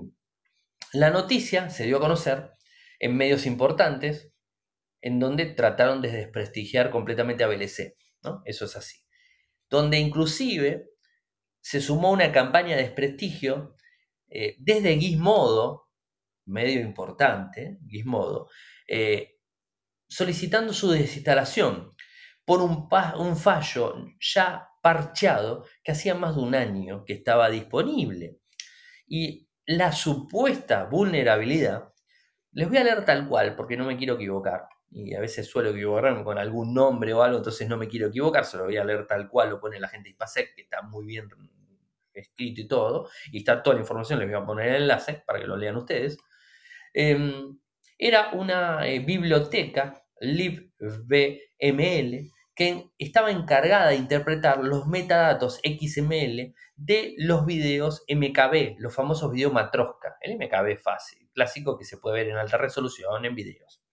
la 0.94 1.10
noticia 1.10 1.70
se 1.70 1.86
dio 1.86 1.98
a 1.98 2.02
conocer 2.02 2.52
en 3.00 3.18
medios 3.18 3.46
importantes 3.46 4.32
en 5.02 5.20
donde 5.20 5.46
trataron 5.46 6.02
de 6.02 6.12
desprestigiar 6.12 6.90
completamente 6.90 7.44
a 7.44 7.48
BLC, 7.48 7.96
¿no? 8.22 8.42
Eso 8.46 8.66
es 8.66 8.76
así. 8.76 9.00
Donde 9.70 10.00
inclusive 10.00 10.92
se 11.62 11.82
sumó 11.82 12.12
una 12.12 12.32
campaña 12.32 12.76
de 12.76 12.84
desprestigio 12.84 13.76
eh, 14.30 14.56
desde 14.60 14.98
Gizmodo, 14.98 15.90
medio 16.46 16.82
importante, 16.82 17.80
Gizmodo, 17.88 18.50
eh, 18.88 19.40
solicitando 20.08 20.74
su 20.74 20.92
desinstalación 20.92 21.92
por 22.46 22.62
un, 22.62 22.88
un 23.18 23.38
fallo 23.38 23.96
ya 24.20 24.70
parcheado 24.82 25.66
que 25.84 25.94
hacía 25.94 26.16
más 26.16 26.36
de 26.36 26.42
un 26.42 26.56
año 26.56 27.04
que 27.06 27.14
estaba 27.14 27.50
disponible. 27.50 28.38
Y 29.08 29.48
la 29.66 29.92
supuesta 29.92 30.86
vulnerabilidad, 30.86 31.94
les 32.52 32.68
voy 32.70 32.78
a 32.78 32.84
leer 32.84 33.06
tal 33.06 33.28
cual 33.28 33.56
porque 33.56 33.78
no 33.78 33.86
me 33.86 33.98
quiero 33.98 34.16
equivocar. 34.16 34.68
Y 34.92 35.16
a 35.16 35.20
veces 35.20 35.48
suelo 35.48 35.72
equivocarme 35.72 36.24
con 36.24 36.38
algún 36.38 36.74
nombre 36.74 37.14
o 37.14 37.24
algo, 37.24 37.38
entonces 37.38 37.68
no 37.68 37.78
me 37.78 37.88
quiero 37.88 38.08
equivocar, 38.08 38.46
se 38.46 38.58
lo 38.58 38.66
voy 38.66 38.78
a 38.78 38.84
leer 38.84 39.08
tal 39.08 39.28
cual, 39.28 39.50
lo 39.50 39.60
pone 39.60 39.80
la 39.80 39.88
gente 39.88 40.10
de 40.10 40.12
Ispasec, 40.12 40.54
que 40.56 40.62
está 40.62 40.84
muy 40.84 41.06
bien 41.06 41.28
escrito 42.14 42.62
y 42.62 42.68
todo, 42.68 43.10
y 43.32 43.40
está 43.40 43.64
toda 43.64 43.76
la 43.76 43.82
información, 43.82 44.20
les 44.20 44.28
voy 44.28 44.38
a 44.40 44.46
poner 44.46 44.68
el 44.68 44.84
enlace 44.84 45.24
para 45.26 45.40
que 45.40 45.48
lo 45.48 45.58
lean 45.58 45.78
ustedes. 45.78 46.18
Em, 46.94 47.58
era 47.98 48.32
una 48.34 48.88
eh, 48.88 49.00
biblioteca 49.00 50.04
libbml 50.20 51.32
que 52.56 52.92
estaba 53.00 53.32
encargada 53.32 53.90
de 53.90 53.96
interpretar 53.96 54.64
los 54.64 54.86
metadatos 54.88 55.60
XML 55.64 56.54
de 56.76 57.16
los 57.18 57.46
videos 57.46 58.04
MKB, 58.08 58.76
los 58.78 58.94
famosos 58.94 59.32
videos 59.32 59.54
matrosca. 59.54 60.18
El 60.22 60.38
MKB 60.38 60.80
fácil, 60.80 61.30
clásico 61.34 61.78
que 61.78 61.86
se 61.86 61.98
puede 61.98 62.18
ver 62.24 62.30
en 62.30 62.38
alta 62.38 62.58
resolución 62.58 63.26
en 63.26 63.36
videos. 63.36 63.84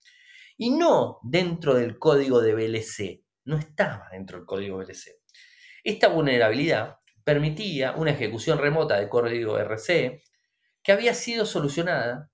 Y 0.57 0.71
no 0.71 1.21
dentro 1.23 1.75
del 1.75 1.99
código 1.99 2.43
de 2.43 2.55
VLC, 2.55 3.25
no 3.45 3.57
estaba 3.57 4.09
dentro 4.13 4.39
del 4.39 4.47
código 4.47 4.77
VLC. 4.77 5.19
Esta 5.83 6.09
vulnerabilidad 6.09 6.99
permitía 7.25 7.93
una 7.93 8.11
ejecución 8.11 8.59
remota 8.59 9.01
de 9.01 9.09
código 9.09 9.59
RC 9.59 10.23
que 10.83 10.93
había 10.93 11.15
sido 11.15 11.47
solucionada 11.47 12.31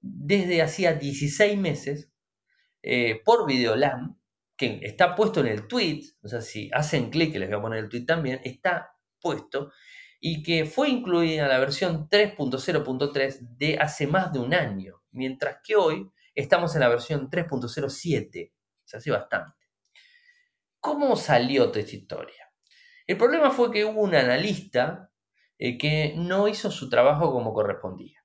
desde 0.00 0.62
hacía 0.62 0.94
16 0.94 1.58
meses 1.58 2.10
eh, 2.82 3.20
por 3.24 3.46
Videolam 3.46 4.19
que 4.60 4.78
está 4.82 5.16
puesto 5.16 5.40
en 5.40 5.46
el 5.46 5.66
tweet, 5.66 6.02
o 6.22 6.28
sea, 6.28 6.42
si 6.42 6.68
hacen 6.74 7.08
clic, 7.08 7.32
que 7.32 7.38
les 7.38 7.48
voy 7.48 7.58
a 7.58 7.62
poner 7.62 7.78
el 7.78 7.88
tweet 7.88 8.04
también, 8.04 8.42
está 8.44 8.94
puesto 9.18 9.72
y 10.20 10.42
que 10.42 10.66
fue 10.66 10.90
incluida 10.90 11.44
en 11.44 11.48
la 11.48 11.58
versión 11.58 12.10
3.0.3 12.10 13.38
de 13.56 13.78
hace 13.78 14.06
más 14.06 14.30
de 14.34 14.38
un 14.38 14.52
año, 14.52 15.02
mientras 15.12 15.60
que 15.64 15.76
hoy 15.76 16.10
estamos 16.34 16.74
en 16.74 16.82
la 16.82 16.90
versión 16.90 17.30
3.07, 17.30 18.52
se 18.84 18.96
hace 18.98 19.10
bastante. 19.10 19.66
¿Cómo 20.78 21.16
salió 21.16 21.68
toda 21.68 21.80
esta 21.80 21.96
historia? 21.96 22.52
El 23.06 23.16
problema 23.16 23.50
fue 23.50 23.70
que 23.70 23.86
hubo 23.86 24.02
un 24.02 24.14
analista 24.14 25.10
eh, 25.56 25.78
que 25.78 26.12
no 26.18 26.48
hizo 26.48 26.70
su 26.70 26.90
trabajo 26.90 27.32
como 27.32 27.54
correspondía. 27.54 28.19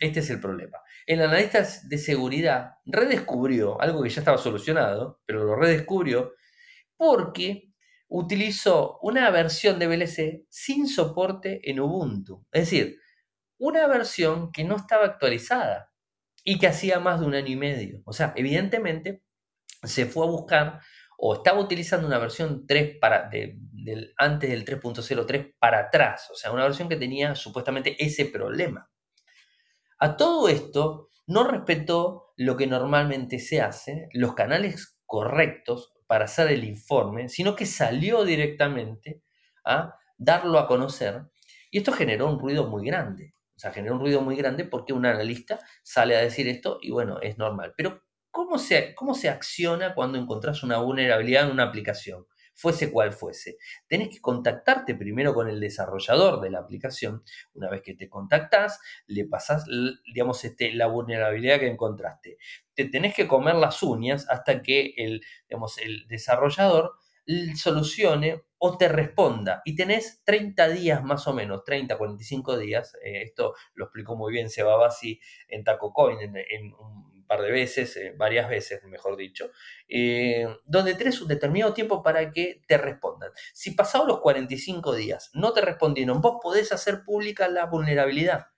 Este 0.00 0.20
es 0.20 0.30
el 0.30 0.40
problema. 0.40 0.78
El 1.06 1.22
analista 1.22 1.66
de 1.84 1.98
seguridad 1.98 2.72
redescubrió 2.86 3.80
algo 3.80 4.02
que 4.02 4.10
ya 4.10 4.20
estaba 4.20 4.38
solucionado, 4.38 5.20
pero 5.26 5.44
lo 5.44 5.56
redescubrió 5.56 6.32
porque 6.96 7.72
utilizó 8.08 8.98
una 9.02 9.30
versión 9.30 9.78
de 9.78 9.86
VLC 9.86 10.46
sin 10.48 10.88
soporte 10.88 11.60
en 11.70 11.80
Ubuntu. 11.80 12.46
Es 12.50 12.62
decir, 12.62 12.98
una 13.58 13.86
versión 13.86 14.50
que 14.52 14.64
no 14.64 14.76
estaba 14.76 15.04
actualizada 15.04 15.92
y 16.44 16.58
que 16.58 16.66
hacía 16.66 17.00
más 17.00 17.20
de 17.20 17.26
un 17.26 17.34
año 17.34 17.52
y 17.52 17.56
medio. 17.56 18.02
O 18.04 18.12
sea, 18.12 18.32
evidentemente 18.36 19.22
se 19.82 20.06
fue 20.06 20.26
a 20.26 20.30
buscar 20.30 20.80
o 21.18 21.34
estaba 21.34 21.58
utilizando 21.58 22.06
una 22.06 22.18
versión 22.18 22.66
3 22.66 22.98
para, 23.00 23.28
del, 23.28 24.14
antes 24.16 24.50
del 24.50 24.64
3.03 24.64 25.54
para 25.58 25.80
atrás. 25.80 26.30
O 26.32 26.36
sea, 26.36 26.52
una 26.52 26.62
versión 26.62 26.88
que 26.88 26.96
tenía 26.96 27.34
supuestamente 27.34 27.96
ese 28.02 28.26
problema. 28.26 28.88
A 29.98 30.16
todo 30.16 30.48
esto 30.48 31.10
no 31.26 31.44
respetó 31.44 32.32
lo 32.36 32.56
que 32.56 32.66
normalmente 32.66 33.38
se 33.38 33.60
hace, 33.60 34.08
los 34.12 34.34
canales 34.34 34.98
correctos 35.06 35.92
para 36.06 36.24
hacer 36.26 36.48
el 36.48 36.64
informe, 36.64 37.28
sino 37.28 37.56
que 37.56 37.66
salió 37.66 38.24
directamente 38.24 39.22
a 39.64 39.94
darlo 40.16 40.58
a 40.58 40.66
conocer 40.66 41.22
y 41.70 41.78
esto 41.78 41.92
generó 41.92 42.28
un 42.30 42.38
ruido 42.38 42.68
muy 42.68 42.86
grande. 42.86 43.34
O 43.56 43.58
sea, 43.58 43.72
generó 43.72 43.96
un 43.96 44.00
ruido 44.00 44.20
muy 44.20 44.36
grande 44.36 44.64
porque 44.64 44.92
un 44.92 45.04
analista 45.04 45.58
sale 45.82 46.16
a 46.16 46.20
decir 46.20 46.46
esto 46.48 46.78
y 46.80 46.90
bueno, 46.90 47.20
es 47.20 47.36
normal. 47.38 47.74
Pero 47.76 48.02
¿cómo 48.30 48.58
se, 48.58 48.94
cómo 48.94 49.14
se 49.14 49.28
acciona 49.28 49.94
cuando 49.94 50.16
encontrás 50.18 50.62
una 50.62 50.78
vulnerabilidad 50.78 51.46
en 51.46 51.50
una 51.52 51.64
aplicación? 51.64 52.26
Fuese 52.58 52.90
cual 52.90 53.12
fuese. 53.12 53.56
Tenés 53.86 54.08
que 54.08 54.20
contactarte 54.20 54.96
primero 54.96 55.32
con 55.32 55.48
el 55.48 55.60
desarrollador 55.60 56.40
de 56.40 56.50
la 56.50 56.58
aplicación. 56.58 57.22
Una 57.54 57.70
vez 57.70 57.82
que 57.82 57.94
te 57.94 58.08
contactás, 58.08 58.80
le 59.06 59.26
pasás, 59.26 59.64
digamos, 60.12 60.44
este, 60.44 60.72
la 60.72 60.88
vulnerabilidad 60.88 61.60
que 61.60 61.68
encontraste. 61.68 62.38
Te 62.74 62.86
tenés 62.86 63.14
que 63.14 63.28
comer 63.28 63.54
las 63.54 63.80
uñas 63.84 64.26
hasta 64.28 64.60
que 64.60 64.92
el, 64.96 65.22
digamos, 65.48 65.78
el 65.78 66.08
desarrollador 66.08 66.94
solucione 67.54 68.42
o 68.58 68.76
te 68.76 68.88
responda. 68.88 69.62
Y 69.64 69.76
tenés 69.76 70.20
30 70.24 70.68
días 70.70 71.04
más 71.04 71.28
o 71.28 71.34
menos, 71.34 71.62
30, 71.62 71.96
45 71.96 72.58
días. 72.58 72.96
Eh, 73.04 73.22
esto 73.22 73.54
lo 73.74 73.84
explicó 73.84 74.16
muy 74.16 74.32
bien 74.32 74.50
Sebabasi 74.50 75.20
en 75.46 75.62
TacoCoin, 75.62 76.20
en, 76.20 76.36
en 76.36 76.74
un 76.74 77.17
par 77.28 77.42
de 77.42 77.52
veces, 77.52 77.96
eh, 77.96 78.14
varias 78.16 78.48
veces, 78.48 78.82
mejor 78.84 79.16
dicho, 79.16 79.50
eh, 79.88 80.48
donde 80.64 80.94
tenés 80.94 81.20
un 81.20 81.28
determinado 81.28 81.72
tiempo 81.72 82.02
para 82.02 82.32
que 82.32 82.62
te 82.66 82.78
respondan. 82.78 83.30
Si 83.52 83.72
pasados 83.72 84.08
los 84.08 84.20
45 84.20 84.94
días 84.94 85.30
no 85.34 85.52
te 85.52 85.60
respondieron, 85.60 86.20
vos 86.20 86.38
podés 86.42 86.72
hacer 86.72 87.04
pública 87.04 87.46
la 87.48 87.66
vulnerabilidad, 87.66 88.48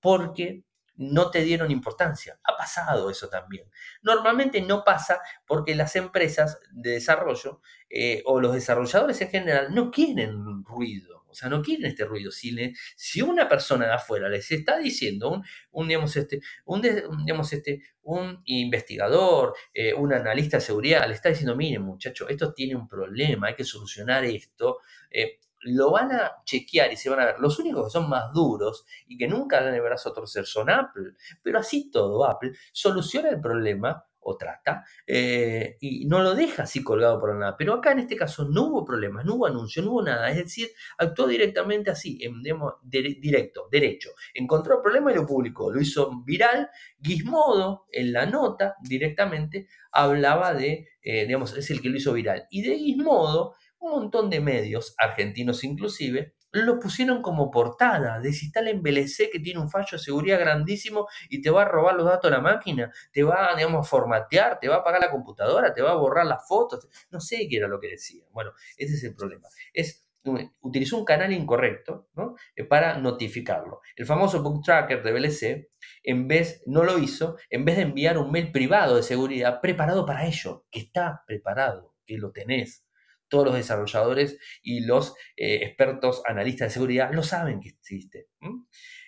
porque 0.00 0.64
no 0.98 1.30
te 1.30 1.42
dieron 1.42 1.70
importancia. 1.70 2.40
Ha 2.42 2.56
pasado 2.56 3.10
eso 3.10 3.28
también. 3.28 3.70
Normalmente 4.02 4.60
no 4.60 4.84
pasa 4.84 5.20
porque 5.46 5.74
las 5.74 5.94
empresas 5.96 6.58
de 6.72 6.92
desarrollo 6.92 7.60
eh, 7.88 8.22
o 8.26 8.40
los 8.40 8.52
desarrolladores 8.52 9.20
en 9.20 9.30
general 9.30 9.74
no 9.74 9.90
quieren 9.90 10.64
ruido 10.64 11.17
o 11.28 11.34
sea, 11.34 11.48
no 11.48 11.62
quieren 11.62 11.86
este 11.86 12.04
ruido. 12.04 12.30
Si, 12.30 12.54
si 12.96 13.22
una 13.22 13.48
persona 13.48 13.86
de 13.86 13.92
afuera 13.92 14.28
les 14.28 14.50
está 14.50 14.78
diciendo, 14.78 15.30
un, 15.30 15.44
un 15.72 15.88
digamos, 15.88 16.16
este, 16.16 16.40
un, 16.64 16.82
digamos, 16.82 17.52
este, 17.52 17.82
un 18.02 18.40
investigador, 18.46 19.54
eh, 19.72 19.92
un 19.94 20.12
analista 20.12 20.56
de 20.56 20.62
seguridad, 20.62 21.06
le 21.06 21.14
está 21.14 21.28
diciendo, 21.28 21.54
miren 21.56 21.82
muchachos, 21.82 22.28
esto 22.30 22.52
tiene 22.52 22.74
un 22.74 22.88
problema, 22.88 23.48
hay 23.48 23.54
que 23.54 23.64
solucionar 23.64 24.24
esto. 24.24 24.78
Eh, 25.10 25.38
lo 25.62 25.90
van 25.90 26.12
a 26.12 26.36
chequear 26.44 26.92
y 26.92 26.96
se 26.96 27.10
van 27.10 27.20
a 27.20 27.24
ver. 27.26 27.36
Los 27.40 27.58
únicos 27.58 27.86
que 27.86 27.90
son 27.90 28.08
más 28.08 28.32
duros 28.32 28.84
y 29.06 29.16
que 29.16 29.26
nunca 29.26 29.60
dan 29.60 29.74
el 29.74 29.82
brazo 29.82 30.10
a 30.10 30.14
torcer 30.14 30.46
son 30.46 30.70
Apple. 30.70 31.14
Pero 31.42 31.58
así 31.58 31.90
todo, 31.90 32.24
Apple 32.24 32.52
soluciona 32.72 33.30
el 33.30 33.40
problema 33.40 34.04
o 34.28 34.36
trata, 34.36 34.84
eh, 35.06 35.76
y 35.80 36.06
no 36.06 36.22
lo 36.22 36.34
deja 36.34 36.64
así 36.64 36.82
colgado 36.82 37.18
por 37.18 37.34
nada. 37.34 37.56
Pero 37.56 37.74
acá 37.74 37.92
en 37.92 38.00
este 38.00 38.16
caso 38.16 38.44
no 38.48 38.68
hubo 38.68 38.84
problemas, 38.84 39.24
no 39.24 39.36
hubo 39.36 39.46
anuncio, 39.46 39.82
no 39.82 39.92
hubo 39.92 40.02
nada. 40.02 40.30
Es 40.30 40.36
decir, 40.36 40.68
actuó 40.98 41.26
directamente 41.26 41.90
así, 41.90 42.18
en, 42.22 42.42
directo, 42.82 43.68
derecho. 43.70 44.10
Encontró 44.34 44.76
el 44.76 44.82
problema 44.82 45.12
y 45.12 45.14
lo 45.14 45.26
publicó. 45.26 45.70
Lo 45.70 45.80
hizo 45.80 46.22
viral. 46.24 46.70
Gizmodo, 47.02 47.86
en 47.92 48.12
la 48.12 48.26
nota, 48.26 48.76
directamente, 48.82 49.68
hablaba 49.92 50.52
de, 50.52 50.88
eh, 51.02 51.26
digamos, 51.26 51.56
es 51.56 51.70
el 51.70 51.80
que 51.80 51.88
lo 51.88 51.96
hizo 51.96 52.12
viral. 52.12 52.46
Y 52.50 52.62
de 52.62 52.76
Gizmodo, 52.76 53.54
un 53.78 53.90
montón 53.92 54.28
de 54.30 54.40
medios, 54.40 54.94
argentinos 54.98 55.64
inclusive, 55.64 56.34
lo 56.52 56.78
pusieron 56.78 57.22
como 57.22 57.50
portada. 57.50 58.20
Desinstala 58.20 58.70
BLC 58.74 59.30
que 59.30 59.40
tiene 59.40 59.60
un 59.60 59.70
fallo 59.70 59.88
de 59.92 59.98
seguridad 59.98 60.38
grandísimo 60.40 61.06
y 61.28 61.42
te 61.42 61.50
va 61.50 61.62
a 61.62 61.64
robar 61.66 61.94
los 61.94 62.06
datos 62.06 62.30
de 62.30 62.36
la 62.36 62.42
máquina, 62.42 62.92
te 63.12 63.22
va, 63.22 63.54
digamos, 63.56 63.86
a 63.86 63.88
formatear, 63.88 64.58
te 64.60 64.68
va 64.68 64.76
a 64.76 64.78
apagar 64.78 65.00
la 65.00 65.10
computadora, 65.10 65.72
te 65.72 65.82
va 65.82 65.92
a 65.92 65.96
borrar 65.96 66.26
las 66.26 66.46
fotos. 66.46 66.88
No 67.10 67.20
sé 67.20 67.46
qué 67.48 67.56
era 67.56 67.68
lo 67.68 67.80
que 67.80 67.88
decía. 67.88 68.24
Bueno, 68.32 68.52
ese 68.76 68.94
es 68.94 69.04
el 69.04 69.14
problema. 69.14 69.48
Es 69.72 70.04
utilizó 70.60 70.98
un 70.98 71.04
canal 71.04 71.32
incorrecto 71.32 72.08
eh, 72.56 72.64
para 72.64 72.98
notificarlo. 72.98 73.80
El 73.96 74.06
famoso 74.06 74.42
book 74.42 74.62
tracker 74.62 75.02
de 75.02 75.12
BLC, 75.12 75.70
en 76.02 76.28
vez, 76.28 76.62
no 76.66 76.84
lo 76.84 76.98
hizo, 76.98 77.36
en 77.50 77.64
vez 77.64 77.76
de 77.76 77.82
enviar 77.82 78.18
un 78.18 78.30
mail 78.30 78.52
privado 78.52 78.96
de 78.96 79.02
seguridad 79.02 79.60
preparado 79.60 80.04
para 80.04 80.26
ello, 80.26 80.66
que 80.70 80.80
está 80.80 81.22
preparado, 81.26 81.94
que 82.04 82.18
lo 82.18 82.32
tenés 82.32 82.87
todos 83.28 83.46
los 83.46 83.54
desarrolladores 83.54 84.38
y 84.62 84.80
los 84.80 85.14
eh, 85.36 85.60
expertos 85.62 86.22
analistas 86.26 86.68
de 86.68 86.74
seguridad 86.74 87.12
lo 87.12 87.22
saben 87.22 87.60
que 87.60 87.70
existe. 87.70 88.28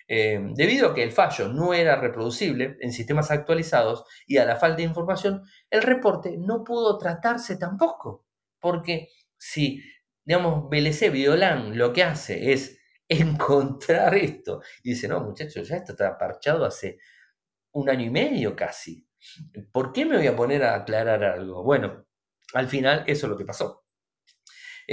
Eh, 0.07 0.39
debido 0.55 0.89
a 0.89 0.93
que 0.93 1.03
el 1.03 1.11
fallo 1.11 1.47
no 1.47 1.73
era 1.73 1.95
reproducible 1.95 2.75
en 2.81 2.91
sistemas 2.91 3.31
actualizados 3.31 4.03
y 4.27 4.37
a 4.37 4.45
la 4.45 4.57
falta 4.57 4.77
de 4.77 4.83
información, 4.83 5.43
el 5.69 5.81
reporte 5.83 6.35
no 6.37 6.63
pudo 6.63 6.97
tratarse 6.97 7.55
tampoco. 7.55 8.25
Porque 8.59 9.07
si, 9.37 9.81
digamos, 10.25 10.69
BLC 10.69 11.11
Videolan 11.11 11.77
lo 11.77 11.93
que 11.93 12.03
hace 12.03 12.51
es 12.51 12.77
encontrar 13.07 14.15
esto 14.15 14.61
y 14.83 14.91
dice, 14.91 15.07
no, 15.07 15.21
muchachos, 15.21 15.67
ya 15.67 15.77
esto 15.77 15.93
está 15.93 16.17
parchado 16.17 16.65
hace 16.65 16.97
un 17.71 17.89
año 17.89 18.05
y 18.05 18.09
medio 18.09 18.55
casi. 18.55 19.07
¿Por 19.71 19.93
qué 19.93 20.05
me 20.05 20.17
voy 20.17 20.27
a 20.27 20.35
poner 20.35 20.63
a 20.63 20.75
aclarar 20.75 21.23
algo? 21.23 21.63
Bueno, 21.63 22.05
al 22.53 22.67
final 22.67 23.03
eso 23.07 23.27
es 23.27 23.29
lo 23.29 23.37
que 23.37 23.45
pasó. 23.45 23.80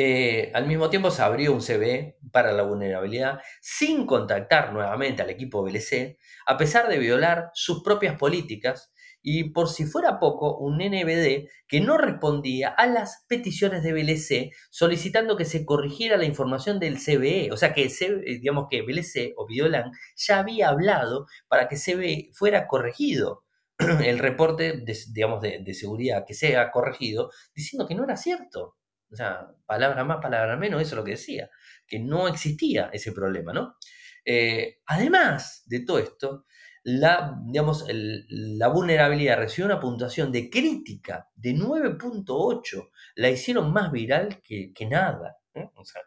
Eh, 0.00 0.52
al 0.54 0.68
mismo 0.68 0.90
tiempo 0.90 1.10
se 1.10 1.22
abrió 1.22 1.52
un 1.52 1.60
CVE 1.60 2.18
para 2.30 2.52
la 2.52 2.62
vulnerabilidad 2.62 3.40
sin 3.60 4.06
contactar 4.06 4.72
nuevamente 4.72 5.22
al 5.22 5.30
equipo 5.30 5.60
BLC, 5.64 6.18
a 6.46 6.56
pesar 6.56 6.88
de 6.88 6.98
violar 6.98 7.50
sus 7.52 7.82
propias 7.82 8.16
políticas 8.16 8.92
y 9.22 9.50
por 9.50 9.68
si 9.68 9.86
fuera 9.86 10.20
poco, 10.20 10.56
un 10.56 10.76
NBD 10.76 11.48
que 11.66 11.80
no 11.80 11.98
respondía 11.98 12.68
a 12.68 12.86
las 12.86 13.24
peticiones 13.28 13.82
de 13.82 13.92
BLC 13.92 14.54
solicitando 14.70 15.36
que 15.36 15.44
se 15.44 15.66
corrigiera 15.66 16.16
la 16.16 16.26
información 16.26 16.78
del 16.78 16.98
CVE, 16.98 17.50
o 17.50 17.56
sea 17.56 17.74
que 17.74 17.90
digamos 18.24 18.68
que 18.70 18.82
BLC 18.82 19.32
o 19.36 19.48
Videolan 19.48 19.90
ya 20.14 20.38
había 20.38 20.68
hablado 20.68 21.26
para 21.48 21.66
que 21.66 21.74
CVE 21.74 22.30
fuera 22.34 22.68
corregido 22.68 23.42
el 24.04 24.20
reporte 24.20 24.80
digamos, 25.12 25.40
de 25.42 25.74
seguridad 25.74 26.24
que 26.24 26.34
sea 26.34 26.70
corregido 26.70 27.32
diciendo 27.52 27.88
que 27.88 27.96
no 27.96 28.04
era 28.04 28.16
cierto. 28.16 28.76
O 29.10 29.16
sea, 29.16 29.48
palabra 29.66 30.04
más, 30.04 30.18
palabra 30.20 30.56
menos, 30.56 30.80
eso 30.80 30.90
es 30.94 30.96
lo 30.96 31.04
que 31.04 31.12
decía, 31.12 31.50
que 31.86 31.98
no 31.98 32.28
existía 32.28 32.90
ese 32.92 33.12
problema, 33.12 33.52
¿no? 33.52 33.76
Eh, 34.24 34.80
además 34.86 35.62
de 35.66 35.80
todo 35.80 35.98
esto, 35.98 36.44
la, 36.84 37.38
digamos, 37.44 37.86
la 37.88 38.68
vulnerabilidad 38.68 39.38
recibió 39.38 39.66
una 39.66 39.80
puntuación 39.80 40.32
de 40.32 40.48
crítica 40.48 41.28
de 41.34 41.54
9.8, 41.54 42.90
la 43.16 43.30
hicieron 43.30 43.72
más 43.72 43.90
viral 43.90 44.40
que, 44.42 44.72
nada, 44.88 45.38
o 45.74 45.84
sea, 45.84 46.02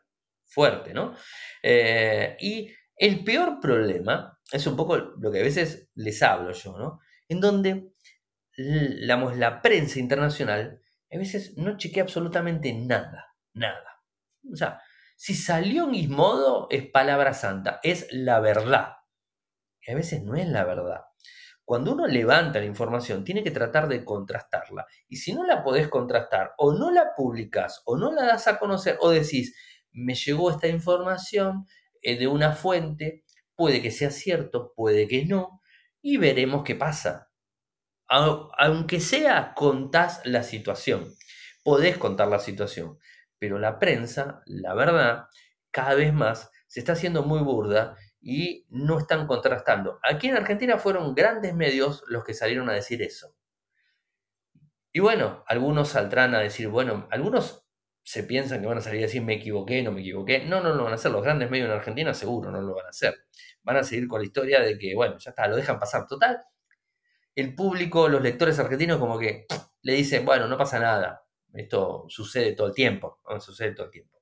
fuerte, 0.45 0.93
¿no? 0.93 1.15
Eh, 1.61 2.35
y 2.39 2.71
el 2.95 3.23
peor 3.23 3.59
problema 3.59 4.39
es 4.51 4.67
un 4.67 4.75
poco 4.75 4.97
lo 4.97 5.31
que 5.31 5.39
a 5.39 5.43
veces 5.43 5.89
les 5.95 6.21
hablo 6.21 6.51
yo, 6.51 6.77
¿no? 6.77 6.99
En 7.27 7.39
donde 7.39 7.93
la 8.57 9.61
prensa 9.61 9.99
internacional 9.99 10.81
a 11.11 11.17
veces 11.17 11.57
no 11.57 11.77
chequea 11.77 12.03
absolutamente 12.03 12.73
nada, 12.73 13.35
nada. 13.53 14.01
O 14.51 14.55
sea, 14.55 14.81
si 15.17 15.33
salió 15.33 15.83
en 15.83 15.93
Gizmodo 15.93 16.67
es 16.69 16.89
palabra 16.89 17.33
santa, 17.33 17.79
es 17.83 18.07
la 18.11 18.39
verdad. 18.39 18.93
Y 19.81 19.91
a 19.91 19.95
veces 19.95 20.23
no 20.23 20.35
es 20.35 20.47
la 20.47 20.63
verdad. 20.63 21.01
Cuando 21.63 21.93
uno 21.93 22.07
levanta 22.07 22.59
la 22.59 22.65
información, 22.65 23.23
tiene 23.23 23.43
que 23.43 23.51
tratar 23.51 23.87
de 23.87 24.03
contrastarla. 24.03 24.85
Y 25.07 25.17
si 25.17 25.33
no 25.33 25.45
la 25.45 25.63
podés 25.63 25.87
contrastar, 25.87 26.53
o 26.57 26.73
no 26.73 26.91
la 26.91 27.13
publicás, 27.15 27.81
o 27.85 27.97
no 27.97 28.11
la 28.11 28.23
das 28.23 28.47
a 28.47 28.57
conocer, 28.57 28.97
o 28.99 29.09
decís, 29.09 29.55
me 29.91 30.15
llegó 30.15 30.49
esta 30.49 30.67
información 30.67 31.67
eh, 32.01 32.17
de 32.17 32.27
una 32.27 32.53
fuente, 32.53 33.25
puede 33.55 33.81
que 33.81 33.91
sea 33.91 34.11
cierto, 34.11 34.73
puede 34.75 35.07
que 35.07 35.25
no, 35.25 35.61
y 36.01 36.17
veremos 36.17 36.63
qué 36.63 36.75
pasa 36.75 37.30
aunque 38.11 38.99
sea 38.99 39.53
contás 39.55 40.21
la 40.25 40.43
situación, 40.43 41.15
podés 41.63 41.97
contar 41.97 42.27
la 42.27 42.39
situación, 42.39 42.97
pero 43.39 43.57
la 43.57 43.79
prensa, 43.79 44.41
la 44.45 44.73
verdad, 44.73 45.27
cada 45.71 45.95
vez 45.95 46.13
más 46.13 46.51
se 46.67 46.81
está 46.81 46.93
haciendo 46.93 47.23
muy 47.23 47.39
burda 47.39 47.95
y 48.21 48.65
no 48.69 48.99
están 48.99 49.27
contrastando. 49.27 49.99
Aquí 50.03 50.27
en 50.27 50.35
Argentina 50.35 50.77
fueron 50.77 51.15
grandes 51.15 51.55
medios 51.55 52.03
los 52.07 52.23
que 52.23 52.33
salieron 52.33 52.69
a 52.69 52.73
decir 52.73 53.01
eso. 53.01 53.35
Y 54.93 54.99
bueno, 54.99 55.43
algunos 55.47 55.89
saldrán 55.89 56.35
a 56.35 56.39
decir, 56.39 56.67
bueno, 56.67 57.07
algunos 57.11 57.65
se 58.03 58.23
piensan 58.23 58.61
que 58.61 58.67
van 58.67 58.79
a 58.79 58.81
salir 58.81 58.99
a 58.99 59.03
decir 59.03 59.21
me 59.21 59.35
equivoqué, 59.35 59.81
no 59.83 59.91
me 59.91 60.01
equivoqué. 60.01 60.45
No, 60.45 60.61
no, 60.61 60.73
lo 60.75 60.83
van 60.83 60.93
a 60.93 60.95
hacer. 60.95 61.11
Los 61.11 61.23
grandes 61.23 61.49
medios 61.49 61.67
en 61.67 61.75
Argentina 61.75 62.13
seguro 62.13 62.51
no 62.51 62.61
lo 62.61 62.75
van 62.75 62.87
a 62.87 62.89
hacer. 62.89 63.15
Van 63.63 63.77
a 63.77 63.83
seguir 63.83 64.07
con 64.07 64.19
la 64.19 64.25
historia 64.25 64.59
de 64.61 64.77
que, 64.77 64.93
bueno, 64.95 65.17
ya 65.17 65.29
está, 65.29 65.47
lo 65.47 65.55
dejan 65.55 65.79
pasar. 65.79 66.07
Total, 66.07 66.43
el 67.35 67.55
público, 67.55 68.07
los 68.09 68.21
lectores 68.21 68.59
argentinos 68.59 68.99
como 68.99 69.17
que 69.17 69.45
le 69.83 69.93
dicen, 69.93 70.25
bueno, 70.25 70.47
no 70.47 70.57
pasa 70.57 70.79
nada, 70.79 71.25
esto 71.53 72.05
sucede 72.07 72.53
todo 72.53 72.67
el 72.67 72.73
tiempo, 72.73 73.19
sucede 73.39 73.73
todo 73.73 73.85
el 73.87 73.91
tiempo. 73.91 74.21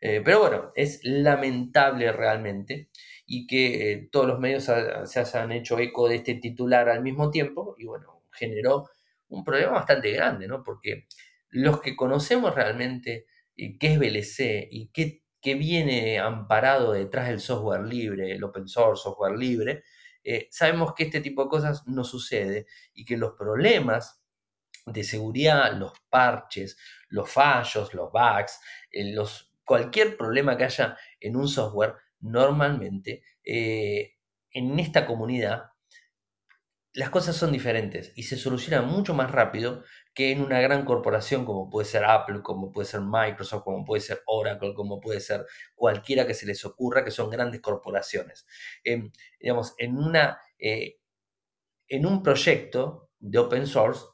Eh, 0.00 0.20
pero 0.24 0.40
bueno, 0.40 0.72
es 0.74 1.00
lamentable 1.04 2.12
realmente 2.12 2.90
y 3.26 3.46
que 3.46 3.92
eh, 3.92 4.08
todos 4.12 4.26
los 4.26 4.38
medios 4.38 4.64
se 4.64 5.20
hayan 5.20 5.52
hecho 5.52 5.78
eco 5.78 6.08
de 6.08 6.16
este 6.16 6.34
titular 6.34 6.88
al 6.88 7.02
mismo 7.02 7.30
tiempo 7.30 7.74
y 7.78 7.86
bueno, 7.86 8.22
generó 8.30 8.90
un 9.28 9.44
problema 9.44 9.72
bastante 9.72 10.10
grande, 10.12 10.46
¿no? 10.46 10.62
Porque 10.62 11.06
los 11.48 11.80
que 11.80 11.96
conocemos 11.96 12.54
realmente 12.54 13.26
eh, 13.56 13.78
qué 13.78 13.94
es 13.94 13.98
VLC 13.98 14.68
y 14.70 14.90
qué, 14.92 15.22
qué 15.40 15.54
viene 15.54 16.18
amparado 16.18 16.92
detrás 16.92 17.28
del 17.28 17.40
software 17.40 17.84
libre, 17.84 18.32
el 18.32 18.44
open 18.44 18.68
source, 18.68 19.04
software 19.04 19.38
libre, 19.38 19.84
eh, 20.24 20.48
sabemos 20.50 20.94
que 20.94 21.04
este 21.04 21.20
tipo 21.20 21.44
de 21.44 21.50
cosas 21.50 21.86
no 21.86 22.02
sucede 22.02 22.66
y 22.94 23.04
que 23.04 23.16
los 23.16 23.34
problemas 23.34 24.20
de 24.86 25.04
seguridad, 25.04 25.72
los 25.74 25.92
parches, 26.10 26.76
los 27.08 27.30
fallos, 27.30 27.94
los 27.94 28.10
bugs, 28.10 28.60
eh, 28.90 29.14
cualquier 29.64 30.16
problema 30.16 30.56
que 30.56 30.64
haya 30.64 30.96
en 31.20 31.36
un 31.36 31.48
software, 31.48 31.94
normalmente 32.20 33.22
eh, 33.44 34.16
en 34.50 34.78
esta 34.78 35.06
comunidad 35.06 35.70
las 36.94 37.10
cosas 37.10 37.36
son 37.36 37.50
diferentes 37.50 38.12
y 38.14 38.22
se 38.22 38.36
solucionan 38.36 38.86
mucho 38.86 39.14
más 39.14 39.30
rápido 39.30 39.82
que 40.14 40.30
en 40.30 40.40
una 40.40 40.60
gran 40.60 40.84
corporación 40.84 41.44
como 41.44 41.68
puede 41.68 41.86
ser 41.86 42.04
Apple, 42.04 42.40
como 42.42 42.70
puede 42.70 42.86
ser 42.86 43.00
Microsoft, 43.00 43.64
como 43.64 43.84
puede 43.84 44.00
ser 44.00 44.22
Oracle, 44.26 44.74
como 44.74 45.00
puede 45.00 45.20
ser 45.20 45.44
cualquiera 45.74 46.26
que 46.26 46.34
se 46.34 46.46
les 46.46 46.64
ocurra, 46.64 47.04
que 47.04 47.10
son 47.10 47.30
grandes 47.30 47.60
corporaciones. 47.60 48.46
Em, 48.84 49.10
digamos, 49.40 49.74
en, 49.78 49.96
una, 49.98 50.38
eh, 50.58 50.98
en 51.88 52.06
un 52.06 52.22
proyecto 52.22 53.10
de 53.18 53.38
open 53.38 53.66
source 53.66 54.04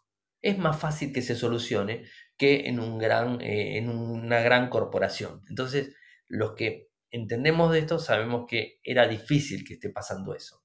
es 0.42 0.58
más 0.58 0.78
fácil 0.80 1.12
que 1.12 1.22
se 1.22 1.36
solucione 1.36 2.06
que 2.36 2.66
en, 2.68 2.80
un 2.80 2.98
gran, 2.98 3.40
eh, 3.42 3.76
en 3.76 3.90
una 3.90 4.40
gran 4.40 4.70
corporación. 4.70 5.42
Entonces, 5.50 5.94
los 6.26 6.54
que 6.54 6.88
entendemos 7.10 7.72
de 7.72 7.80
esto 7.80 7.98
sabemos 7.98 8.46
que 8.48 8.80
era 8.82 9.06
difícil 9.06 9.64
que 9.64 9.74
esté 9.74 9.90
pasando 9.90 10.34
eso. 10.34 10.62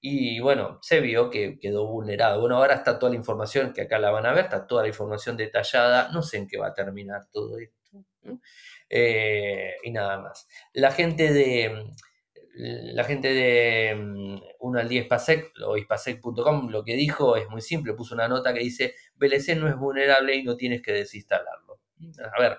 Y 0.00 0.40
bueno, 0.40 0.78
se 0.80 1.00
vio 1.00 1.30
que 1.30 1.58
quedó 1.58 1.86
vulnerado. 1.86 2.40
Bueno, 2.40 2.56
ahora 2.56 2.74
está 2.74 2.98
toda 2.98 3.10
la 3.10 3.16
información 3.16 3.72
que 3.72 3.82
acá 3.82 3.98
la 3.98 4.10
van 4.10 4.26
a 4.26 4.32
ver, 4.32 4.44
está 4.44 4.66
toda 4.66 4.82
la 4.82 4.88
información 4.88 5.36
detallada. 5.36 6.10
No 6.12 6.22
sé 6.22 6.38
en 6.38 6.46
qué 6.46 6.58
va 6.58 6.68
a 6.68 6.74
terminar 6.74 7.28
todo 7.30 7.58
esto. 7.58 8.04
Eh, 8.88 9.74
y 9.82 9.90
nada 9.90 10.18
más. 10.20 10.48
La 10.72 10.92
gente 10.92 11.32
de 11.32 11.92
la 12.58 13.04
gente 13.04 13.32
de 13.32 13.94
1 14.58 14.72
mm, 14.72 14.76
al 14.76 14.88
10 14.88 15.04
Spasec 15.04 15.52
o 15.64 15.76
ispasec.com 15.76 16.68
lo 16.70 16.82
que 16.82 16.96
dijo 16.96 17.36
es 17.36 17.48
muy 17.48 17.60
simple, 17.60 17.94
puso 17.94 18.16
una 18.16 18.26
nota 18.26 18.52
que 18.52 18.58
dice 18.58 18.94
VLC 19.16 19.56
no 19.56 19.68
es 19.68 19.76
vulnerable 19.76 20.34
y 20.34 20.42
no 20.42 20.56
tienes 20.56 20.82
que 20.82 20.92
desinstalarlo. 20.92 21.78
A 22.36 22.40
ver, 22.40 22.58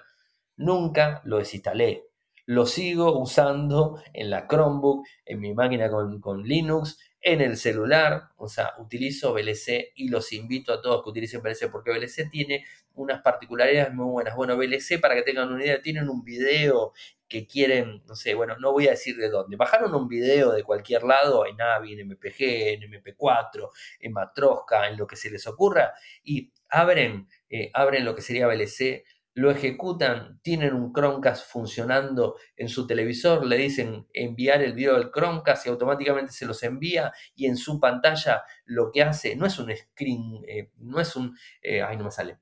nunca 0.55 1.21
lo 1.25 1.39
desinstalé. 1.39 2.05
Lo 2.45 2.65
sigo 2.65 3.19
usando 3.19 4.01
en 4.13 4.29
la 4.29 4.47
Chromebook, 4.47 5.05
en 5.25 5.39
mi 5.39 5.53
máquina 5.53 5.89
con, 5.89 6.19
con 6.21 6.43
Linux, 6.43 6.97
en 7.21 7.41
el 7.41 7.57
celular, 7.57 8.29
o 8.37 8.47
sea, 8.47 8.73
utilizo 8.77 9.33
VLC 9.33 9.91
y 9.95 10.09
los 10.09 10.31
invito 10.31 10.73
a 10.73 10.81
todos 10.81 11.03
que 11.03 11.09
utilicen 11.09 11.41
VLC 11.41 11.69
porque 11.69 11.91
VLC 11.91 12.29
tiene 12.29 12.65
unas 12.95 13.21
particularidades 13.21 13.93
muy 13.93 14.09
buenas. 14.09 14.35
Bueno, 14.35 14.55
VLC, 14.55 14.99
para 15.01 15.15
que 15.15 15.23
tengan 15.23 15.51
una 15.51 15.63
idea, 15.63 15.81
tienen 15.81 16.09
un 16.09 16.23
video 16.23 16.93
que 17.27 17.45
quieren, 17.45 18.03
no 18.07 18.15
sé, 18.15 18.33
bueno, 18.33 18.57
no 18.59 18.71
voy 18.71 18.87
a 18.87 18.91
decir 18.91 19.15
de 19.15 19.29
dónde. 19.29 19.55
Bajaron 19.55 19.93
un 19.93 20.07
video 20.07 20.51
de 20.51 20.63
cualquier 20.63 21.03
lado, 21.03 21.45
en 21.45 21.61
AVI, 21.61 21.93
en 21.93 22.07
MPG, 22.07 22.35
en 22.39 22.81
MP4, 22.81 23.69
en 23.99 24.13
Matroska, 24.13 24.87
en 24.89 24.97
lo 24.97 25.05
que 25.05 25.15
se 25.15 25.29
les 25.29 25.45
ocurra, 25.45 25.93
y 26.23 26.51
abren, 26.69 27.27
eh, 27.49 27.69
abren 27.73 28.03
lo 28.03 28.15
que 28.15 28.21
sería 28.21 28.47
VLC 28.47 29.03
lo 29.33 29.51
ejecutan, 29.51 30.39
tienen 30.41 30.73
un 30.73 30.91
Chromecast 30.91 31.49
funcionando 31.49 32.35
en 32.57 32.69
su 32.69 32.87
televisor, 32.87 33.45
le 33.45 33.57
dicen 33.57 34.07
enviar 34.13 34.61
el 34.61 34.73
video 34.73 34.95
del 34.95 35.11
Chromecast 35.11 35.65
y 35.65 35.69
automáticamente 35.69 36.31
se 36.33 36.45
los 36.45 36.61
envía 36.63 37.11
y 37.35 37.45
en 37.45 37.55
su 37.55 37.79
pantalla 37.79 38.43
lo 38.65 38.91
que 38.91 39.03
hace 39.03 39.35
no 39.35 39.45
es 39.45 39.59
un 39.59 39.71
screen, 39.75 40.43
eh, 40.47 40.71
no 40.77 40.99
es 40.99 41.15
un, 41.15 41.37
eh, 41.61 41.81
ay 41.81 41.97
no 41.97 42.05
me 42.05 42.11
sale, 42.11 42.39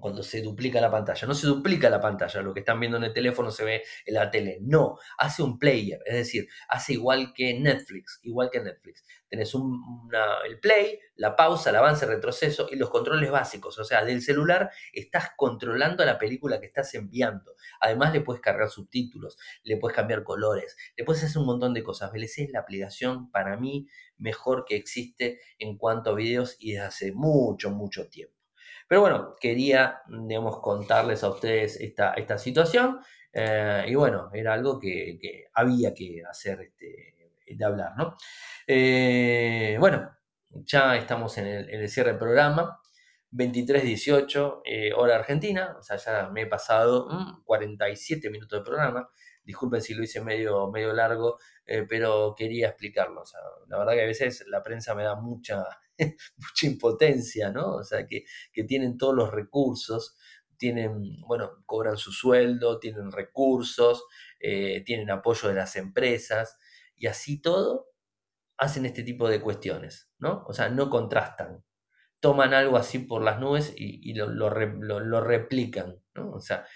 cuando 0.00 0.22
se 0.22 0.42
duplica 0.42 0.80
la 0.80 0.90
pantalla. 0.90 1.26
No 1.26 1.34
se 1.34 1.46
duplica 1.46 1.90
la 1.90 2.00
pantalla, 2.00 2.42
lo 2.42 2.52
que 2.52 2.60
están 2.60 2.80
viendo 2.80 2.98
en 2.98 3.04
el 3.04 3.12
teléfono 3.12 3.50
se 3.50 3.64
ve 3.64 3.82
en 4.06 4.14
la 4.14 4.30
tele. 4.30 4.58
No, 4.60 4.98
hace 5.18 5.42
un 5.42 5.58
player, 5.58 6.00
es 6.04 6.14
decir, 6.14 6.48
hace 6.68 6.94
igual 6.94 7.32
que 7.34 7.58
Netflix, 7.58 8.20
igual 8.22 8.50
que 8.50 8.60
Netflix. 8.60 9.04
Tenés 9.28 9.52
el 10.46 10.60
play, 10.60 11.00
la 11.16 11.34
pausa, 11.34 11.70
el 11.70 11.76
avance, 11.76 12.04
el 12.04 12.12
retroceso 12.12 12.68
y 12.70 12.76
los 12.76 12.90
controles 12.90 13.30
básicos. 13.30 13.78
O 13.78 13.84
sea, 13.84 14.04
del 14.04 14.22
celular 14.22 14.70
estás 14.92 15.30
controlando 15.36 16.04
la 16.04 16.18
película 16.18 16.60
que 16.60 16.66
estás 16.66 16.94
enviando. 16.94 17.56
Además 17.80 18.12
le 18.12 18.20
puedes 18.20 18.40
cargar 18.40 18.70
subtítulos, 18.70 19.36
le 19.64 19.76
puedes 19.76 19.96
cambiar 19.96 20.22
colores, 20.22 20.76
le 20.96 21.04
puedes 21.04 21.24
hacer 21.24 21.38
un 21.38 21.46
montón 21.46 21.74
de 21.74 21.82
cosas. 21.82 22.12
VLC 22.12 22.44
es 22.44 22.50
la 22.50 22.60
aplicación 22.60 23.30
para 23.30 23.56
mí 23.56 23.88
mejor 24.18 24.64
que 24.64 24.76
existe 24.76 25.40
en 25.58 25.76
cuanto 25.76 26.10
a 26.10 26.14
videos 26.14 26.56
y 26.58 26.72
desde 26.72 26.86
hace 26.86 27.12
mucho, 27.12 27.70
mucho 27.70 28.08
tiempo. 28.08 28.43
Pero 28.88 29.00
bueno, 29.00 29.34
quería, 29.40 30.02
digamos, 30.08 30.60
contarles 30.60 31.24
a 31.24 31.30
ustedes 31.30 31.80
esta, 31.80 32.14
esta 32.14 32.38
situación. 32.38 33.00
Eh, 33.32 33.86
y 33.88 33.94
bueno, 33.96 34.30
era 34.32 34.52
algo 34.52 34.78
que, 34.78 35.18
había 35.54 35.92
que 35.92 36.22
hacer 36.28 36.60
este, 36.60 37.32
de 37.46 37.64
hablar, 37.64 37.92
¿no? 37.96 38.16
Eh, 38.66 39.76
bueno, 39.80 40.16
ya 40.50 40.96
estamos 40.96 41.36
en 41.38 41.46
el, 41.46 41.88
cierre 41.88 42.10
del 42.10 42.18
programa. 42.18 42.80
23.18, 43.32 44.60
eh, 44.64 44.92
hora 44.94 45.16
argentina, 45.16 45.74
o 45.76 45.82
sea, 45.82 45.96
ya 45.96 46.28
me 46.30 46.42
he 46.42 46.46
pasado 46.46 47.08
47 47.44 48.28
mm, 48.28 48.32
minutos 48.32 48.60
de 48.60 48.64
programa. 48.64 49.10
Disculpen 49.42 49.82
si 49.82 49.94
lo 49.94 50.04
hice 50.04 50.20
medio, 50.20 50.70
medio 50.70 50.92
largo, 50.92 51.38
pero 51.88 52.34
quería 52.38 52.68
explicarlo. 52.68 53.22
O 53.22 53.24
sea, 53.24 53.40
la 53.66 53.78
verdad 53.78 53.94
que 53.94 54.02
a 54.02 54.06
veces 54.06 54.44
la 54.46 54.62
prensa 54.62 54.94
me 54.94 55.02
da 55.02 55.16
mucha, 55.16 55.66
mucha 56.36 56.66
impotencia, 56.66 57.50
¿no? 57.50 57.76
O 57.76 57.84
sea, 57.84 58.06
que, 58.06 58.24
tienen 58.66 58.98
todos 58.98 59.14
los 59.14 59.30
recursos, 59.32 60.16
tienen, 60.56 61.20
bueno, 61.26 61.62
cobran 61.66 61.96
su 61.96 62.12
sueldo, 62.12 62.78
tienen 62.78 63.12
recursos, 63.12 64.04
eh, 64.40 64.82
tienen 64.84 65.10
apoyo 65.10 65.48
de 65.48 65.54
las 65.54 65.76
empresas 65.76 66.58
y 66.96 67.06
así 67.06 67.40
todo 67.40 67.88
hacen 68.56 68.86
este 68.86 69.02
tipo 69.02 69.28
de 69.28 69.40
cuestiones, 69.40 70.10
¿no? 70.18 70.44
O 70.46 70.52
sea, 70.52 70.68
no 70.68 70.90
contrastan, 70.90 71.64
toman 72.20 72.54
algo 72.54 72.76
así 72.76 73.00
por 73.00 73.22
las 73.22 73.40
nubes 73.40 73.74
y, 73.76 74.14
lo, 74.14 74.28
lo, 74.28 75.20
replican, 75.20 76.00
¿no? 76.14 76.30
O 76.32 76.40
sea, 76.40 76.66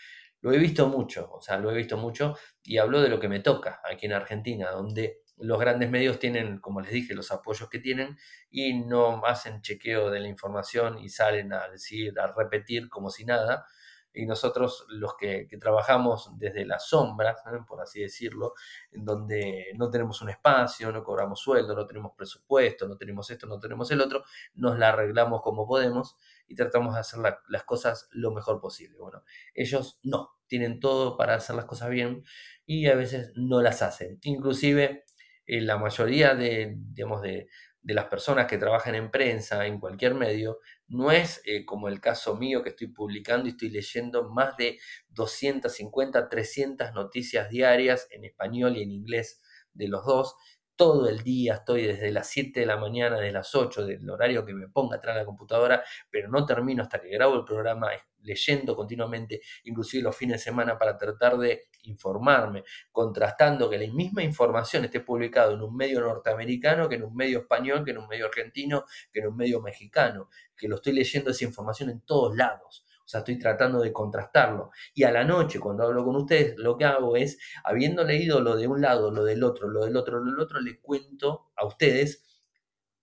lo 0.41 0.53
he 0.53 0.59
visto 0.59 0.89
mucho, 0.89 1.31
o 1.33 1.41
sea, 1.41 1.59
lo 1.59 1.71
he 1.71 1.75
visto 1.75 1.97
mucho 1.97 2.37
y 2.62 2.79
hablo 2.79 3.01
de 3.01 3.09
lo 3.09 3.21
que 3.21 3.29
me 3.29 3.41
toca 3.41 3.81
aquí 3.91 4.07
en 4.07 4.12
Argentina, 4.12 4.71
donde 4.71 5.23
los 5.41 5.59
grandes 5.59 5.91
medios 5.91 6.18
tienen, 6.18 6.59
como 6.59 6.80
les 6.80 6.91
dije, 6.91 7.14
los 7.14 7.30
apoyos 7.30 7.68
que 7.68 7.78
tienen 7.78 8.16
y 8.51 8.74
no 8.74 9.24
hacen 9.24 9.61
chequeo 9.61 10.11
de 10.11 10.20
la 10.20 10.28
información 10.28 10.99
y 10.99 11.09
salen 11.09 11.53
a 11.53 11.68
decir, 11.68 12.18
a 12.18 12.32
repetir 12.32 12.89
como 12.89 13.11
si 13.11 13.24
nada. 13.24 13.66
Y 14.12 14.26
nosotros, 14.26 14.86
los 14.89 15.14
que, 15.16 15.47
trabajamos 15.61 16.30
desde 16.39 16.64
las 16.64 16.89
sombras, 16.89 17.36
¿eh? 17.47 17.59
por 17.68 17.80
así 17.80 18.01
decirlo, 18.01 18.55
en 18.91 19.05
donde 19.05 19.66
no 19.76 19.91
tenemos 19.91 20.20
un 20.22 20.30
espacio, 20.30 20.91
no 20.91 21.05
cobramos 21.05 21.41
sueldo, 21.41 21.74
no 21.74 21.86
tenemos 21.86 22.12
presupuesto, 22.16 22.89
no 22.89 22.97
tenemos 22.97 23.30
esto, 23.30 23.47
no 23.47 23.61
tenemos 23.61 23.91
el 23.91 24.01
otro, 24.01 24.24
nos 24.55 24.78
la 24.78 24.89
arreglamos 24.89 25.41
como 25.43 25.66
podemos 25.66 26.16
y 26.49 26.55
tratamos 26.55 26.95
de 26.95 27.01
hacer 27.01 27.20
las 27.49 27.64
cosas 27.64 28.09
lo 28.11 28.32
mejor 28.32 28.61
posible. 28.61 28.99
Bueno, 28.99 29.22
ellos 29.55 30.01
no, 30.03 30.39
tienen 30.49 30.80
todo 30.80 31.16
para 31.16 31.34
hacer 31.34 31.55
las 31.55 31.66
cosas 31.66 31.91
bien 31.91 32.24
y 32.66 32.86
a 32.89 32.97
veces 32.97 33.32
no 33.36 33.62
las 33.62 33.82
hacen. 33.82 34.18
Inclusive 34.22 35.05
eh, 35.49 35.62
la 35.62 35.78
mayoría 35.78 36.34
de, 36.34 36.76
digamos, 36.76 37.22
de, 37.22 37.49
las 37.82 38.05
personas 38.05 38.46
que 38.46 38.59
trabajan 38.59 38.94
en 38.94 39.11
prensa, 39.11 39.64
en 39.64 39.80
cualquier 39.80 40.14
medio, 40.14 40.59
no 40.88 41.11
es 41.11 41.40
eh, 41.46 41.64
como 41.64 41.88
el 41.88 42.01
caso 42.03 42.36
mío 42.36 42.62
que 42.62 42.68
estoy 42.68 42.88
publicando 42.88 43.46
y 43.46 43.53
estoy 43.53 43.70
leyendo 43.70 44.28
más 44.28 44.59
de 44.59 44.78
250, 45.09 46.28
300 46.28 46.92
noticias 46.92 47.49
diarias 47.49 48.07
en 48.11 48.26
español 48.26 48.76
y 48.76 48.82
en 48.82 48.90
inglés 48.90 49.40
de 49.72 49.88
los 49.88 50.05
dos, 50.05 50.34
todo 50.79 51.09
el 51.09 51.24
día, 51.24 51.55
estoy 51.55 51.89
desde 51.89 52.12
las 52.12 52.29
7 52.29 52.61
de 52.61 52.66
la 52.66 52.76
mañana, 52.76 53.18
de 53.18 53.33
las 53.33 53.53
8, 53.53 53.85
del 53.85 54.09
horario 54.09 54.47
que 54.47 54.55
me 54.55 54.68
ponga 54.68 54.99
atrás 54.99 55.16
de 55.16 55.22
la 55.22 55.26
computadora, 55.26 55.83
pero 56.09 56.29
no 56.29 56.47
termino 56.47 56.85
hasta 56.85 57.01
que 57.01 57.09
grabo 57.09 57.35
el 57.35 57.45
programa 57.45 57.89
leyendo 58.22 58.76
continuamente, 58.76 59.41
inclusive 59.64 60.05
los 60.05 60.16
fines 60.16 60.37
de 60.37 60.45
semana, 60.45 60.79
para 60.79 60.97
tratar 60.97 61.37
de 61.37 61.64
informarme, 61.83 62.62
contrastando 62.93 63.68
que 63.68 63.76
la 63.76 63.93
misma 63.93 64.22
información 64.22 64.85
esté 64.85 65.01
publicada 65.01 65.53
en 65.53 65.62
un 65.62 65.74
medio 65.74 66.01
norteamericano, 66.01 66.89
que 66.89 66.95
en 66.95 67.03
un 67.03 67.14
medio 67.16 67.41
español, 67.41 67.85
que 67.85 67.91
en 67.91 67.99
un 67.99 68.07
medio 68.07 68.26
argentino, 68.26 68.85
que 69.12 69.18
en 69.18 69.26
un 69.26 69.37
medio 69.37 69.61
mexicano, 69.61 70.29
que 70.57 70.68
lo 70.68 70.76
estoy 70.76 70.93
leyendo 70.93 71.33
esa 71.33 71.45
información 71.45 71.91
en 71.91 72.03
todos 72.03 72.37
lados. 72.37 72.85
O 73.09 73.11
sea, 73.11 73.20
estoy 73.20 73.38
tratando 73.38 73.80
de 73.80 73.90
contrastarlo. 73.90 74.70
Y 74.92 75.04
a 75.04 75.11
la 75.11 75.24
noche, 75.24 75.59
cuando 75.59 75.84
hablo 75.84 76.04
con 76.04 76.14
ustedes, 76.14 76.59
lo 76.59 76.76
que 76.76 76.84
hago 76.84 77.16
es, 77.16 77.38
habiendo 77.64 78.04
leído 78.04 78.42
lo 78.42 78.54
de 78.54 78.66
un 78.66 78.82
lado, 78.82 79.11
lo 79.11 79.24
del 79.24 79.42
otro, 79.44 79.66
lo 79.66 79.86
del 79.86 79.96
otro, 79.96 80.20
lo 80.20 80.30
del 80.30 80.38
otro, 80.38 80.61
le 80.61 80.78
cuento 80.78 81.50
a 81.56 81.64
ustedes 81.64 82.22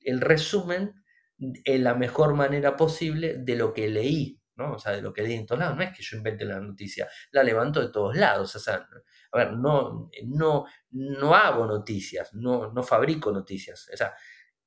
el 0.01 0.21
resumen 0.21 0.93
en 1.39 1.83
la 1.83 1.95
mejor 1.95 2.35
manera 2.35 2.75
posible 2.77 3.37
de 3.39 3.55
lo 3.55 3.73
que 3.73 3.89
leí, 3.89 4.39
¿no? 4.57 4.73
O 4.73 4.77
sea, 4.77 4.91
de 4.91 5.01
lo 5.01 5.11
que 5.11 5.23
leí 5.23 5.33
en 5.33 5.47
todos 5.47 5.57
lados. 5.57 5.75
No 5.75 5.81
es 5.81 5.97
que 5.97 6.03
yo 6.03 6.17
invente 6.17 6.45
la 6.45 6.59
noticia, 6.59 7.09
la 7.31 7.41
levanto 7.41 7.81
de 7.81 7.89
todos 7.89 8.15
lados. 8.15 8.55
O 8.55 8.59
sea, 8.59 8.87
a 9.31 9.37
ver, 9.39 9.53
no, 9.53 10.11
no, 10.27 10.65
no 10.91 11.33
hago 11.33 11.65
noticias, 11.65 12.31
no, 12.35 12.71
no 12.71 12.83
fabrico 12.83 13.31
noticias. 13.31 13.89
O 13.91 13.97
sea, 13.97 14.13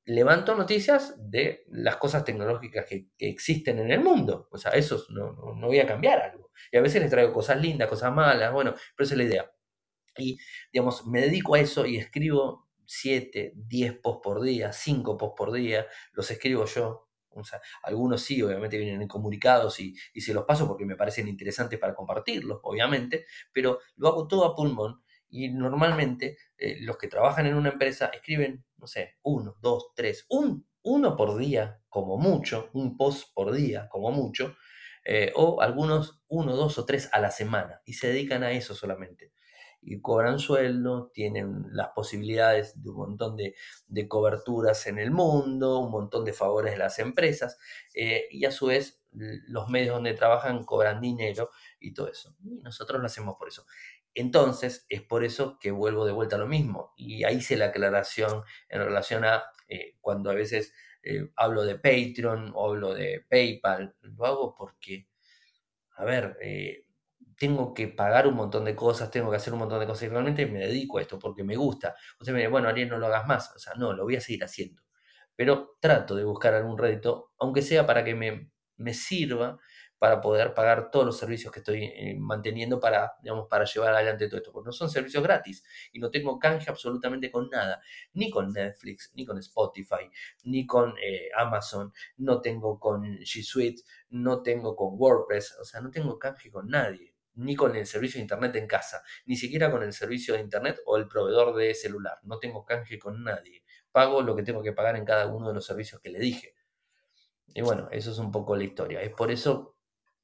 levanto 0.08 0.54
noticias 0.54 1.14
de 1.18 1.66
las 1.68 1.96
cosas 1.96 2.24
tecnológicas 2.24 2.86
que, 2.86 3.08
existen 3.18 3.78
en 3.78 3.90
el 3.90 4.00
mundo. 4.00 4.48
O 4.50 4.56
sea, 4.56 4.72
eso 4.72 5.04
no, 5.10 5.34
voy 5.60 5.80
a 5.80 5.86
cambiar 5.86 6.20
algo. 6.20 6.50
Y 6.72 6.78
a 6.78 6.80
veces 6.80 7.02
les 7.02 7.10
traigo 7.10 7.32
cosas 7.32 7.60
lindas, 7.60 7.88
cosas 7.88 8.12
malas, 8.12 8.50
bueno, 8.52 8.72
pero 8.96 9.04
esa 9.04 9.14
es 9.14 9.18
la 9.18 9.24
idea. 9.24 9.52
Y, 10.16 10.38
digamos, 10.72 11.06
me 11.06 11.20
dedico 11.20 11.54
a 11.54 11.60
eso 11.60 11.84
y 11.84 11.98
escribo 11.98 12.68
7, 12.86 13.52
10 13.54 13.98
posts 14.00 14.20
por 14.22 14.40
día, 14.40 14.72
5 14.72 15.18
posts 15.18 15.36
por 15.36 15.52
día, 15.52 15.86
los 16.12 16.30
escribo 16.30 16.64
yo. 16.64 17.10
O 17.28 17.44
sea, 17.44 17.60
algunos 17.82 18.22
sí, 18.22 18.40
obviamente 18.42 18.78
vienen 18.78 19.06
comunicados 19.06 19.78
y, 19.78 19.94
y 20.14 20.22
se 20.22 20.32
los 20.32 20.44
paso 20.44 20.66
porque 20.66 20.86
me 20.86 20.96
parecen 20.96 21.28
interesantes 21.28 21.78
para 21.78 21.94
compartirlos, 21.94 22.60
obviamente, 22.62 23.26
pero 23.52 23.78
lo 23.96 24.08
hago 24.08 24.26
todo 24.26 24.46
a 24.46 24.56
pulmón 24.56 25.02
y 25.28 25.50
normalmente 25.50 26.38
eh, 26.56 26.76
los 26.80 26.96
que 26.96 27.08
trabajan 27.08 27.46
en 27.46 27.54
una 27.54 27.70
empresa 27.70 28.06
escriben, 28.06 28.64
no 28.76 28.86
sé, 28.86 29.16
uno, 29.22 29.56
dos, 29.60 29.92
tres, 29.94 30.26
un, 30.28 30.66
uno 30.82 31.16
por 31.16 31.36
día, 31.36 31.80
como 31.88 32.16
mucho, 32.16 32.70
un 32.72 32.96
post 32.96 33.32
por 33.34 33.52
día, 33.52 33.88
como 33.90 34.10
mucho, 34.10 34.56
eh, 35.04 35.32
o 35.36 35.60
algunos 35.60 36.22
uno, 36.28 36.54
dos 36.54 36.78
o 36.78 36.84
tres 36.84 37.08
a 37.12 37.20
la 37.20 37.30
semana 37.30 37.80
y 37.86 37.94
se 37.94 38.08
dedican 38.08 38.42
a 38.42 38.52
eso 38.52 38.74
solamente. 38.74 39.32
Y 39.80 40.00
cobran 40.00 40.38
sueldo, 40.40 41.10
tienen 41.14 41.66
las 41.70 41.90
posibilidades 41.94 42.82
de 42.82 42.90
un 42.90 42.96
montón 42.96 43.36
de, 43.36 43.54
coberturas 44.08 44.86
en 44.86 44.98
el 44.98 45.10
mundo, 45.12 45.78
un 45.78 45.90
montón 45.90 46.24
de 46.24 46.32
favores 46.32 46.72
de 46.72 46.78
las 46.78 46.98
empresas, 46.98 47.58
eh, 47.94 48.26
y 48.30 48.44
a 48.44 48.50
su 48.50 48.66
vez 48.66 49.00
los 49.12 49.68
medios 49.68 49.94
donde 49.94 50.14
trabajan 50.14 50.64
cobran 50.64 51.00
dinero 51.00 51.50
y 51.80 51.94
todo 51.94 52.08
eso. 52.08 52.36
Y 52.42 52.60
nosotros 52.62 53.00
lo 53.00 53.06
hacemos 53.06 53.36
por 53.38 53.48
eso. 53.48 53.64
Entonces, 54.14 54.86
es 54.88 55.02
por 55.02 55.24
eso 55.24 55.58
que 55.60 55.70
vuelvo 55.70 56.04
de 56.06 56.12
vuelta 56.12 56.36
a 56.36 56.38
lo 56.38 56.48
mismo. 56.48 56.92
Y 56.96 57.24
ahí 57.24 57.36
hice 57.36 57.56
la 57.56 57.66
aclaración 57.66 58.42
en 58.68 58.80
relación 58.80 59.24
a 59.24 59.44
eh, 59.68 59.96
cuando 60.00 60.30
a 60.30 60.34
veces 60.34 60.72
eh, 61.02 61.30
hablo 61.36 61.64
de 61.64 61.76
Patreon 61.78 62.52
o 62.54 62.70
hablo 62.70 62.94
de 62.94 63.24
PayPal. 63.28 63.94
Lo 64.02 64.26
hago 64.26 64.54
porque, 64.56 65.08
a 65.96 66.04
ver, 66.04 66.36
eh, 66.42 66.84
tengo 67.38 67.72
que 67.74 67.88
pagar 67.88 68.26
un 68.26 68.34
montón 68.34 68.64
de 68.64 68.74
cosas, 68.76 69.10
tengo 69.10 69.30
que 69.30 69.36
hacer 69.36 69.52
un 69.52 69.60
montón 69.60 69.80
de 69.80 69.86
cosas 69.86 70.04
y 70.04 70.08
realmente 70.08 70.46
me 70.46 70.60
dedico 70.60 70.98
a 70.98 71.02
esto 71.02 71.18
porque 71.18 71.44
me 71.44 71.56
gusta. 71.56 71.94
Usted 72.20 72.32
me 72.32 72.40
dice, 72.40 72.50
bueno, 72.50 72.68
Ariel, 72.68 72.88
no 72.88 72.98
lo 72.98 73.06
hagas 73.06 73.26
más. 73.26 73.52
O 73.54 73.58
sea, 73.58 73.74
no, 73.74 73.92
lo 73.92 74.04
voy 74.04 74.16
a 74.16 74.20
seguir 74.20 74.44
haciendo. 74.44 74.82
Pero 75.36 75.76
trato 75.80 76.16
de 76.16 76.24
buscar 76.24 76.54
algún 76.54 76.78
rédito, 76.78 77.32
aunque 77.38 77.62
sea 77.62 77.86
para 77.86 78.04
que 78.04 78.14
me, 78.14 78.50
me 78.76 78.94
sirva 78.94 79.58
para 79.98 80.20
poder 80.20 80.54
pagar 80.54 80.90
todos 80.90 81.04
los 81.04 81.18
servicios 81.18 81.52
que 81.52 81.60
estoy 81.60 81.84
eh, 81.84 82.16
manteniendo 82.18 82.78
para, 82.78 83.14
digamos, 83.22 83.48
para 83.48 83.64
llevar 83.64 83.94
adelante 83.94 84.28
todo 84.28 84.38
esto, 84.38 84.52
porque 84.52 84.68
no 84.68 84.72
son 84.72 84.88
servicios 84.90 85.22
gratis 85.22 85.64
y 85.92 85.98
no 85.98 86.10
tengo 86.10 86.38
canje 86.38 86.70
absolutamente 86.70 87.30
con 87.30 87.48
nada, 87.50 87.82
ni 88.12 88.30
con 88.30 88.52
Netflix, 88.52 89.12
ni 89.14 89.24
con 89.26 89.38
Spotify, 89.38 90.08
ni 90.44 90.66
con 90.66 90.94
eh, 91.02 91.28
Amazon, 91.36 91.92
no 92.18 92.40
tengo 92.40 92.78
con 92.78 93.02
G 93.18 93.42
Suite, 93.42 93.82
no 94.10 94.42
tengo 94.42 94.76
con 94.76 94.94
WordPress, 94.98 95.58
o 95.60 95.64
sea, 95.64 95.80
no 95.80 95.90
tengo 95.90 96.18
canje 96.18 96.50
con 96.50 96.68
nadie 96.68 97.14
ni 97.38 97.54
con 97.54 97.76
el 97.76 97.86
servicio 97.86 98.18
de 98.18 98.22
internet 98.22 98.56
en 98.56 98.66
casa, 98.66 99.02
ni 99.26 99.36
siquiera 99.36 99.70
con 99.70 99.84
el 99.84 99.92
servicio 99.92 100.34
de 100.34 100.40
internet 100.40 100.80
o 100.86 100.96
el 100.96 101.06
proveedor 101.06 101.54
de 101.54 101.72
celular. 101.72 102.18
No 102.24 102.40
tengo 102.40 102.64
canje 102.64 102.98
con 102.98 103.22
nadie. 103.22 103.62
Pago 103.92 104.22
lo 104.22 104.34
que 104.34 104.42
tengo 104.42 104.60
que 104.60 104.72
pagar 104.72 104.96
en 104.96 105.04
cada 105.04 105.28
uno 105.28 105.46
de 105.46 105.54
los 105.54 105.64
servicios 105.64 106.00
que 106.00 106.10
le 106.10 106.18
dije. 106.18 106.56
Y 107.54 107.62
bueno, 107.62 107.88
eso 107.92 108.10
es 108.10 108.18
un 108.18 108.32
poco 108.32 108.56
la 108.56 108.64
historia. 108.64 109.00
Es 109.00 109.10
por 109.10 109.30
eso 109.30 109.77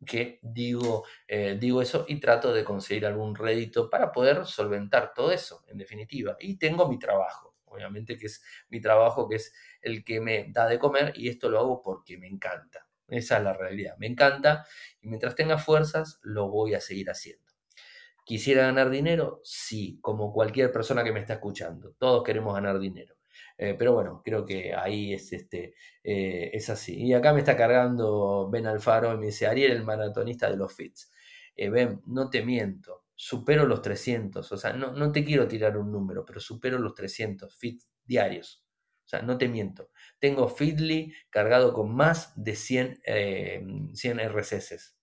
que 0.07 0.39
digo, 0.43 1.05
eh, 1.29 1.57
digo 1.59 1.83
eso 1.83 2.05
y 2.09 2.21
trato 2.21 2.53
de 2.53 2.65
conseguir 2.65 3.07
algún 3.07 3.35
rédito 3.35 3.89
para 3.89 4.13
poder 4.13 4.47
solventar 4.47 5.13
todo 5.15 5.33
eso, 5.33 5.65
en 5.69 5.79
definitiva. 5.79 6.37
Y 6.41 6.59
tengo 6.59 6.89
mi 6.89 6.99
trabajo, 6.99 7.57
obviamente 7.65 8.17
que 8.19 8.27
es 8.27 8.43
mi 8.69 8.81
trabajo, 8.81 9.29
que 9.29 9.37
es 9.37 9.55
el 9.81 10.05
que 10.05 10.21
me 10.21 10.47
da 10.51 10.67
de 10.69 10.79
comer 10.79 11.13
y 11.17 11.29
esto 11.29 11.49
lo 11.49 11.59
hago 11.59 11.83
porque 11.83 12.19
me 12.19 12.29
encanta. 12.29 12.87
Esa 13.09 13.39
es 13.39 13.45
la 13.45 13.53
realidad. 13.53 13.97
Me 13.99 14.07
encanta 14.07 14.67
y 15.01 15.09
mientras 15.09 15.35
tenga 15.35 15.59
fuerzas 15.59 16.19
lo 16.23 16.49
voy 16.49 16.75
a 16.75 16.81
seguir 16.81 17.11
haciendo. 17.11 17.45
¿Quisiera 18.25 18.63
ganar 18.63 18.89
dinero? 18.91 19.41
Sí, 19.45 19.99
como 20.01 20.33
cualquier 20.33 20.73
persona 20.73 21.05
que 21.05 21.13
me 21.13 21.21
está 21.21 21.35
escuchando. 21.35 21.93
Todos 21.99 22.25
queremos 22.25 22.55
ganar 22.55 22.79
dinero. 22.79 23.15
Eh, 23.57 23.75
pero 23.79 23.93
bueno, 23.95 24.21
creo 24.25 24.45
que 24.45 24.75
ahí 24.75 25.13
es, 25.15 25.33
este, 25.33 25.75
eh, 26.03 26.51
es 26.53 26.71
así. 26.71 26.97
Y 26.97 27.13
acá 27.15 27.33
me 27.33 27.41
está 27.41 27.57
cargando 27.57 28.49
Ben 28.51 28.67
Alfaro 28.67 29.15
y 29.15 29.19
me 29.19 29.27
dice, 29.27 29.47
Ariel, 29.47 29.73
el 29.73 29.85
maratonista 29.85 30.51
de 30.51 30.57
los 30.57 30.73
fits. 30.75 31.13
Eh, 31.57 31.69
ben, 31.71 32.03
no 32.07 32.31
te 32.31 32.45
miento, 32.45 33.05
supero 33.15 33.67
los 33.67 33.83
300. 33.83 34.51
O 34.51 34.57
sea, 34.57 34.73
no, 34.73 34.93
no 34.93 35.13
te 35.13 35.25
quiero 35.25 35.47
tirar 35.49 35.77
un 35.77 35.93
número, 35.93 36.25
pero 36.25 36.41
supero 36.41 36.79
los 36.79 36.95
300 36.95 37.57
fits 37.57 37.89
diarios. 38.05 38.65
O 39.05 39.09
sea, 39.09 39.23
no 39.23 39.37
te 39.39 39.49
miento. 39.49 39.91
Tengo 40.19 40.49
Feedly 40.49 41.15
cargado 41.31 41.75
con 41.75 41.95
más 41.95 42.33
de 42.37 42.57
100, 42.57 43.01
100 43.93 44.19
RSS. 44.21 44.97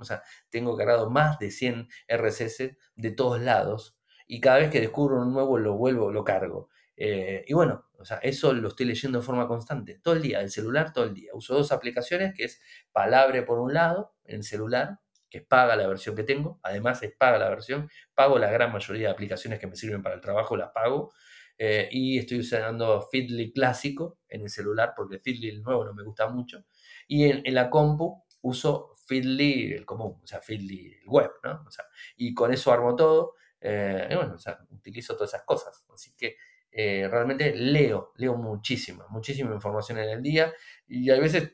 O 0.00 0.04
sea, 0.04 0.22
tengo 0.50 0.76
cargado 0.76 1.10
más 1.10 1.38
de 1.38 1.50
100 1.50 1.88
RSS 2.08 2.76
de 2.94 3.10
todos 3.10 3.40
lados. 3.40 3.98
Y 4.26 4.40
cada 4.40 4.58
vez 4.58 4.70
que 4.70 4.80
descubro 4.80 5.20
un 5.20 5.32
nuevo 5.32 5.58
lo 5.58 5.76
vuelvo, 5.76 6.12
lo 6.12 6.24
cargo. 6.24 6.68
Eh, 7.00 7.44
y 7.46 7.54
bueno, 7.54 7.86
o 7.96 8.04
sea, 8.04 8.16
eso 8.18 8.52
lo 8.52 8.68
estoy 8.68 8.86
leyendo 8.86 9.20
de 9.20 9.24
forma 9.24 9.46
constante, 9.46 10.00
todo 10.02 10.14
el 10.14 10.22
día, 10.22 10.40
el 10.40 10.50
celular 10.50 10.92
todo 10.92 11.04
el 11.04 11.14
día. 11.14 11.30
Uso 11.32 11.54
dos 11.54 11.70
aplicaciones, 11.70 12.34
que 12.34 12.44
es 12.44 12.60
Palabre 12.90 13.42
por 13.42 13.60
un 13.60 13.72
lado, 13.72 14.16
en 14.24 14.42
celular, 14.42 14.98
que 15.30 15.40
paga 15.40 15.76
la 15.76 15.86
versión 15.86 16.16
que 16.16 16.24
tengo, 16.24 16.58
además 16.62 17.00
es 17.04 17.12
paga 17.16 17.38
la 17.38 17.48
versión, 17.50 17.88
pago 18.14 18.38
la 18.38 18.50
gran 18.50 18.72
mayoría 18.72 19.08
de 19.08 19.12
aplicaciones 19.12 19.60
que 19.60 19.68
me 19.68 19.76
sirven 19.76 20.02
para 20.02 20.16
el 20.16 20.20
trabajo, 20.20 20.56
las 20.56 20.70
pago, 20.70 21.12
eh, 21.56 21.88
y 21.92 22.18
estoy 22.18 22.40
usando 22.40 23.02
Feedly 23.12 23.52
clásico 23.52 24.18
en 24.28 24.42
el 24.42 24.50
celular, 24.50 24.94
porque 24.96 25.20
Feedly 25.20 25.50
el 25.50 25.62
nuevo 25.62 25.84
no 25.84 25.94
me 25.94 26.02
gusta 26.02 26.28
mucho, 26.28 26.64
y 27.06 27.24
en, 27.24 27.54
la 27.54 27.70
compu 27.70 28.24
uso 28.42 28.94
Feedly 29.06 29.72
el 29.72 29.86
común, 29.86 30.18
o 30.22 30.26
sea, 30.26 30.40
Feedly 30.40 30.98
el 31.02 31.08
web, 31.08 31.30
¿no? 31.44 31.64
O 31.66 31.70
sea, 31.70 31.84
y 32.16 32.34
con 32.34 32.52
eso 32.52 32.72
armo 32.72 32.96
todo, 32.96 33.34
eh, 33.60 34.08
y 34.10 34.14
bueno, 34.14 34.34
o 34.34 34.38
sea, 34.38 34.58
utilizo 34.70 35.14
todas 35.14 35.30
esas 35.34 35.44
cosas, 35.44 35.84
así 35.92 36.14
que 36.16 36.36
eh, 36.70 37.08
realmente 37.10 37.54
leo, 37.54 38.12
leo 38.16 38.36
muchísima, 38.36 39.06
muchísima 39.08 39.54
información 39.54 39.98
en 39.98 40.10
el 40.10 40.22
día 40.22 40.52
y 40.86 41.10
a 41.10 41.18
veces 41.18 41.52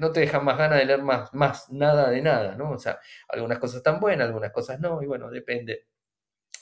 no 0.00 0.12
te 0.12 0.20
dejan 0.20 0.44
más 0.44 0.58
ganas 0.58 0.78
de 0.78 0.86
leer 0.86 1.02
más, 1.02 1.32
más 1.34 1.70
nada 1.70 2.10
de 2.10 2.20
nada, 2.22 2.54
¿no? 2.56 2.70
O 2.70 2.78
sea, 2.78 2.98
algunas 3.28 3.58
cosas 3.58 3.76
están 3.76 4.00
buenas, 4.00 4.26
algunas 4.26 4.52
cosas 4.52 4.80
no, 4.80 5.02
y 5.02 5.06
bueno, 5.06 5.30
depende 5.30 5.86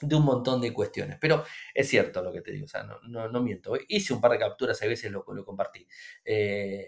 de 0.00 0.16
un 0.16 0.24
montón 0.24 0.60
de 0.60 0.72
cuestiones. 0.72 1.18
Pero 1.20 1.44
es 1.74 1.88
cierto 1.88 2.22
lo 2.22 2.32
que 2.32 2.42
te 2.42 2.52
digo, 2.52 2.66
o 2.66 2.68
sea, 2.68 2.82
no, 2.82 3.28
no, 3.28 3.42
miento. 3.42 3.74
Hice 3.88 4.12
un 4.12 4.20
par 4.20 4.32
de 4.32 4.38
capturas, 4.38 4.82
a 4.82 4.86
veces 4.86 5.10
lo, 5.10 5.24
lo 5.26 5.44
compartí. 5.44 5.86
Eh, 6.24 6.86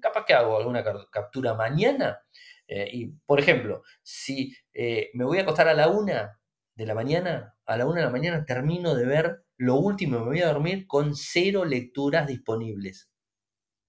capaz 0.00 0.24
que 0.24 0.34
hago 0.34 0.58
alguna 0.58 0.84
captura 1.10 1.54
mañana. 1.54 2.22
Eh, 2.66 2.88
y, 2.92 3.06
por 3.06 3.40
ejemplo, 3.40 3.82
si 4.02 4.54
me 5.14 5.24
voy 5.24 5.38
a 5.38 5.42
acostar 5.42 5.68
a 5.68 5.74
la 5.74 5.88
una 5.88 6.40
de 6.74 6.86
la 6.86 6.94
mañana, 6.94 7.54
a 7.70 7.76
la 7.76 7.86
una 7.86 8.00
de 8.00 8.06
la 8.06 8.10
mañana 8.10 8.44
termino 8.44 8.96
de 8.96 9.06
ver 9.06 9.44
lo 9.56 9.76
último, 9.76 10.18
me 10.18 10.24
voy 10.24 10.40
a 10.40 10.48
dormir 10.48 10.88
con 10.88 11.14
cero 11.14 11.64
lecturas 11.64 12.26
disponibles. 12.26 13.12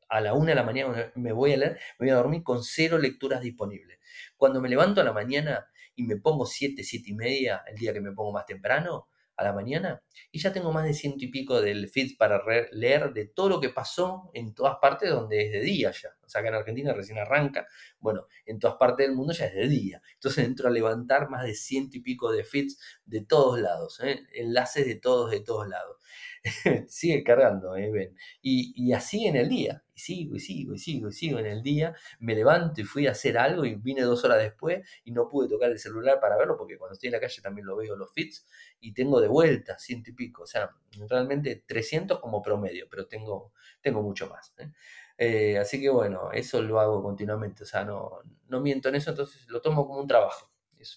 A 0.07 0.21
la 0.21 0.35
una 0.35 0.49
de 0.49 0.55
la 0.55 0.61
mañana 0.61 1.11
me 1.15 1.31
voy 1.31 1.53
a 1.53 1.57
leer, 1.57 1.79
me 1.97 2.05
voy 2.05 2.09
a 2.11 2.17
dormir 2.17 2.43
con 2.43 2.63
cero 2.63 2.99
lecturas 2.99 3.41
disponibles. 3.41 3.97
Cuando 4.37 4.61
me 4.61 4.69
levanto 4.69 5.01
a 5.01 5.03
la 5.03 5.13
mañana 5.13 5.65
y 5.95 6.03
me 6.03 6.17
pongo 6.17 6.45
siete, 6.45 6.83
siete 6.83 7.09
y 7.09 7.15
media, 7.15 7.63
el 7.65 7.75
día 7.75 7.91
que 7.91 8.01
me 8.01 8.11
pongo 8.11 8.31
más 8.31 8.45
temprano, 8.45 9.07
a 9.41 9.43
la 9.43 9.53
mañana, 9.53 10.01
y 10.31 10.39
ya 10.39 10.53
tengo 10.53 10.71
más 10.71 10.85
de 10.85 10.93
ciento 10.93 11.25
y 11.25 11.27
pico 11.27 11.61
del 11.61 11.89
feed 11.89 12.17
para 12.17 12.41
leer 12.71 13.13
de 13.13 13.25
todo 13.25 13.49
lo 13.49 13.59
que 13.59 13.69
pasó 13.69 14.31
en 14.33 14.53
todas 14.53 14.77
partes 14.81 15.09
donde 15.09 15.45
es 15.45 15.51
de 15.51 15.61
día 15.61 15.91
ya. 15.91 16.09
O 16.23 16.29
sea, 16.29 16.41
que 16.41 16.47
en 16.47 16.55
Argentina 16.55 16.93
recién 16.93 17.19
arranca, 17.19 17.67
bueno, 17.99 18.27
en 18.45 18.59
todas 18.59 18.77
partes 18.77 19.05
del 19.05 19.15
mundo 19.15 19.33
ya 19.33 19.47
es 19.47 19.53
de 19.53 19.67
día. 19.67 20.01
Entonces 20.13 20.45
entro 20.45 20.69
a 20.69 20.71
levantar 20.71 21.29
más 21.29 21.43
de 21.43 21.53
ciento 21.53 21.97
y 21.97 22.01
pico 22.01 22.31
de 22.31 22.45
feeds 22.45 22.79
de 23.05 23.25
todos 23.25 23.59
lados, 23.59 23.99
¿eh? 24.01 24.21
enlaces 24.33 24.85
de 24.85 24.95
todos, 24.95 25.31
de 25.31 25.41
todos 25.41 25.67
lados. 25.67 25.97
sigue 26.87 27.23
cargando, 27.23 27.75
¿eh? 27.75 28.13
Y, 28.41 28.93
así 28.93 29.27
en 29.27 29.35
el 29.35 29.49
día, 29.49 29.83
y 29.90 29.90
sigo, 30.01 30.35
y 30.35 30.39
sigo, 30.39 30.73
y 30.73 30.79
sigo, 30.79 31.09
y 31.09 31.13
sigo 31.13 31.39
en 31.39 31.45
el 31.45 31.61
día, 31.63 31.95
me 32.19 32.35
levanto 32.35 32.81
y 32.81 32.83
fui 32.83 33.07
a 33.07 33.11
hacer 33.11 33.37
algo 33.37 33.65
y 33.65 33.75
vine 33.75 34.01
dos 34.01 34.23
horas 34.25 34.39
después 34.39 34.87
y 35.03 35.11
no 35.11 35.29
pude 35.29 35.47
tocar 35.47 35.71
el 35.71 35.79
celular 35.79 36.19
para 36.19 36.37
verlo 36.37 36.57
porque 36.57 36.77
cuando 36.77 36.93
estoy 36.93 37.07
en 37.07 37.13
la 37.13 37.19
calle 37.19 37.41
también 37.41 37.67
lo 37.67 37.75
veo 37.75 37.95
los 37.95 38.11
feeds 38.13 38.47
y 38.79 38.93
tengo 38.93 39.21
de 39.21 39.27
vuelta 39.27 39.77
ciento 39.79 40.11
y 40.11 40.13
pico, 40.13 40.43
o 40.43 40.47
sea, 40.47 40.71
realmente 41.09 41.63
300 41.65 42.19
como 42.19 42.41
promedio, 42.41 42.87
pero 42.89 43.07
tengo, 43.07 43.53
tengo 43.81 44.01
mucho 44.01 44.27
más. 44.27 44.53
¿eh? 44.57 44.71
Eh, 45.17 45.57
así 45.57 45.79
que 45.79 45.89
bueno, 45.89 46.31
eso 46.31 46.61
lo 46.61 46.79
hago 46.79 47.03
continuamente, 47.03 47.63
o 47.63 47.65
sea, 47.65 47.83
no, 47.83 48.19
no 48.47 48.59
miento 48.59 48.89
en 48.89 48.95
eso, 48.95 49.11
entonces 49.11 49.47
lo 49.49 49.61
tomo 49.61 49.87
como 49.87 49.99
un 49.99 50.07
trabajo, 50.07 50.51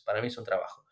para 0.04 0.20
mí 0.20 0.28
es 0.28 0.38
un 0.38 0.44
trabajo. 0.44 0.84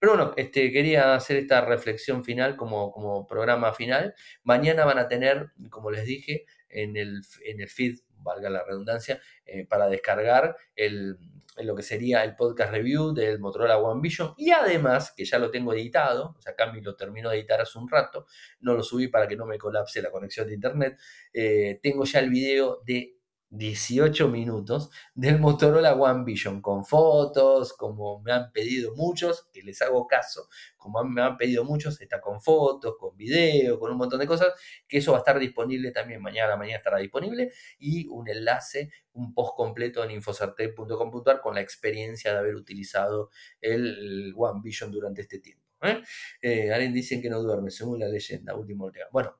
Pero 0.00 0.12
bueno, 0.16 0.32
este, 0.36 0.72
quería 0.72 1.14
hacer 1.14 1.36
esta 1.36 1.60
reflexión 1.60 2.24
final 2.24 2.56
como, 2.56 2.90
como 2.90 3.26
programa 3.26 3.74
final. 3.74 4.14
Mañana 4.42 4.86
van 4.86 4.98
a 4.98 5.08
tener, 5.08 5.52
como 5.68 5.90
les 5.90 6.06
dije, 6.06 6.46
en 6.70 6.96
el, 6.96 7.22
en 7.44 7.60
el 7.60 7.68
feed, 7.68 7.98
valga 8.18 8.50
la 8.50 8.64
redundancia, 8.64 9.20
eh, 9.44 9.66
para 9.66 9.88
descargar 9.88 10.56
el, 10.76 11.16
lo 11.58 11.74
que 11.74 11.82
sería 11.82 12.24
el 12.24 12.36
podcast 12.36 12.72
review 12.72 13.12
del 13.12 13.38
Motorola 13.38 13.78
One 13.78 14.00
Vision. 14.02 14.34
Y 14.36 14.50
además, 14.50 15.12
que 15.12 15.24
ya 15.24 15.38
lo 15.38 15.50
tengo 15.50 15.72
editado, 15.72 16.34
o 16.38 16.40
sea, 16.40 16.54
Cami 16.54 16.80
lo 16.80 16.96
terminó 16.96 17.30
de 17.30 17.38
editar 17.38 17.60
hace 17.60 17.78
un 17.78 17.88
rato, 17.88 18.26
no 18.60 18.74
lo 18.74 18.82
subí 18.82 19.08
para 19.08 19.28
que 19.28 19.36
no 19.36 19.46
me 19.46 19.58
colapse 19.58 20.02
la 20.02 20.10
conexión 20.10 20.46
de 20.46 20.54
internet, 20.54 20.98
eh, 21.32 21.78
tengo 21.82 22.04
ya 22.04 22.20
el 22.20 22.30
video 22.30 22.82
de 22.84 23.19
18 23.50 24.28
minutos 24.28 24.90
del 25.14 25.40
Motorola 25.40 25.94
One 25.94 26.24
Vision 26.24 26.62
con 26.62 26.84
fotos, 26.84 27.72
como 27.72 28.20
me 28.20 28.32
han 28.32 28.52
pedido 28.52 28.94
muchos, 28.94 29.48
que 29.52 29.62
les 29.62 29.82
hago 29.82 30.06
caso, 30.06 30.48
como 30.76 31.02
me 31.04 31.20
han 31.20 31.36
pedido 31.36 31.64
muchos, 31.64 32.00
está 32.00 32.20
con 32.20 32.40
fotos, 32.40 32.94
con 32.98 33.16
video, 33.16 33.78
con 33.78 33.90
un 33.90 33.98
montón 33.98 34.20
de 34.20 34.26
cosas, 34.26 34.54
que 34.86 34.98
eso 34.98 35.12
va 35.12 35.18
a 35.18 35.20
estar 35.20 35.38
disponible 35.38 35.90
también 35.90 36.22
mañana, 36.22 36.56
mañana 36.56 36.78
estará 36.78 36.98
disponible 36.98 37.50
y 37.78 38.06
un 38.08 38.28
enlace, 38.28 38.90
un 39.12 39.34
post 39.34 39.54
completo 39.56 40.04
en 40.04 40.12
infocerte.com.ar 40.12 41.40
con 41.40 41.54
la 41.54 41.60
experiencia 41.60 42.32
de 42.32 42.38
haber 42.38 42.54
utilizado 42.54 43.30
el 43.60 44.32
One 44.36 44.60
Vision 44.62 44.92
durante 44.92 45.22
este 45.22 45.40
tiempo. 45.40 45.66
¿eh? 45.82 46.02
Eh, 46.40 46.72
alguien 46.72 46.92
dicen 46.92 47.20
que 47.20 47.30
no 47.30 47.42
duerme, 47.42 47.70
según 47.70 47.98
la 47.98 48.08
leyenda, 48.08 48.54
último 48.54 48.90
Bueno, 49.12 49.38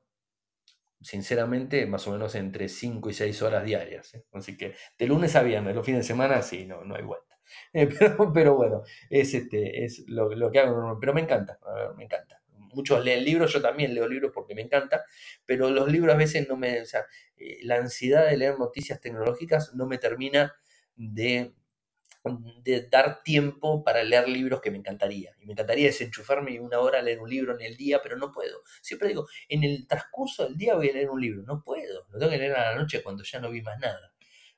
sinceramente, 1.01 1.85
más 1.85 2.07
o 2.07 2.11
menos 2.11 2.35
entre 2.35 2.69
5 2.69 3.09
y 3.09 3.13
6 3.13 3.41
horas 3.41 3.65
diarias. 3.65 4.13
¿eh? 4.13 4.25
Así 4.31 4.55
que 4.55 4.75
de 4.97 5.07
lunes 5.07 5.35
a 5.35 5.43
viernes, 5.43 5.75
los 5.75 5.85
fines 5.85 6.01
de 6.01 6.07
semana, 6.07 6.41
sí, 6.41 6.65
no, 6.65 6.83
no 6.83 6.95
hay 6.95 7.03
vuelta. 7.03 7.27
Eh, 7.73 7.89
pero, 8.33 8.55
bueno, 8.55 8.83
es, 9.09 9.33
este, 9.33 9.83
es 9.83 10.05
lo, 10.07 10.51
que 10.51 10.59
hago. 10.59 10.97
Pero 11.01 11.13
me 11.13 11.19
encanta, 11.19 11.59
me 11.97 12.05
encanta. 12.05 12.41
Muchos 12.73 13.03
leen 13.03 13.25
libros, 13.25 13.51
yo 13.51 13.61
también 13.61 13.93
leo 13.93 14.07
libros 14.07 14.31
porque 14.33 14.55
me 14.55 14.61
encanta, 14.61 15.03
pero 15.45 15.69
los 15.69 15.91
libros 15.91 16.13
a 16.13 16.17
veces 16.17 16.47
no 16.47 16.55
me. 16.55 16.81
O 16.81 16.85
sea, 16.85 17.05
eh, 17.35 17.59
la 17.63 17.75
ansiedad 17.75 18.25
de 18.25 18.37
leer 18.37 18.57
noticias 18.57 19.01
tecnológicas 19.01 19.73
no 19.75 19.85
me 19.85 19.97
termina 19.97 20.55
de 20.95 21.53
de 22.63 22.87
dar 22.87 23.23
tiempo 23.23 23.83
para 23.83 24.03
leer 24.03 24.29
libros 24.29 24.61
que 24.61 24.71
me 24.71 24.77
encantaría. 24.77 25.35
Y 25.39 25.45
me 25.45 25.53
encantaría 25.53 25.87
desenchufarme 25.87 26.59
una 26.59 26.79
hora 26.79 26.99
a 26.99 27.01
leer 27.01 27.19
un 27.19 27.29
libro 27.29 27.55
en 27.55 27.61
el 27.61 27.75
día, 27.75 27.99
pero 28.01 28.17
no 28.17 28.31
puedo. 28.31 28.61
Siempre 28.81 29.09
digo, 29.09 29.27
en 29.49 29.63
el 29.63 29.87
transcurso 29.87 30.43
del 30.43 30.57
día 30.57 30.75
voy 30.75 30.89
a 30.89 30.93
leer 30.93 31.09
un 31.09 31.19
libro. 31.19 31.43
No 31.43 31.63
puedo. 31.63 32.05
Lo 32.09 32.19
tengo 32.19 32.31
que 32.31 32.37
leer 32.37 32.55
a 32.55 32.71
la 32.71 32.75
noche 32.79 33.01
cuando 33.01 33.23
ya 33.23 33.39
no 33.39 33.49
vi 33.49 33.61
más 33.61 33.79
nada. 33.79 34.13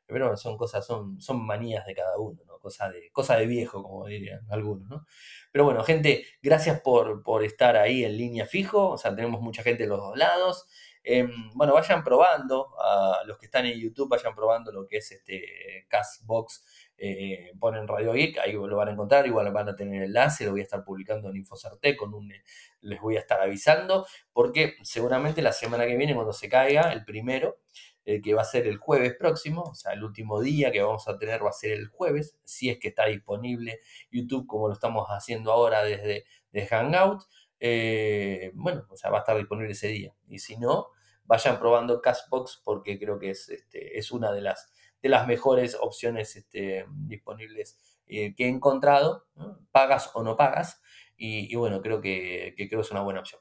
Pero 0.06 0.26
bueno, 0.26 0.38
son 0.38 0.58
cosas, 0.58 0.86
son, 0.86 1.20
son 1.22 1.46
manías 1.46 1.86
de 1.86 1.96
cada 1.96 2.18
uno, 2.20 2.42
¿no? 2.46 2.60
Cosa 2.60 2.90
de, 2.90 3.10
cosa 3.12 3.38
de 3.38 3.48
viejo, 3.48 3.82
como 3.82 4.06
dirían 4.06 4.46
algunos, 4.50 4.88
¿no? 4.90 5.06
Pero 5.52 5.64
bueno, 5.64 5.84
gente, 5.84 6.26
gracias 6.42 6.82
por, 6.82 7.24
por 7.24 7.44
estar 7.44 7.78
ahí 7.78 8.04
en 8.04 8.18
línea 8.18 8.46
fijo. 8.46 8.90
O 8.90 8.98
sea, 8.98 9.16
tenemos 9.16 9.42
mucha 9.42 9.64
gente 9.64 9.84
en 9.84 9.90
los 9.90 10.00
dos 10.00 10.18
lados. 10.18 10.68
Em, 11.06 11.52
bueno, 11.54 11.74
vayan 11.74 12.02
probando, 12.04 12.70
a 12.80 13.24
los 13.26 13.38
que 13.38 13.48
están 13.48 13.66
en 13.66 13.78
YouTube, 13.78 14.10
vayan 14.10 14.34
probando 14.34 14.72
lo 14.72 14.88
que 14.88 14.98
es 14.98 15.12
este 15.12 15.86
Castbox. 15.90 16.64
Eh, 16.98 17.52
ponen 17.60 17.88
Radio 17.88 18.14
Geek, 18.14 18.38
ahí 18.40 18.54
lo 18.54 18.76
van 18.78 18.90
a 18.90 18.92
encontrar, 18.92 19.26
igual 19.28 19.52
van 19.52 19.70
a 19.70 19.76
tener 19.76 20.04
enlace, 20.04 20.46
lo 20.46 20.52
voy 20.52 20.62
a 20.62 20.64
estar 20.64 20.84
publicando 20.84 21.30
en 21.30 21.38
Infocerte, 21.38 21.98
con 21.98 22.14
un, 22.14 22.32
les 22.82 23.02
voy 23.02 23.18
a 23.18 23.20
estar 23.20 23.42
avisando, 23.42 24.06
porque 24.32 24.76
seguramente 24.84 25.42
la 25.42 25.52
semana 25.52 25.86
que 25.86 25.98
viene, 25.98 26.14
cuando 26.14 26.34
se 26.34 26.48
caiga, 26.48 26.94
el 26.94 27.04
primero, 27.04 27.58
eh, 28.06 28.22
que 28.22 28.34
va 28.34 28.42
a 28.42 28.46
ser 28.46 28.68
el 28.68 28.78
jueves 28.78 29.16
próximo, 29.18 29.62
o 29.62 29.76
sea, 29.76 29.94
el 29.94 30.04
último 30.04 30.42
día 30.42 30.72
que 30.72 30.82
vamos 30.82 31.08
a 31.08 31.18
tener 31.18 31.44
va 31.44 31.50
a 31.50 31.54
ser 31.54 31.72
el 31.72 31.88
jueves, 31.88 32.38
si 32.44 32.70
es 32.70 32.78
que 32.78 32.90
está 32.90 33.06
disponible 33.06 33.80
YouTube 34.12 34.46
como 34.46 34.68
lo 34.68 34.74
estamos 34.74 35.08
haciendo 35.08 35.54
ahora 35.54 35.84
desde, 35.84 36.26
de 36.52 36.68
Hangout. 36.68 37.24
Eh, 37.62 38.52
bueno, 38.56 38.86
o 38.90 38.98
sea, 38.98 39.10
va 39.10 39.20
a 39.20 39.22
estar 39.22 39.38
disponible 39.38 39.72
ese 39.72 39.88
día. 39.88 40.14
Y 40.28 40.40
si 40.40 40.58
no, 40.58 40.90
vayan 41.24 41.60
probando 41.60 42.02
Castbox 42.02 42.62
porque 42.66 43.00
creo 43.00 43.20
que 43.20 43.30
es, 43.30 43.48
este, 43.48 43.98
es 43.98 44.12
una 44.12 44.34
de 44.34 44.42
las, 44.42 44.73
de 45.04 45.10
las 45.10 45.28
mejores 45.28 45.78
opciones 45.80 46.36
este, 46.36 46.88
disponibles 46.90 47.78
eh, 48.08 48.34
que 48.34 48.46
he 48.46 48.50
encontrado, 48.50 49.28
pagas 49.72 50.10
o 50.16 50.24
no 50.24 50.36
pagas. 50.36 50.82
Y, 51.16 51.56
bueno, 51.56 51.82
creo 51.82 52.02
que, 52.02 52.54
creo 52.58 52.70
que 52.70 52.80
es 52.80 52.92
una 52.92 53.02
buena 53.02 53.20
opción. 53.20 53.40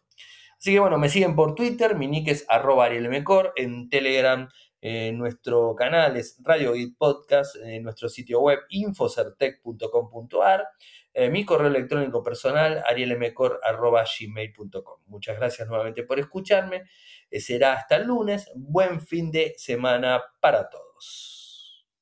Así 0.59 0.73
que 0.73 0.79
bueno, 0.79 0.99
me 0.99 1.09
siguen 1.09 1.35
por 1.35 1.55
Twitter, 1.55 1.97
mi 1.97 2.07
nick 2.07 2.29
es 2.29 2.45
arroba 2.49 2.85
arielmecor, 2.85 3.53
en 3.57 3.89
Telegram 3.89 4.49
eh, 4.85 5.13
nuestro 5.13 5.77
canal 5.77 6.17
es 6.17 6.37
Radio 6.43 6.75
Git 6.75 6.99
Podcast, 6.99 7.55
en 7.57 7.85
nuestro 7.85 8.09
sitio 8.09 8.41
web 8.41 8.59
infocertec.com.ar, 8.69 10.67
eh, 11.15 11.31
mi 11.31 11.45
correo 11.45 11.69
electrónico 11.69 12.25
personal 12.25 12.83
arielmecor.gmail.com. 12.85 15.03
Muchas 15.07 15.37
gracias 15.37 15.69
nuevamente 15.69 16.03
por 16.03 16.19
escucharme. 16.19 16.83
Eh, 17.31 17.39
será 17.39 17.75
hasta 17.75 17.95
el 17.95 18.09
lunes. 18.09 18.51
Buen 18.57 19.01
fin 19.01 19.31
de 19.31 19.55
semana 19.57 20.21
para 20.41 20.69
todos. 20.69 21.41